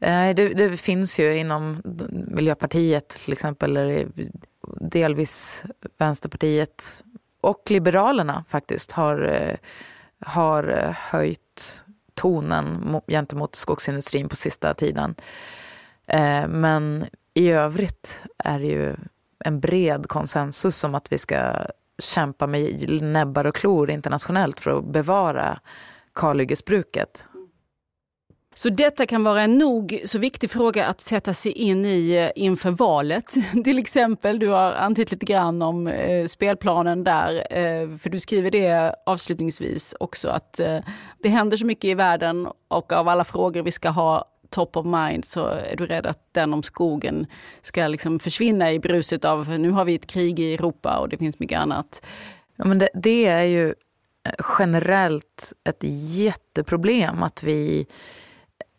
det, 0.00 0.54
det, 0.54 0.80
finns 0.80 1.20
ju 1.20 1.36
inom 1.36 1.82
Miljöpartiet 2.10 3.08
till 3.08 3.32
exempel, 3.32 3.76
eller 3.76 4.08
delvis 4.80 5.64
Vänsterpartiet 5.98 7.04
och 7.40 7.70
Liberalerna 7.70 8.44
faktiskt 8.48 8.92
har, 8.92 9.22
eh, 9.22 9.56
har 10.26 10.68
eh, 10.68 10.90
höjt 10.90 11.84
tonen 12.14 13.00
gentemot 13.08 13.54
skogsindustrin 13.54 14.28
på 14.28 14.36
sista 14.36 14.74
tiden. 14.74 15.14
Eh, 16.08 16.48
men 16.48 17.06
i 17.34 17.50
övrigt 17.50 18.22
är 18.38 18.58
det 18.58 18.66
ju 18.66 18.96
en 19.44 19.60
bred 19.60 20.08
konsensus 20.08 20.84
om 20.84 20.94
att 20.94 21.12
vi 21.12 21.18
ska 21.18 21.66
kämpa 21.98 22.46
med 22.46 23.02
näbbar 23.02 23.46
och 23.46 23.54
klor 23.54 23.90
internationellt 23.90 24.60
för 24.60 24.78
att 24.78 24.84
bevara 24.84 25.60
kalhyggesbruket. 26.14 27.26
Så 28.58 28.68
detta 28.68 29.06
kan 29.06 29.24
vara 29.24 29.42
en 29.42 29.58
nog 29.58 30.02
så 30.04 30.18
viktig 30.18 30.50
fråga 30.50 30.86
att 30.86 31.00
sätta 31.00 31.34
sig 31.34 31.52
in 31.52 31.84
i 31.84 32.12
eh, 32.12 32.44
inför 32.44 32.70
valet. 32.70 33.34
Till 33.64 33.78
exempel, 33.78 34.38
du 34.38 34.48
har 34.48 34.72
antytt 34.72 35.12
lite 35.12 35.26
grann 35.26 35.62
om 35.62 35.86
eh, 35.86 36.26
spelplanen 36.26 37.04
där, 37.04 37.34
eh, 37.34 37.98
för 37.98 38.10
du 38.10 38.20
skriver 38.20 38.50
det 38.50 38.94
avslutningsvis 39.06 39.94
också 40.00 40.28
att 40.28 40.60
eh, 40.60 40.78
det 41.22 41.28
händer 41.28 41.56
så 41.56 41.66
mycket 41.66 41.84
i 41.84 41.94
världen 41.94 42.48
och 42.68 42.92
av 42.92 43.08
alla 43.08 43.24
frågor 43.24 43.62
vi 43.62 43.70
ska 43.70 43.88
ha 43.88 44.24
top 44.50 44.76
of 44.76 44.86
mind 44.86 45.24
så 45.24 45.46
är 45.46 45.76
du 45.76 45.86
rädd 45.86 46.06
att 46.06 46.28
den 46.32 46.54
om 46.54 46.62
skogen 46.62 47.26
ska 47.62 47.86
liksom 47.86 48.18
försvinna 48.18 48.72
i 48.72 48.78
bruset 48.78 49.24
av 49.24 49.48
nu 49.48 49.70
har 49.70 49.84
vi 49.84 49.94
ett 49.94 50.06
krig 50.06 50.40
i 50.40 50.54
Europa 50.54 50.98
och 50.98 51.08
det 51.08 51.16
finns 51.16 51.38
mycket 51.38 51.58
annat. 51.58 52.02
Ja, 52.56 52.64
men 52.64 52.78
det, 52.78 52.88
det 52.94 53.26
är 53.26 53.44
ju 53.44 53.68
eh, 53.68 53.74
generellt 54.58 55.52
ett 55.68 55.84
jätteproblem 56.16 57.22
att 57.22 57.42
vi 57.42 57.86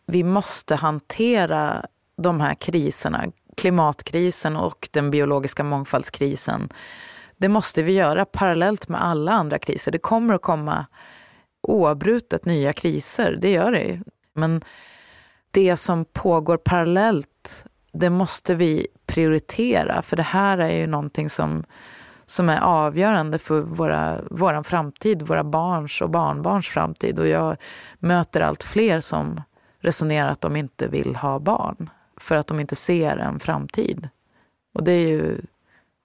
vi 0.09 0.23
måste 0.23 0.75
hantera 0.75 1.85
de 2.17 2.41
här 2.41 2.55
kriserna, 2.55 3.25
klimatkrisen 3.57 4.55
och 4.55 4.89
den 4.91 5.11
biologiska 5.11 5.63
mångfaldskrisen. 5.63 6.69
Det 7.37 7.49
måste 7.49 7.83
vi 7.83 7.91
göra 7.91 8.25
parallellt 8.25 8.89
med 8.89 9.03
alla 9.03 9.31
andra 9.31 9.59
kriser. 9.59 9.91
Det 9.91 9.97
kommer 9.97 10.33
att 10.33 10.41
komma 10.41 10.85
oavbrutet 11.61 12.45
nya 12.45 12.73
kriser, 12.73 13.37
det 13.41 13.51
gör 13.51 13.71
det. 13.71 14.01
Men 14.33 14.61
det 15.51 15.77
som 15.77 16.05
pågår 16.05 16.57
parallellt, 16.57 17.65
det 17.93 18.09
måste 18.09 18.55
vi 18.55 18.87
prioritera. 19.05 20.01
För 20.01 20.17
det 20.17 20.23
här 20.23 20.57
är 20.57 20.77
ju 20.77 20.87
någonting 20.87 21.29
som, 21.29 21.63
som 22.25 22.49
är 22.49 22.59
avgörande 22.59 23.39
för 23.39 23.61
våra, 23.61 24.21
vår 24.31 24.63
framtid, 24.63 25.21
våra 25.21 25.43
barns 25.43 26.01
och 26.01 26.09
barnbarns 26.09 26.67
framtid. 26.67 27.19
Och 27.19 27.27
jag 27.27 27.57
möter 27.99 28.41
allt 28.41 28.63
fler 28.63 28.99
som 28.99 29.41
resonerar 29.79 30.29
att 30.29 30.41
de 30.41 30.55
inte 30.55 30.87
vill 30.87 31.15
ha 31.15 31.39
barn 31.39 31.89
för 32.17 32.35
att 32.35 32.47
de 32.47 32.59
inte 32.59 32.75
ser 32.75 33.17
en 33.17 33.39
framtid. 33.39 34.09
Och 34.73 34.83
det 34.83 34.91
är 34.91 35.07
ju 35.07 35.41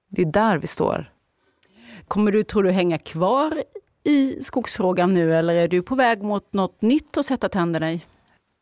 det 0.08 0.22
är 0.22 0.26
där 0.32 0.58
vi 0.58 0.66
står. 0.66 1.10
Kommer 2.08 2.32
du, 2.32 2.42
tror 2.42 2.62
du, 2.62 2.70
hänga 2.70 2.98
kvar 2.98 3.64
i 4.04 4.42
skogsfrågan 4.42 5.14
nu 5.14 5.34
eller 5.36 5.54
är 5.54 5.68
du 5.68 5.82
på 5.82 5.94
väg 5.94 6.22
mot 6.22 6.52
något 6.52 6.82
nytt 6.82 7.16
att 7.16 7.24
sätta 7.24 7.48
tänderna 7.48 7.92
i? 7.92 8.02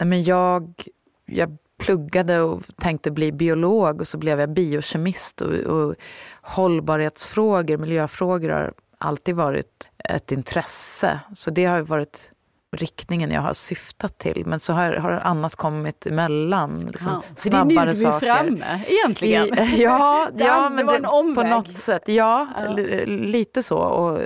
Men 0.05 0.23
jag, 0.23 0.85
jag 1.27 1.57
pluggade 1.79 2.41
och 2.41 2.63
tänkte 2.77 3.11
bli 3.11 3.33
biolog 3.33 4.01
och 4.01 4.07
så 4.07 4.19
blev 4.19 4.41
jag 4.41 4.51
biokemist. 4.51 5.41
Och, 5.41 5.53
och 5.55 5.95
hållbarhetsfrågor, 6.43 7.77
miljöfrågor 7.77 8.49
har 8.49 8.75
alltid 8.99 9.35
varit 9.35 9.89
ett 9.99 10.33
intresse. 10.33 11.21
Så 11.35 11.51
det 11.51 11.65
har 11.65 11.81
varit 11.81 12.32
riktningen 12.77 13.31
jag 13.31 13.41
har 13.41 13.53
syftat 13.53 14.19
till. 14.19 14.43
Men 14.47 14.61
så 14.61 14.73
har, 14.73 14.93
har 14.93 15.11
annat 15.11 15.57
kommit 15.57 16.07
emellan. 16.07 16.81
Liksom, 16.81 17.13
ja, 17.13 17.23
snabbare 17.37 17.69
det 17.69 17.81
är 17.81 17.87
nu 17.87 17.93
du 17.93 18.07
är 18.07 18.21
framme 18.21 18.81
egentligen. 18.87 19.59
I, 19.59 19.77
ja, 19.83 20.29
ja 20.37 20.71
men 20.71 20.87
det, 20.87 21.01
på 21.35 21.43
något 21.43 21.73
sätt. 21.73 22.03
Ja, 22.07 22.49
ja. 22.57 22.73
lite 23.07 23.63
så. 23.63 23.79
Och, 23.79 24.21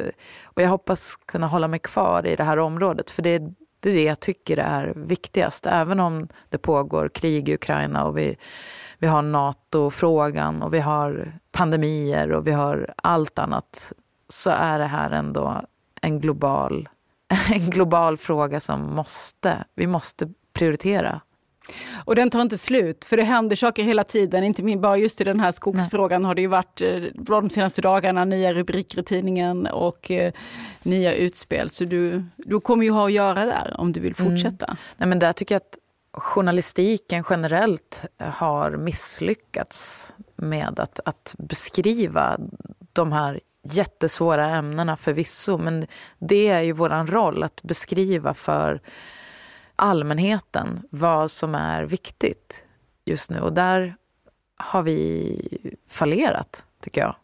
och 0.45 0.63
jag 0.63 0.69
hoppas 0.69 1.17
kunna 1.17 1.47
hålla 1.47 1.69
mig 1.69 1.79
kvar 1.79 2.27
i 2.27 2.37
det 2.37 2.45
här 2.45 2.59
området. 2.59 3.11
För 3.11 3.23
det, 3.23 3.39
det 3.81 3.91
är 3.91 3.95
det 3.95 4.05
jag 4.05 4.21
tycker 4.21 4.57
är 4.57 4.93
viktigast. 4.97 5.67
Även 5.67 6.01
om 6.01 6.29
det 6.49 6.59
pågår 6.59 7.09
krig 7.09 7.49
i 7.49 7.55
Ukraina 7.55 8.05
och 8.05 8.19
vi, 8.19 8.37
vi 8.99 9.07
har 9.07 9.23
NATO-frågan 9.23 10.63
och 10.63 10.75
vi 10.75 10.81
har 10.81 11.33
pandemier 11.53 12.33
och 12.33 12.47
vi 12.47 12.53
har 12.53 12.95
allt 12.97 13.39
annat. 13.39 13.93
Så 14.29 14.51
är 14.51 14.79
det 14.79 14.87
här 14.87 15.11
ändå 15.11 15.63
en 16.03 16.21
global 16.21 16.89
en 17.53 17.71
global 17.71 18.17
fråga 18.17 18.61
som 18.61 18.95
måste, 18.95 19.65
vi 19.75 19.87
måste 19.87 20.29
prioritera. 20.53 21.21
Och 21.95 22.15
den 22.15 22.31
tar 22.31 22.43
inte 22.43 22.59
slut, 22.59 23.05
för 23.05 23.17
det 23.17 23.25
händer 23.25 23.57
saker 23.57 23.83
hela 23.83 24.05
tiden. 24.05 24.45
Inte 24.45 24.63
min, 24.63 24.81
bara 24.81 24.97
just 24.97 25.21
i 25.21 25.25
den 25.25 25.41
här 25.41 25.53
skogsfrågan 25.53 26.23
Nej. 26.23 26.27
har 26.27 26.35
det 26.35 26.41
ju 26.41 26.47
varit 26.47 26.81
eh, 26.81 27.03
de 27.15 27.51
senaste 27.51 27.83
dagarna 27.83 28.25
nya 28.25 28.55
rubriker 28.55 28.99
i 28.99 29.03
tidningen 29.03 29.67
och 29.67 30.11
eh, 30.11 30.33
nya 30.83 31.15
utspel. 31.15 31.71
Så 31.71 31.85
du, 31.85 32.25
du 32.37 32.61
kommer 32.61 32.85
ju 32.85 32.91
ha 32.91 33.07
att 33.07 33.13
göra 33.13 33.45
där 33.45 33.75
om 33.79 33.93
du 33.93 34.01
vill 34.01 34.15
mm. 34.19 34.31
fortsätta. 34.31 34.65
Mm. 34.65 34.77
Nej, 34.97 35.09
men 35.09 35.19
där 35.19 35.33
tycker 35.33 35.55
jag 35.55 35.61
att 35.61 35.79
journalistiken 36.23 37.25
generellt 37.31 38.05
har 38.19 38.77
misslyckats 38.77 40.13
med 40.37 40.81
att, 40.81 41.01
att 41.05 41.35
beskriva 41.39 42.39
de 42.93 43.13
här 43.13 43.41
jättesvåra 43.75 44.47
ämnena 44.47 44.97
förvisso, 44.97 45.59
men 45.59 45.87
det 46.19 46.49
är 46.49 46.61
ju 46.61 46.73
vår 46.73 47.07
roll 47.07 47.43
att 47.43 47.63
beskriva 47.63 48.35
för 48.35 48.81
allmänheten 49.77 50.83
vad 50.91 51.31
som 51.31 51.55
är 51.55 51.83
viktigt 51.83 52.65
just 53.05 53.31
nu. 53.31 53.41
Och 53.41 53.53
där 53.53 53.97
har 54.57 54.83
vi 54.83 55.39
fallerat, 55.89 56.65
tycker 56.83 57.01
jag. 57.01 57.17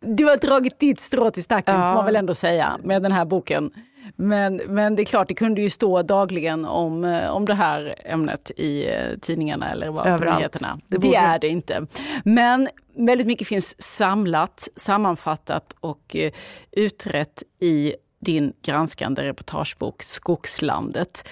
Du 0.00 0.24
har 0.24 0.36
dragit 0.36 0.78
ditt 0.78 1.00
strå 1.00 1.30
till 1.30 1.42
stacken, 1.42 1.74
ja. 1.74 1.90
får 1.90 1.94
man 1.94 2.04
väl 2.04 2.16
ändå 2.16 2.34
säga, 2.34 2.78
med 2.82 3.02
den 3.02 3.12
här 3.12 3.24
boken. 3.24 3.70
Men, 4.16 4.56
men 4.56 4.96
det 4.96 5.02
är 5.02 5.04
klart, 5.04 5.28
det 5.28 5.34
kunde 5.34 5.60
ju 5.60 5.70
stå 5.70 6.02
dagligen 6.02 6.64
om, 6.64 7.04
eh, 7.04 7.30
om 7.30 7.44
det 7.44 7.54
här 7.54 7.94
ämnet 8.04 8.50
i 8.56 8.88
eh, 8.88 9.18
tidningarna 9.20 9.70
eller 9.70 9.90
vad 9.90 10.06
Överallt. 10.06 10.38
nyheterna. 10.38 10.80
Det, 10.88 10.98
det 10.98 11.14
är 11.14 11.38
det 11.38 11.48
inte. 11.48 11.86
Men 12.24 12.68
väldigt 12.96 13.26
mycket 13.26 13.48
finns 13.48 13.82
samlat, 13.82 14.68
sammanfattat 14.76 15.76
och 15.80 16.16
eh, 16.16 16.32
utrett 16.72 17.42
i 17.60 17.94
din 18.20 18.52
granskande 18.62 19.22
reportagebok 19.22 20.02
Skogslandet. 20.02 21.28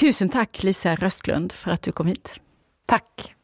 Tusen 0.00 0.28
tack 0.28 0.62
Lisa 0.62 0.94
Röstlund 0.94 1.52
för 1.52 1.70
att 1.70 1.82
du 1.82 1.92
kom 1.92 2.06
hit. 2.06 2.40
Tack. 2.86 3.34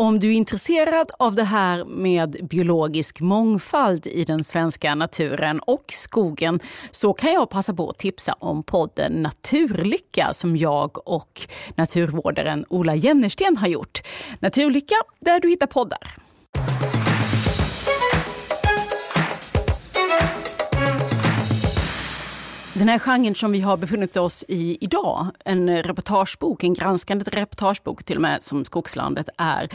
Om 0.00 0.18
du 0.18 0.28
är 0.28 0.32
intresserad 0.32 1.10
av 1.18 1.34
det 1.34 1.44
här 1.44 1.84
med 1.84 2.36
biologisk 2.50 3.20
mångfald 3.20 4.06
i 4.06 4.24
den 4.24 4.44
svenska 4.44 4.94
naturen 4.94 5.60
och 5.60 5.84
skogen 5.88 6.60
så 6.90 7.12
kan 7.12 7.32
jag 7.32 7.50
passa 7.50 7.74
på 7.74 7.90
att 7.90 7.98
tipsa 7.98 8.32
om 8.32 8.62
podden 8.62 9.12
Naturlycka 9.12 10.32
som 10.32 10.56
jag 10.56 11.08
och 11.08 11.40
naturvårdaren 11.74 12.64
Ola 12.68 12.94
Jennersten 12.94 13.56
har 13.56 13.68
gjort. 13.68 14.02
Naturlycka 14.38 14.94
där 15.20 15.40
du 15.40 15.48
hittar 15.48 15.66
poddar. 15.66 16.16
Den 22.80 22.88
här 22.88 22.98
genren 22.98 23.34
som 23.34 23.52
vi 23.52 23.60
har 23.60 23.76
befunnit 23.76 24.16
oss 24.16 24.44
i 24.48 24.78
idag, 24.80 25.26
en 25.44 25.82
reportagebok, 25.82 26.64
en 26.64 26.74
granskande 26.74 27.24
reportagebok 27.24 28.04
till 28.04 28.16
och 28.16 28.22
med 28.22 28.42
som 28.42 28.64
Skogslandet 28.64 29.28
är. 29.38 29.68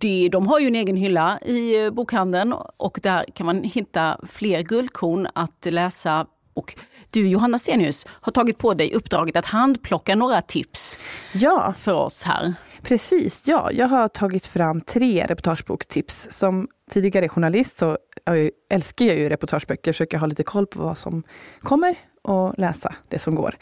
Det, 0.00 0.28
de 0.32 0.46
har 0.46 0.58
ju 0.58 0.66
en 0.66 0.74
egen 0.74 0.96
hylla 0.96 1.40
i 1.40 1.90
bokhandeln 1.90 2.54
och 2.76 2.98
där 3.02 3.24
kan 3.34 3.46
man 3.46 3.62
hitta 3.62 4.20
fler 4.26 4.62
guldkorn 4.62 5.28
att 5.34 5.66
läsa 5.70 6.26
och 6.54 6.74
du 7.10 7.28
Johanna 7.28 7.58
Stenius 7.58 8.06
har 8.08 8.32
tagit 8.32 8.58
på 8.58 8.74
dig 8.74 8.94
uppdraget 8.94 9.36
att 9.36 9.46
handplocka 9.46 10.14
några 10.14 10.42
tips 10.42 10.98
ja. 11.32 11.74
för 11.78 11.92
oss 11.92 12.22
här. 12.22 12.54
Precis, 12.82 13.42
ja. 13.46 13.72
Jag 13.72 13.88
har 13.88 14.08
tagit 14.08 14.46
fram 14.46 14.80
tre 14.80 15.26
reportagebokstips. 15.28 16.28
Som 16.30 16.68
tidigare 16.90 17.28
journalist 17.28 17.76
så 17.76 17.98
älskar 18.70 19.04
jag 19.04 19.16
ju 19.16 19.28
reportageböcker, 19.28 19.92
försöker 19.92 20.18
ha 20.18 20.26
lite 20.26 20.42
koll 20.42 20.66
på 20.66 20.82
vad 20.82 20.98
som 20.98 21.22
kommer 21.60 21.96
och 22.22 22.58
läsa 22.58 22.94
det 23.08 23.18
som 23.18 23.34
går. 23.34 23.56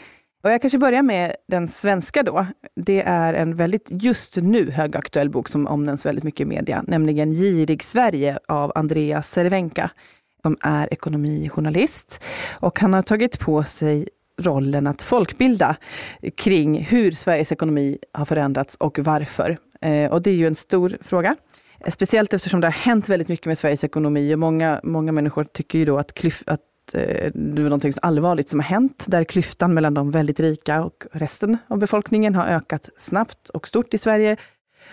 Och 0.44 0.50
jag 0.50 0.61
kanske 0.61 0.78
börjar 0.78 1.02
med 1.02 1.36
den 1.48 1.68
svenska 1.68 2.22
då. 2.22 2.46
Det 2.76 3.02
är 3.02 3.34
en 3.34 3.57
väldigt 3.57 3.88
just 3.90 4.36
nu 4.36 4.70
högaktuell 4.70 5.30
bok 5.30 5.48
som 5.48 5.66
omnämns 5.66 6.07
väldigt 6.07 6.24
mycket 6.24 6.40
i 6.40 6.44
media, 6.44 6.84
nämligen 6.86 7.30
Girig 7.30 7.82
Sverige 7.82 8.38
av 8.48 8.72
Andreas 8.74 9.30
Cervenka 9.30 9.90
som 10.42 10.57
är 10.61 10.92
ekonomijournalist. 10.92 12.24
Och 12.61 12.80
han 12.80 12.94
har 12.94 13.02
tagit 13.02 13.38
på 13.38 13.64
sig 13.64 14.09
rollen 14.40 14.86
att 14.86 15.02
folkbilda 15.02 15.76
kring 16.36 16.80
hur 16.82 17.11
Sveriges 17.11 17.52
ekonomi 17.52 17.98
har 18.12 18.24
förändrats 18.24 18.76
och 18.76 18.98
varför. 18.98 19.59
Eh, 19.80 20.12
och 20.12 20.22
det 20.22 20.30
är 20.30 20.34
ju 20.34 20.46
en 20.46 20.54
stor 20.54 20.98
fråga. 21.00 21.36
Eh, 21.84 21.90
speciellt 21.90 22.34
eftersom 22.34 22.61
det 22.61 22.66
har 22.66 22.72
hänt 22.72 23.09
väldigt 23.09 23.28
mycket 23.28 23.46
med 23.46 23.59
Sveriges 23.59 23.84
ekonomi 23.84 24.34
och 24.34 24.38
många, 24.38 24.80
många 24.82 25.12
människor 25.12 25.44
tycker 25.44 25.78
ju 25.78 25.84
då 25.84 25.98
att, 25.98 26.14
klyf, 26.14 26.42
att 26.46 26.61
eh, 26.95 27.30
det 27.34 27.62
var 27.62 27.70
något 27.70 27.99
allvarligt 28.03 28.49
som 28.49 28.61
har 28.61 28.64
hänt, 28.64 29.05
där 29.09 29.24
klyftan 29.24 29.74
mellan 29.74 29.95
de 29.95 30.11
väldigt 30.11 30.41
rika 30.41 30.84
och 30.84 31.07
resten 31.12 31.59
av 31.68 31.78
befolkningen 31.78 32.34
har 32.34 32.47
ökat 32.47 32.91
snabbt 32.97 33.49
och 33.49 33.68
stort 33.68 33.95
i 33.95 33.99
Sverige. 33.99 34.37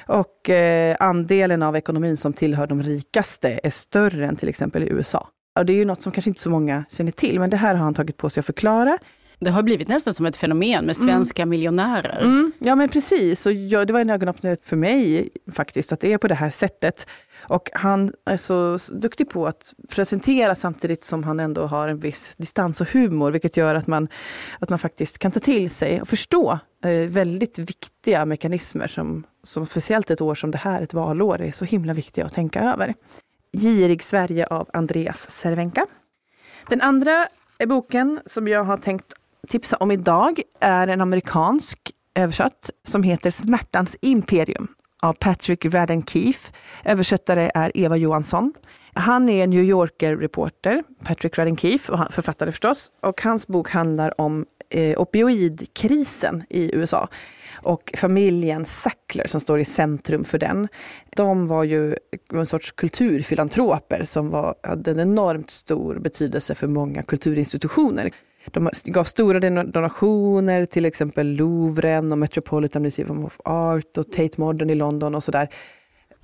Och 0.07 0.49
eh, 0.49 0.97
andelen 0.99 1.63
av 1.63 1.75
ekonomin 1.75 2.17
som 2.17 2.33
tillhör 2.33 2.67
de 2.67 2.83
rikaste 2.83 3.59
är 3.63 3.69
större 3.69 4.27
än 4.27 4.35
till 4.35 4.49
exempel 4.49 4.83
i 4.83 4.89
USA. 4.89 5.29
Och 5.59 5.65
det 5.65 5.73
är 5.73 5.77
ju 5.77 5.85
något 5.85 6.01
som 6.01 6.11
kanske 6.11 6.29
inte 6.29 6.41
så 6.41 6.49
många 6.49 6.85
känner 6.89 7.11
till, 7.11 7.39
men 7.39 7.49
det 7.49 7.57
här 7.57 7.75
har 7.75 7.83
han 7.83 7.93
tagit 7.93 8.17
på 8.17 8.29
sig 8.29 8.39
att 8.39 8.45
förklara. 8.45 8.97
Det 9.39 9.49
har 9.49 9.63
blivit 9.63 9.87
nästan 9.87 10.13
som 10.13 10.25
ett 10.25 10.37
fenomen 10.37 10.85
med 10.85 10.95
svenska 10.95 11.41
mm. 11.41 11.49
miljonärer. 11.49 12.21
Mm. 12.21 12.51
Ja 12.59 12.75
men 12.75 12.89
precis, 12.89 13.45
och 13.45 13.53
jag, 13.53 13.87
det 13.87 13.93
var 13.93 13.99
en 13.99 14.09
ögonöppnare 14.09 14.57
för 14.63 14.75
mig 14.75 15.29
faktiskt, 15.51 15.91
att 15.91 15.99
det 15.99 16.13
är 16.13 16.17
på 16.17 16.27
det 16.27 16.35
här 16.35 16.49
sättet. 16.49 17.07
Och 17.43 17.69
han 17.73 18.13
är 18.25 18.37
så 18.37 18.77
duktig 18.93 19.29
på 19.29 19.47
att 19.47 19.73
presentera 19.89 20.55
samtidigt 20.55 21.03
som 21.03 21.23
han 21.23 21.39
ändå 21.39 21.65
har 21.65 21.87
en 21.87 21.99
viss 21.99 22.35
distans 22.35 22.81
och 22.81 22.87
humor, 22.89 23.31
vilket 23.31 23.57
gör 23.57 23.75
att 23.75 23.87
man, 23.87 24.07
att 24.59 24.69
man 24.69 24.79
faktiskt 24.79 25.19
kan 25.19 25.31
ta 25.31 25.39
till 25.39 25.69
sig 25.69 26.01
och 26.01 26.07
förstå 26.07 26.59
eh, 26.83 26.91
väldigt 26.91 27.59
viktiga 27.59 28.25
mekanismer 28.25 28.87
som, 28.87 29.23
som 29.43 29.65
speciellt 29.65 30.11
ett 30.11 30.21
år 30.21 30.35
som 30.35 30.51
det 30.51 30.57
här, 30.57 30.81
ett 30.81 30.93
valår, 30.93 31.41
är 31.41 31.51
så 31.51 31.65
himla 31.65 31.93
viktiga 31.93 32.25
att 32.25 32.33
tänka 32.33 32.61
över. 32.61 32.93
Girig 33.57 34.03
Sverige 34.03 34.45
av 34.47 34.69
Andreas 34.73 35.31
Cervenka. 35.31 35.85
Den 36.69 36.81
andra 36.81 37.27
boken 37.67 38.19
som 38.25 38.47
jag 38.47 38.63
har 38.63 38.77
tänkt 38.77 39.13
tipsa 39.47 39.77
om 39.77 39.91
idag 39.91 40.41
är 40.59 40.87
en 40.87 41.01
amerikansk 41.01 41.79
översatt 42.15 42.69
som 42.87 43.03
heter 43.03 43.29
Smärtans 43.29 43.97
imperium 44.01 44.67
av 45.03 45.13
Patrick 45.13 45.65
Radden 45.65 46.03
Keefe. 46.03 46.51
Översättare 46.85 47.51
är 47.53 47.77
Eva 47.77 47.97
Johansson. 47.97 48.53
Han 48.93 49.29
är 49.29 49.47
New 49.47 49.63
Yorker-reporter, 49.63 50.83
Patrick 51.03 51.37
Radden 51.37 51.57
Keefe, 51.57 51.91
och 51.91 52.13
författare 52.13 52.51
förstås. 52.51 52.91
Och 53.01 53.21
hans 53.21 53.47
bok 53.47 53.69
handlar 53.69 54.21
om 54.21 54.45
eh, 54.69 55.01
opioidkrisen 55.01 56.43
i 56.49 56.75
USA 56.75 57.07
och 57.61 57.91
familjen 57.97 58.65
Sackler 58.65 59.27
som 59.27 59.39
står 59.39 59.59
i 59.59 59.65
centrum 59.65 60.23
för 60.23 60.37
den. 60.37 60.67
De 61.15 61.47
var 61.47 61.63
ju 61.63 61.95
en 62.33 62.45
sorts 62.45 62.71
kulturfilantroper 62.71 64.03
som 64.03 64.29
var, 64.29 64.55
hade 64.63 64.91
en 64.91 64.99
enormt 64.99 65.49
stor 65.49 65.99
betydelse 65.99 66.55
för 66.55 66.67
många 66.67 67.03
kulturinstitutioner. 67.03 68.11
De 68.45 68.69
gav 68.85 69.03
stora 69.03 69.63
donationer 69.63 70.65
till 70.65 70.85
exempel 70.85 71.27
Louvren 71.27 72.11
och 72.11 72.17
Metropolitan 72.17 72.81
Museum 72.81 73.25
of 73.25 73.39
Art 73.45 73.97
och 73.97 74.11
Tate 74.11 74.41
Modern 74.41 74.69
i 74.69 74.75
London 74.75 75.15
och 75.15 75.23
sådär. 75.23 75.49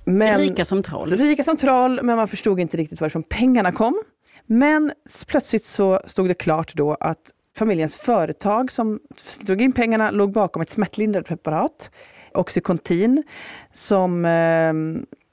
Men, 0.04 0.38
rika 0.40 0.64
som 0.64 0.82
troll. 0.82 1.10
Rika 1.10 1.42
som 1.42 1.56
troll, 1.56 2.00
men 2.02 2.16
man 2.16 2.28
förstod 2.28 2.60
inte 2.60 2.76
riktigt 2.76 3.00
varifrån 3.00 3.22
pengarna 3.22 3.72
kom. 3.72 4.02
Men 4.46 4.92
plötsligt 5.28 5.64
så 5.64 6.00
stod 6.06 6.28
det 6.28 6.34
klart 6.34 6.74
då 6.74 6.96
att 7.00 7.30
familjens 7.56 7.96
företag 7.98 8.72
som 8.72 9.00
drog 9.40 9.60
in 9.60 9.72
pengarna 9.72 10.10
låg 10.10 10.32
bakom 10.32 10.62
ett 10.62 10.70
smärtlindrande 10.70 11.28
preparat, 11.28 11.90
Oxycontin, 12.34 13.22
som 13.72 14.24
eh, 14.24 14.72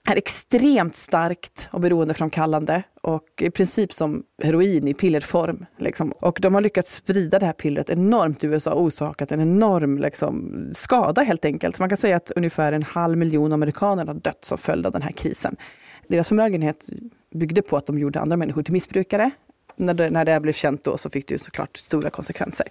är 0.08 0.16
extremt 0.16 0.96
starkt 0.96 1.70
och 1.72 1.80
beroendeframkallande 1.80 2.84
och 3.02 3.24
i 3.42 3.50
princip 3.50 3.94
som 3.94 4.24
heroin 4.44 4.88
i 4.88 4.94
pillerform. 4.94 5.66
Liksom. 5.78 6.12
Och 6.12 6.40
de 6.42 6.54
har 6.54 6.62
lyckats 6.62 6.96
sprida 6.96 7.40
det 7.40 7.46
här 7.46 7.54
pillret 7.54 7.90
enormt 7.90 8.44
i 8.44 8.48
USA 8.48 8.72
och 8.72 8.82
orsakat 8.82 9.32
en 9.32 9.42
enorm 9.42 9.98
liksom, 9.98 10.66
skada 10.74 11.22
helt 11.22 11.46
enkelt. 11.46 11.80
Man 11.80 11.90
kan 11.90 11.98
säga 11.98 12.16
att 12.16 12.32
ungefär 12.36 12.72
en 12.72 12.84
halv 12.84 13.18
miljon 13.18 13.54
amerikaner 13.54 14.06
har 14.06 14.14
dött 14.14 14.46
som 14.46 14.58
följd 14.58 14.86
av 14.86 14.92
den 14.92 15.02
här 15.02 15.12
krisen. 15.12 15.56
Deras 16.08 16.28
förmögenhet 16.28 16.90
byggde 17.36 17.62
på 17.62 17.78
att 17.78 17.86
de 17.86 18.00
gjorde 18.00 18.20
andra 18.20 18.38
människor 18.38 18.64
till 18.64 18.74
missbrukare. 18.74 19.32
När 19.76 19.94
det, 19.94 20.10
när 20.10 20.26
det 20.26 20.40
blev 20.40 20.54
känt 20.54 20.84
då 20.84 20.98
så 20.98 21.10
fick 21.10 21.28
det 21.28 21.34
ju 21.34 21.38
såklart 21.38 21.78
stora 21.78 22.10
konsekvenser. 22.10 22.68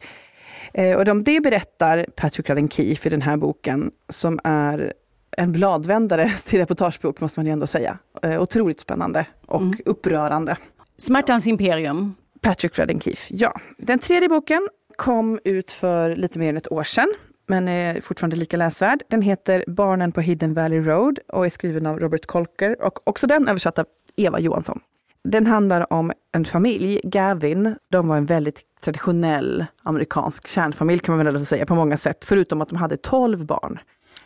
Eh, 0.75 0.97
och 0.97 1.09
om 1.09 1.23
det 1.23 1.41
berättar 1.41 2.07
Patrick 2.17 2.49
Radden 2.49 2.69
Keefe 2.69 3.09
i 3.09 3.11
den 3.11 3.23
här 3.23 3.37
boken 3.37 3.91
som 4.09 4.41
är 4.45 4.93
en 5.37 5.53
bladvändare 5.53 6.29
till 6.47 6.59
reportagebok 6.59 7.21
måste 7.21 7.41
man 7.41 7.47
ju 7.47 7.53
ändå 7.53 7.67
säga. 7.67 7.99
Eh, 8.23 8.43
otroligt 8.43 8.81
spännande 8.81 9.27
och 9.47 9.61
mm. 9.61 9.79
upprörande. 9.85 10.57
Smärtans 10.99 11.47
imperium. 11.47 12.15
Patrick 12.41 12.79
Radden 12.79 13.01
Keefe, 13.01 13.35
ja. 13.37 13.61
Den 13.79 13.99
tredje 13.99 14.29
boken 14.29 14.69
kom 14.97 15.39
ut 15.45 15.73
för 15.73 16.17
lite 16.17 16.39
mer 16.39 16.49
än 16.49 16.57
ett 16.57 16.73
år 16.73 16.83
sedan 16.83 17.15
men 17.47 17.69
är 17.69 18.01
fortfarande 18.01 18.37
lika 18.37 18.57
läsvärd. 18.57 19.03
Den 19.09 19.23
heter 19.23 19.65
Barnen 19.67 20.13
på 20.13 20.21
Hidden 20.21 20.55
Valley 20.55 20.81
Road 20.81 21.19
och 21.29 21.47
är 21.47 21.51
skriven 21.51 21.87
av 21.87 22.01
Robert 22.01 22.27
Kolker 22.27 22.83
och 22.83 23.09
också 23.09 23.27
den 23.27 23.49
översatt 23.49 23.79
av 23.79 23.87
Eva 24.17 24.39
Johansson. 24.39 24.81
Den 25.25 25.47
handlar 25.47 25.93
om 25.93 26.13
en 26.33 26.45
familj, 26.45 27.01
Gavin. 27.05 27.77
De 27.91 28.09
var 28.09 28.17
en 28.17 28.27
väldigt 28.27 28.63
traditionell 28.81 29.65
amerikansk 29.83 30.49
kärnfamilj 30.49 30.99
kan 30.99 31.17
man 31.17 31.27
väl 31.27 31.47
säga 31.47 31.67
på 31.67 31.75
många 31.75 31.97
sätt, 31.97 32.25
förutom 32.25 32.61
att 32.61 32.69
de 32.69 32.77
hade 32.77 32.97
tolv 32.97 33.47
barn. 33.47 33.79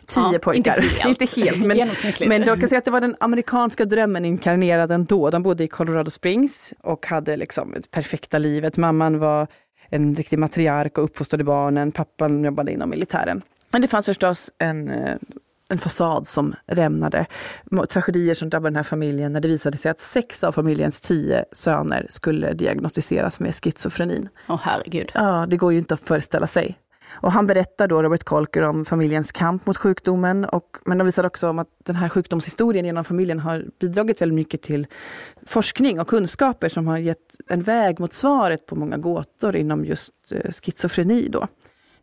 Tio 0.05 0.23
Ja, 0.33 0.39
pojkar. 0.39 0.83
inte 0.83 1.01
helt. 1.01 1.05
inte 1.21 1.41
helt 1.41 1.65
men, 1.65 1.89
men 2.29 2.43
jag 2.43 2.59
kan 2.59 2.69
säga 2.69 2.79
att 2.79 2.85
det 2.85 2.91
var 2.91 3.01
den 3.01 3.15
amerikanska 3.19 3.85
drömmen 3.85 4.25
inkarnerad 4.25 4.91
ändå. 4.91 5.29
De 5.29 5.43
bodde 5.43 5.63
i 5.63 5.67
Colorado 5.67 6.09
Springs 6.09 6.73
och 6.81 7.05
hade 7.05 7.37
liksom 7.37 7.71
det 7.75 7.91
perfekta 7.91 8.37
livet. 8.37 8.77
Mamman 8.77 9.19
var 9.19 9.47
en 9.89 10.15
riktig 10.15 10.39
matriark 10.39 10.97
och 10.97 11.03
uppfostrade 11.03 11.43
barnen. 11.43 11.91
Pappan 11.91 12.43
jobbade 12.43 12.71
inom 12.71 12.89
militären. 12.89 13.41
Men 13.71 13.81
det 13.81 13.87
fanns 13.87 14.05
förstås 14.05 14.51
en, 14.57 14.89
eh, 14.89 15.15
en 15.69 15.77
fasad 15.77 16.27
som 16.27 16.53
rämnade. 16.67 17.25
Tragedier 17.89 18.33
som 18.33 18.49
drabbade 18.49 18.69
den 18.69 18.75
här 18.75 18.83
familjen 18.83 19.31
när 19.33 19.39
det 19.39 19.47
visade 19.47 19.77
sig 19.77 19.91
att 19.91 19.99
sex 19.99 20.43
av 20.43 20.51
familjens 20.51 21.01
tio 21.01 21.45
söner 21.51 22.05
skulle 22.09 22.53
diagnostiseras 22.53 23.39
med 23.39 23.55
schizofrenin. 23.55 24.29
Åh 24.49 24.59
herregud. 24.63 25.11
Ja, 25.13 25.45
det 25.49 25.57
går 25.57 25.71
ju 25.73 25.79
inte 25.79 25.93
att 25.93 25.99
föreställa 26.01 26.47
sig. 26.47 26.77
Och 27.13 27.31
han 27.31 27.47
berättar 27.47 27.87
då, 27.87 28.03
Robert 28.03 28.23
Kolker, 28.23 28.61
om 28.61 28.85
familjens 28.85 29.31
kamp 29.31 29.65
mot 29.65 29.77
sjukdomen. 29.77 30.45
Och, 30.45 30.77
men 30.85 30.97
de 30.97 31.05
visar 31.05 31.25
också 31.25 31.49
om 31.49 31.59
att 31.59 31.67
den 31.85 31.95
här 31.95 32.09
sjukdomshistorien 32.09 32.85
genom 32.85 33.03
familjen 33.03 33.39
har 33.39 33.65
bidragit 33.79 34.21
väldigt 34.21 34.35
mycket 34.35 34.61
till 34.61 34.87
forskning 35.45 35.99
och 35.99 36.07
kunskaper 36.07 36.69
som 36.69 36.87
har 36.87 36.97
gett 36.97 37.37
en 37.49 37.61
väg 37.61 37.99
mot 37.99 38.13
svaret 38.13 38.65
på 38.65 38.75
många 38.75 38.97
gåtor 38.97 39.55
inom 39.55 39.85
just 39.85 40.13
eh, 40.31 40.51
schizofreni. 40.51 41.27
Då. 41.29 41.47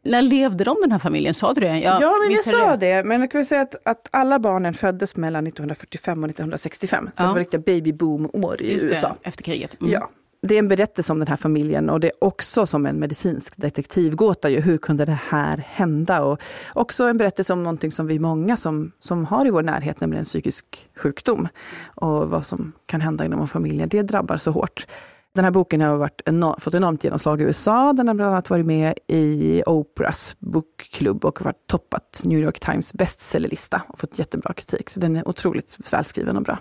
När 0.02 0.22
levde 0.22 0.64
de 0.64 0.76
den 0.82 0.92
här 0.92 0.98
familjen? 0.98 1.34
Sa 1.34 1.54
du 1.54 1.61
det? 1.61 1.78
Ja, 1.78 2.00
men 2.26 2.34
jag 2.34 2.44
sa 2.44 2.76
det. 2.76 3.04
Men 3.04 3.20
jag 3.20 3.30
kan 3.30 3.44
säga 3.44 3.61
att, 3.61 3.74
att 3.84 4.09
alla 4.11 4.38
barnen 4.38 4.74
föddes 4.74 5.16
mellan 5.16 5.46
1945 5.46 6.24
och 6.24 6.30
1965. 6.30 7.11
Så 7.14 7.22
Ja. 7.22 7.26
det 7.26 7.32
var 7.32 7.38
riktiga 7.38 7.61
babyboom-år 7.61 8.62
i 8.62 8.72
Just 8.72 8.84
USA. 8.84 9.16
det, 9.22 9.28
efter 9.28 9.42
kriget. 9.44 9.80
Mm. 9.80 9.92
Ja. 9.92 10.11
Det 10.41 10.55
är 10.55 10.59
en 10.59 10.68
berättelse 10.68 11.12
om 11.12 11.18
den 11.18 11.28
här 11.28 11.36
familjen 11.36 11.91
och 11.91 12.01
det 12.01 12.07
är 12.07 12.24
också 12.24 12.66
som 12.66 12.86
en 12.86 12.97
medicinsk 12.97 13.57
detektivgåta. 13.57 14.49
Ju. 14.51 14.61
Hur 14.61 14.78
kunde 14.78 15.05
det 15.05 15.18
här 15.28 15.64
hända? 15.66 16.22
Och 16.22 16.41
också 16.74 17.05
en 17.05 17.16
berättelse 17.16 17.53
om 17.53 17.62
någonting 17.62 17.93
som 17.93 18.07
vi 18.07 18.14
är 18.14 18.20
många 18.20 18.57
som, 18.57 18.93
som 18.99 19.24
har 19.24 19.47
i 19.47 19.51
vår 19.51 19.62
närhet, 19.62 20.01
nämligen 20.01 20.24
psykisk 20.24 20.86
sjukdom. 20.97 21.49
Och 21.95 22.30
vad 22.30 22.47
som 22.47 22.72
kan 22.86 23.01
hända 23.01 23.24
inom 23.24 23.41
en 23.41 23.49
familj. 23.49 23.86
Det 23.86 24.03
drabbar 24.03 24.36
så 24.36 24.51
hårt. 24.51 24.86
Den 25.34 25.45
här 25.45 25.51
boken 25.51 25.80
har 25.80 25.97
varit 25.97 26.22
enorm, 26.26 26.61
fått 26.61 26.74
enormt 26.74 27.05
genomslag 27.05 27.41
i 27.41 27.45
USA. 27.45 27.93
Den 27.93 28.09
har 28.09 28.14
bland 28.14 28.30
annat 28.30 28.51
varit 28.51 28.66
med 28.66 28.95
i 29.07 29.62
Oprahs 29.66 30.36
bokklubb 30.39 31.24
och 31.24 31.43
varit 31.43 31.66
toppat 31.66 32.22
New 32.24 32.39
York 32.39 32.61
Times 32.61 32.93
bestsellerlista 32.95 33.82
och 33.89 33.99
fått 33.99 34.18
jättebra 34.18 34.55
kritik. 34.55 34.91
Så 34.91 35.01
den 35.01 35.16
är 35.16 35.28
otroligt 35.28 35.78
välskriven 35.93 36.36
och 36.36 36.43
bra. 36.43 36.59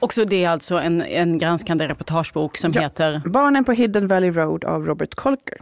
Också 0.00 0.24
det 0.24 0.44
är 0.44 0.48
alltså 0.48 0.78
en, 0.78 1.02
en 1.02 1.38
granskande 1.38 1.88
reportagebok 1.88 2.56
som 2.56 2.72
Ja. 2.72 2.80
heter 2.80 3.22
Barnen 3.26 3.64
på 3.64 3.72
Hidden 3.72 4.06
Valley 4.08 4.30
Road 4.30 4.64
av 4.64 4.86
Robert 4.86 5.14
Kolker. 5.14 5.58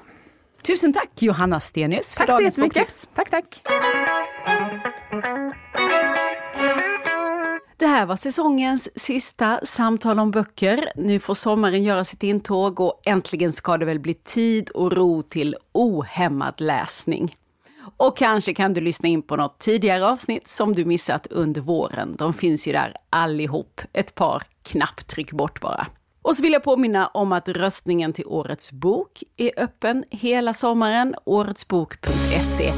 Tusen 0.62 0.92
tack 0.92 1.10
Johanna 1.18 1.60
Stenius 1.60 2.14
för 2.14 2.18
Tack 2.18 2.28
dagens 2.28 2.56
boktips. 2.56 3.08
Tack, 3.14 3.30
tack. 3.30 3.62
Det 7.76 7.86
här 7.86 8.06
var 8.06 8.16
säsongens 8.16 8.88
sista 9.00 9.60
samtal 9.62 10.18
om 10.18 10.30
böcker. 10.30 10.92
Nu 10.96 11.20
får 11.20 11.34
sommaren 11.34 11.82
göra 11.84 12.04
sitt 12.04 12.22
intåg 12.22 12.80
och 12.80 13.00
äntligen 13.04 13.52
ska 13.52 13.76
det 13.76 13.84
väl 13.86 14.00
bli 14.00 14.14
tid 14.14 14.70
och 14.70 14.92
ro 14.92 15.22
till 15.22 15.56
ohämmad 15.72 16.54
läsning. 16.60 17.36
Och 18.00 18.16
kanske 18.16 18.54
kan 18.54 18.74
du 18.74 18.80
lyssna 18.80 19.08
in 19.08 19.22
på 19.22 19.36
något 19.36 19.58
tidigare 19.58 20.06
avsnitt 20.06 20.48
som 20.48 20.74
du 20.74 20.84
missat 20.84 21.26
under 21.30 21.60
våren. 21.60 22.16
De 22.18 22.32
finns 22.32 22.68
ju 22.68 22.72
där 22.72 22.94
allihop. 23.10 23.80
Ett 23.92 24.14
par 24.14 24.42
knapptryck 24.62 25.32
bort 25.32 25.60
bara. 25.60 25.86
Och 26.22 26.34
så 26.34 26.42
vill 26.42 26.52
jag 26.52 26.64
påminna 26.64 27.06
om 27.06 27.32
att 27.32 27.48
röstningen 27.48 28.12
till 28.12 28.26
Årets 28.26 28.72
bok 28.72 29.22
är 29.36 29.50
öppen 29.56 30.04
hela 30.10 30.54
sommaren. 30.54 31.14
Åretsbok.se. 31.24 32.72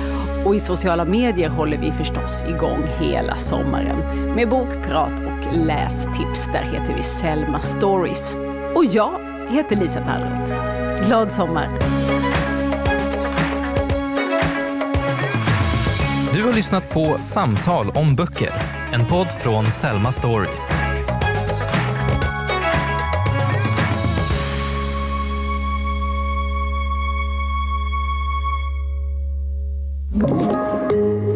Och 0.47 0.55
i 0.55 0.61
sociala 0.61 1.05
medier 1.05 1.49
håller 1.49 1.79
vi 1.79 1.91
förstås 1.93 2.45
igång 2.49 2.85
hela 3.01 3.37
sommaren 3.37 3.99
med 4.35 4.49
bokprat 4.49 5.13
och 5.13 5.57
lästips. 5.57 6.47
Där 6.53 6.63
heter 6.63 6.95
vi 6.97 7.03
Selma 7.03 7.61
Stories. 7.61 8.35
Och 8.75 8.85
jag 8.85 9.21
heter 9.51 9.77
Lisa 9.77 10.01
Tallroth. 10.01 10.53
Glad 11.07 11.33
sommar! 11.33 12.02
Du 16.35 16.45
har 16.45 16.53
lyssnat 16.53 16.91
på 16.91 17.17
Samtal 17.21 17.91
om 17.95 18.15
böcker, 18.15 18.51
en 18.93 19.07
podd 19.07 19.27
från 19.41 19.65
Selma 19.65 20.13
Stories. 20.13 20.73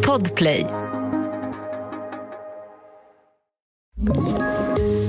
Podplay. 0.05 0.65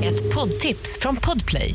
Ett 0.04 0.34
poddtips 0.34 0.98
från 1.00 1.16
Podplay. 1.16 1.74